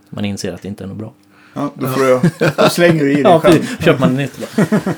[0.10, 1.14] man inser att det inte är något bra.
[1.54, 2.22] Ja, då, får jag,
[2.58, 3.60] då slänger du i dig Ja, själv.
[3.60, 3.86] precis.
[3.86, 4.64] köper man nytt då.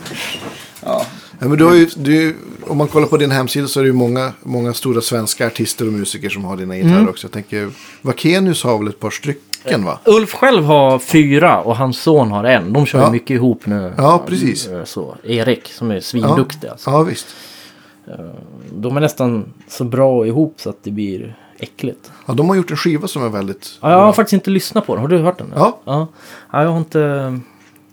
[0.86, 1.05] Ja.
[1.40, 2.36] Ja, men du har ju, du,
[2.68, 5.88] om man kollar på din hemsida så är det ju många, många stora svenska artister
[5.88, 7.10] och musiker som har dina gitarrer Mm.
[7.10, 7.28] också.
[7.28, 7.70] Jag tänker,
[8.02, 10.00] Vakenius har väl ett par stycken va?
[10.06, 12.74] Ulf själv har fyra och hans son har en.
[12.74, 13.12] De kör Ja.
[13.12, 13.94] mycket ihop nu.
[13.98, 14.68] Ja, precis.
[14.68, 16.90] Eh, Så, Erik som är svinduktig alltså.
[16.90, 17.28] Ja, visst.
[18.74, 22.12] De är nästan så bra ihop så att det blir äckligt.
[22.26, 23.78] Ja, de har gjort en skiva som är väldigt...
[23.82, 25.02] Ja, jag har faktiskt inte lyssnat på den.
[25.02, 25.52] Har du hört den?
[25.56, 25.80] Ja.
[25.86, 26.08] ja.
[26.52, 27.40] Ja, jag har inte...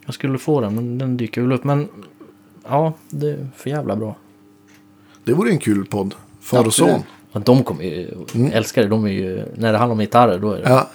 [0.05, 1.63] Jag skulle få den, men den dyker väl upp.
[1.63, 1.87] Men
[2.67, 4.15] ja, det är för jävla bra.
[5.23, 6.15] Det vore en kul podd.
[6.41, 7.03] Far och son.
[7.31, 8.09] Och de kommer ju...
[8.53, 8.87] Älskar det.
[8.87, 9.45] De är ju...
[9.55, 10.65] När det handlar om gitarrer, då är det...
[10.65, 10.73] Mm.
[10.77, 10.89] Ja,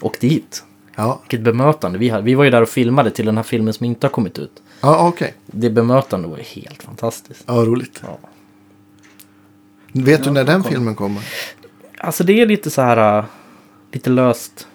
[0.00, 0.64] Och dit.
[0.96, 1.98] ja, Vilket bemötande.
[1.98, 4.12] Vi, hade, vi var ju där och filmade till den här filmen som inte har
[4.12, 4.62] kommit ut.
[4.80, 5.34] ja okej.
[5.46, 7.44] Det bemötande var ju helt fantastiskt.
[7.46, 8.02] Ja, roligt.
[8.06, 8.18] Ja.
[9.92, 11.22] Vet du när den filmen kommer?
[11.98, 13.18] Alltså det är lite så här...
[13.18, 13.24] äh,
[13.92, 14.68] Lite löst.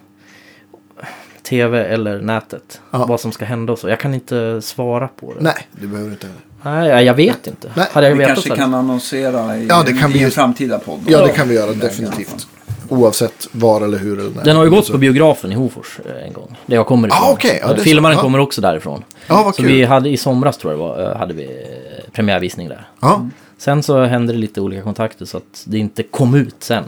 [1.49, 2.81] Tv eller nätet.
[2.91, 3.05] Ja.
[3.05, 3.89] Vad som ska hända och så.
[3.89, 5.41] Jag kan inte svara på det.
[5.43, 6.27] Nej, det behöver du inte.
[6.63, 7.71] Nej, jag- vet inte.
[7.75, 10.31] Nej, Hade jag Vi kanske så kan annonsera i, Ja, det kan i vi- en
[10.31, 10.99] framtida podd.
[11.07, 12.47] Ja, det kan vi göra definitivt.
[12.89, 14.43] Oavsett var eller hur eller när.
[14.43, 16.55] Den har ju gått Så- på biografen i Hofors eh, en gång.
[16.65, 17.19] Där jag kommer ifrån.
[17.23, 17.59] Ah, okej.
[17.61, 17.81] Ja, så.
[17.83, 18.21] Filmaren Ja.
[18.21, 19.03] kommer också därifrån.
[19.27, 19.71] Ja, vad Så kul.
[19.71, 22.87] vi hade i somras tror jag var, eh, hade vi eh, premiärvisning där.
[23.01, 23.29] Ja,
[23.65, 26.83] Sen så hände det lite olika kontakter så att det inte kom ut sen.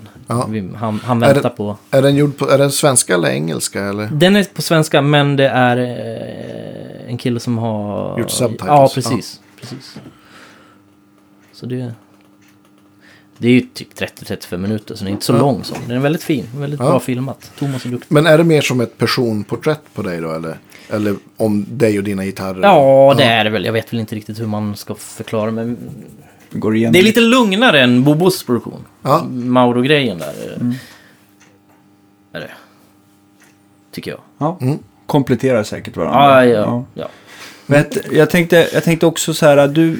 [0.49, 1.77] Vi, han, han Är väntar det- på...
[1.91, 4.09] är den gjord på, är den svenska eller engelska eller?
[4.11, 8.19] Den är på svenska men det är eh, en kille som har...
[8.19, 8.67] Gjort subtitles.
[8.67, 9.41] Ja, precis.
[9.59, 9.97] precis.
[11.53, 11.91] Så det...
[13.37, 15.37] Det är ju typ 30-35 minuter så den är inte så Ja.
[15.39, 15.63] lång.
[15.63, 15.75] Så.
[15.87, 16.85] Den är väldigt fin, väldigt Ja.
[16.85, 17.51] bra filmat.
[17.59, 18.11] Thomas är duktig.
[18.13, 20.57] Men är det mer som ett personporträtt på dig då eller?
[20.89, 22.61] Eller om dig och dina gitarrer?
[22.61, 23.65] Ja, det är det väl.
[23.65, 25.77] Jag vet väl inte riktigt hur man ska förklara men
[26.51, 28.79] går igenom det är lite lugnare än Bobos produktion.
[29.01, 29.23] Ja.
[29.29, 30.27] Mauro-grejen där.
[30.27, 30.67] eh,
[32.33, 32.51] Är det.
[33.91, 34.19] Tycker jag.
[34.37, 34.57] Ja.
[34.61, 34.77] Mm.
[35.05, 36.45] Kompletterar säkert varandra.
[36.45, 37.07] Ja, ja, ja.
[37.69, 39.97] Vet, jag, tänkte, jag tänkte också så här, du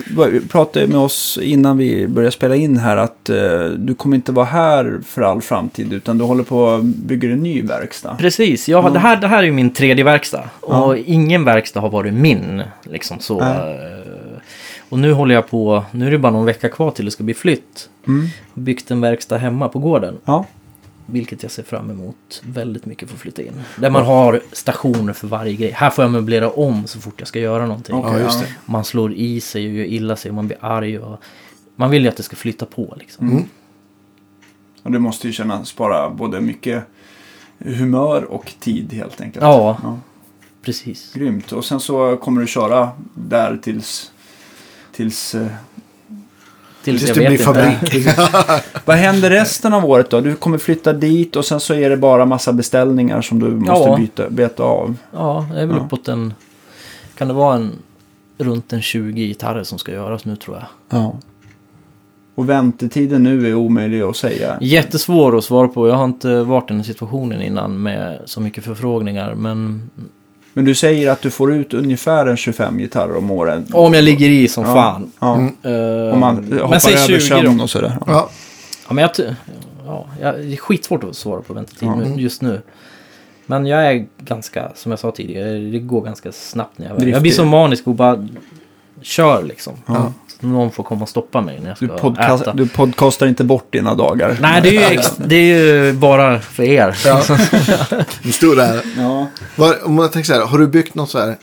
[0.50, 4.46] pratade med oss innan vi började spela in här att eh, du kommer inte vara
[4.46, 8.16] här för all framtid utan du håller på att bygga en ny verkstad.
[8.20, 10.44] Precis, jag, har- det, här, det här är ju min tredje verkstad.
[10.62, 12.62] Och ingen verkstad har varit min.
[12.84, 13.40] Liksom så.
[13.40, 13.97] Nej.
[14.90, 17.24] Och nu håller jag på, nu är det bara någon vecka kvar till det ska
[17.24, 17.90] bli flytt.
[18.08, 18.28] Mm.
[18.54, 20.18] Byggt en verkstad hemma på gården.
[20.26, 20.46] Ja.
[21.06, 23.64] Vilket jag ser fram emot väldigt mycket för att flytta in.
[23.76, 25.72] Där man har stationer för varje grej.
[25.72, 27.96] Här får jag möblera om så fort jag ska göra någonting.
[27.96, 28.48] Okej, Ja, ja.
[28.66, 31.00] Man slår i sig och gör illa sig och man blir arg.
[31.00, 31.22] Och
[31.76, 33.30] man vill ju att det ska flytta på liksom.
[33.30, 33.44] Mm.
[34.84, 36.84] Och det måste ju kännas spara både mycket
[37.58, 39.44] humör och tid helt enkelt.
[39.44, 40.00] Ja.
[40.62, 41.14] Precis.
[41.14, 41.52] Grymt.
[41.52, 44.12] Och sen så kommer du köra där tills...
[44.98, 45.36] Tills...
[45.36, 45.48] Eh,
[46.84, 47.44] Tills Tills det blir inte.
[47.44, 48.08] fabrik.
[48.86, 50.22] vad händer resten av året då?
[50.22, 53.90] Du kommer flytta dit och sen så är det bara massa beställningar som du måste
[53.90, 53.98] Ja.
[53.98, 54.96] byta, beta av.
[55.14, 55.84] Ja, det är väl Ja.
[55.86, 56.34] uppåt en...
[57.18, 57.72] Kan det vara en...
[58.38, 60.66] Runt en 20 gitarrer som ska göras nu tror jag.
[61.02, 61.16] Ja.
[62.36, 64.58] Och väntetiden nu är omöjlig att säga.
[64.62, 65.88] Jättesvår att svara på.
[65.88, 69.36] Jag har inte varit i den situationen innan med så mycket förfrågningar.
[69.36, 69.90] Men
[70.58, 73.64] Men du säger att du får ut ungefär en 25 gitarrer om året.
[73.74, 74.74] om jag ligger i som Ja.
[74.74, 75.12] fan.
[75.20, 75.36] Ja.
[75.36, 75.54] Mm.
[76.08, 77.64] Eh, Om man men hoppar säg över 20 sömn då.
[77.64, 77.98] och sådär.
[78.00, 78.06] Ja.
[78.14, 78.30] Ja,
[78.88, 79.12] Ja, men jag,
[80.22, 81.96] ja, det är skitsvårt att svara på väntetid Ja.
[81.96, 82.62] nu, just nu.
[83.46, 87.14] Men jag är ganska, som jag sa tidigare, det går ganska snabbt när jag Driftig.
[87.16, 88.28] Jag blir så manisk och bara
[89.02, 89.74] kör liksom.
[89.86, 90.14] Ja.
[90.40, 92.54] Någon får komma och stoppa mig när jag ska Du, podcast, äta.
[92.54, 94.38] du podcastar inte bort dina dagar.
[94.42, 96.96] Nej, det är, ju ex- det är ju bara för er.
[97.06, 97.22] ja.
[98.24, 98.82] Du stod där.
[98.98, 99.28] Ja.
[99.56, 101.36] Var, om jag tänker så här, har du byggt något så här,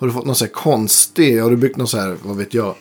[0.00, 2.54] har du fått något så här konstig, har du byggt något så här, vad vet
[2.54, 2.74] jag,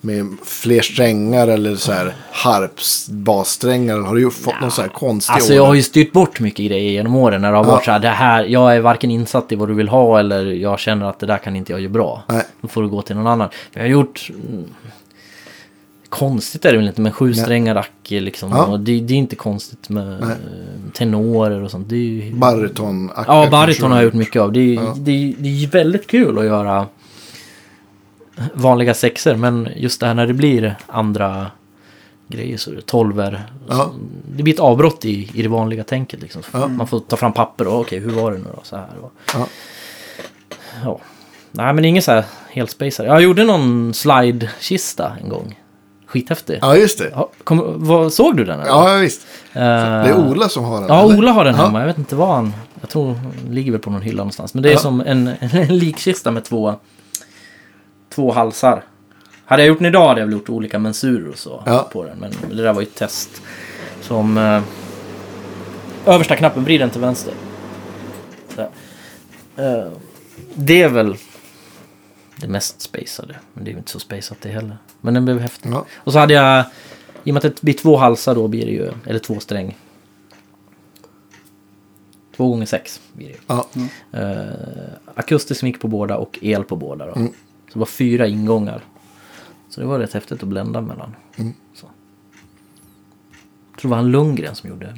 [0.00, 5.34] med fler strängar eller så här harpsbassträngar, har du gjort, fått något så här konstigt?
[5.34, 7.70] Alltså jag har ju styrt bort mycket grejer genom åren när det har Ja.
[7.70, 10.44] varit så här, det här, jag är varken insatt i vad du vill ha eller
[10.44, 12.22] jag känner att det där kan inte jag göra bra.
[12.28, 12.42] Nej.
[12.60, 13.48] Då får du gå till någon annan.
[13.72, 14.30] Jag har gjort...
[16.08, 18.50] Konstigt är det väl inte, men sju strängar acke liksom.
[18.50, 18.66] Ja.
[18.66, 20.36] Och det, det är inte konstigt med Nej.
[20.92, 21.88] tenorer och sånt.
[21.88, 22.32] Det är ju...
[22.34, 24.52] Bariton, Ja, bariton har jag gjort mycket av.
[24.52, 24.94] Det är, Ja.
[24.98, 26.86] det, är, det är väldigt kul att göra
[28.54, 29.36] vanliga sexer.
[29.36, 31.50] Men just det här när det blir andra
[32.28, 33.50] grejer så är det tolver.
[33.68, 33.92] Ja.
[34.36, 36.22] Det blir ett avbrott i, i det vanliga tänket.
[36.22, 36.42] Liksom.
[36.52, 36.68] Ja.
[36.68, 38.60] Man får ta fram papper och okej, hur var det nu då?
[38.62, 38.88] Så här.
[39.02, 39.46] Och, Ja.
[40.84, 41.00] ja.
[41.52, 43.08] Nej, men inget så här helt spacade.
[43.08, 45.58] Jag gjorde någon slide-kista en gång.
[46.08, 46.58] Skithäftig.
[46.62, 47.10] Ja, just det.
[47.14, 48.60] Ja, kom, vad, såg du den?
[48.60, 48.70] eller?
[48.70, 49.26] Ja, visst.
[49.52, 50.88] Eh, Det är Ola som har den.
[50.88, 51.18] Ja, eller?
[51.18, 51.64] Ola har den Ja.
[51.64, 51.80] hemma.
[51.80, 52.52] Jag vet inte vad han...
[52.80, 53.06] Jag tror
[53.44, 54.54] den ligger väl på någon hylla någonstans.
[54.54, 54.78] Men det är Ja.
[54.78, 56.74] som en, en likkista med två,
[58.14, 58.82] två halsar.
[59.44, 61.88] Hade jag gjort den idag hade jag väl gjort olika mensurer och så Ja.
[61.92, 62.18] på den.
[62.18, 63.30] Men det där var ju ett test.
[64.00, 64.38] Som...
[64.38, 64.60] Eh,
[66.06, 67.32] översta knappen, vrid den till vänster.
[69.56, 69.88] Eh,
[70.54, 71.16] det är väl
[72.40, 73.36] det mest spacade.
[73.54, 74.78] Men det är ju inte så spacat det heller.
[75.00, 75.70] Men den blev häftig.
[75.70, 75.86] Ja.
[75.94, 76.64] Och så hade jag,
[77.24, 79.76] i och med att det blir två halsar då blir det ju, eller två sträng.
[82.36, 83.38] Två gånger sex blir det ju.
[83.46, 83.68] Ja.
[84.12, 87.14] Eh, akustisk mick på båda och el på båda då.
[87.14, 87.32] Mm.
[87.68, 88.84] Så det var fyra ingångar.
[89.68, 91.16] Så det var rätt häftigt att blända mellan.
[91.36, 91.54] Mm.
[91.74, 91.86] Så.
[93.70, 94.96] Jag tror det var han Lundgren som gjorde.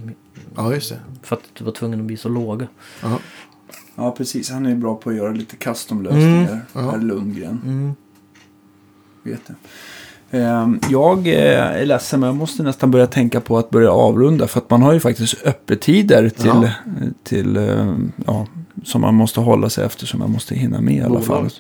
[0.56, 1.00] ja, just det.
[1.22, 2.68] För att du var tvungen att bli så låga.
[3.02, 3.18] Ja.
[3.97, 4.51] Ja, precis.
[4.51, 6.60] Han är ju bra på att göra lite custom-lösningar.
[6.74, 6.88] Mm.
[6.90, 7.60] Herr Lundgren.
[7.64, 7.94] Mm.
[9.22, 9.56] Vet jag.
[10.32, 14.48] Ehm, Jag eh, är ledsen, men jag måste nästan börja tänka på att börja avrunda.
[14.48, 16.68] För att man har ju faktiskt öppettider till, Ja.
[17.24, 17.94] till eh,
[18.26, 18.47] ja,
[18.84, 20.06] som man måste hålla sig efter.
[20.06, 21.51] Som man måste hinna med i alla fall.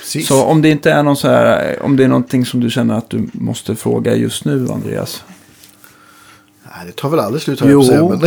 [0.00, 0.26] Precis.
[0.28, 2.94] Så om det inte är någon så här, om det är någonting som du känner
[2.98, 5.24] att du måste fråga just nu, Andreas.
[6.64, 7.84] Nej, det tar väl aldrig slut, att Jo.
[7.84, 8.08] säga.
[8.08, 8.18] Men...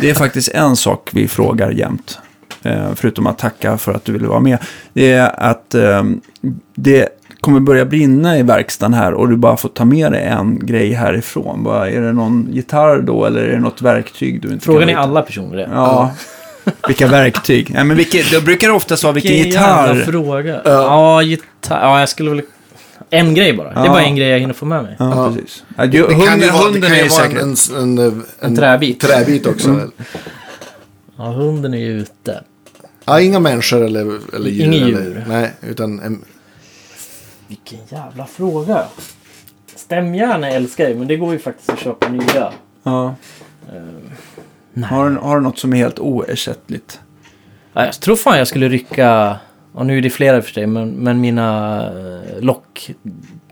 [0.00, 2.18] Det är faktiskt en sak vi frågar jämt.
[2.62, 4.58] Eh, förutom att tacka för att du ville vara med.
[4.92, 6.02] Det är att eh,
[6.74, 7.08] det
[7.40, 10.92] kommer börja brinna i verkstaden här och du bara får ta med dig en grej
[10.92, 11.64] härifrån.
[11.64, 14.88] Bara, är det någon gitarr då eller är det något verktyg du inte Frågan kan
[14.90, 15.68] är alla personer det.
[15.74, 16.10] Ja.
[16.86, 17.70] Vilka verktyg?
[17.74, 19.44] Nej, men vilket, det brukar oftast vara vilken jävla
[19.94, 20.04] gitarr.
[20.12, 20.54] fråga.
[20.54, 20.60] Ja.
[20.64, 21.80] Ja, gitarr.
[21.82, 22.42] Ja, jag skulle väl...
[23.10, 23.68] En grej bara.
[23.74, 23.90] Det är Ja.
[23.90, 24.96] bara en grej jag hinner få med mig.
[24.98, 25.32] Ja, Ja.
[25.34, 25.64] precis.
[25.76, 27.42] Ja, Det, ju- det hunden, vara, det kan är ju vara säkert...
[27.42, 29.00] en, en, en, en, träbit.
[29.00, 29.68] träbit också.
[29.70, 29.90] Mm.
[31.16, 32.40] Ja, hunden är ju ute.
[33.04, 34.00] Ja, inga människor eller,
[34.36, 34.64] eller djur.
[34.64, 35.24] Inga eller, djur.
[35.28, 36.24] Nej, utan en,
[37.48, 38.84] Vilken jävla fråga.
[39.76, 42.52] Stämjärn älskar jag men det går ju faktiskt att köpa nya.
[42.82, 43.14] Ja.
[44.72, 44.88] Nej.
[44.90, 47.00] Har, du- har du något som är helt oersättligt?
[47.72, 49.36] Ja, jag tror fan jag skulle rycka,
[49.72, 52.90] och nu är det flera för sig, men, men mina eh, lock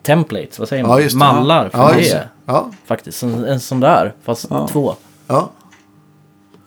[0.02, 0.90] templates, vad säger man?
[0.92, 1.18] Ja, just det.
[1.18, 1.98] Mallar för ja, det.
[1.98, 2.28] just det.
[2.46, 4.68] Ja, Faktiskt, en, en sån där, fast Ja.
[4.68, 4.94] två.
[5.26, 5.50] ja.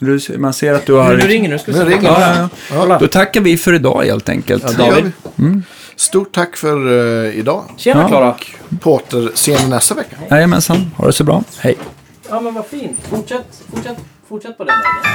[0.05, 1.09] Du, man ser att du har...
[1.09, 1.85] Nu, nu ringer nu, ska vi se.
[1.85, 2.97] ringer Ja, ja, ja.
[2.99, 4.63] Då tackar vi för idag helt enkelt.
[4.63, 5.11] Ja, det gör vi.
[5.43, 5.63] Mm.
[5.95, 6.87] Stort tack för
[7.25, 7.63] eh, idag.
[7.77, 8.07] Tjena Ja.
[8.07, 8.35] Klara!
[8.79, 10.15] På återseende nästa vecka.
[10.29, 11.43] Jajamensan, ha det så bra.
[11.59, 11.77] Hej.
[12.29, 12.99] Ja men vad fint.
[13.09, 13.97] Fortsätt, fortsätt,
[14.29, 15.11] fortsätt på den vägen.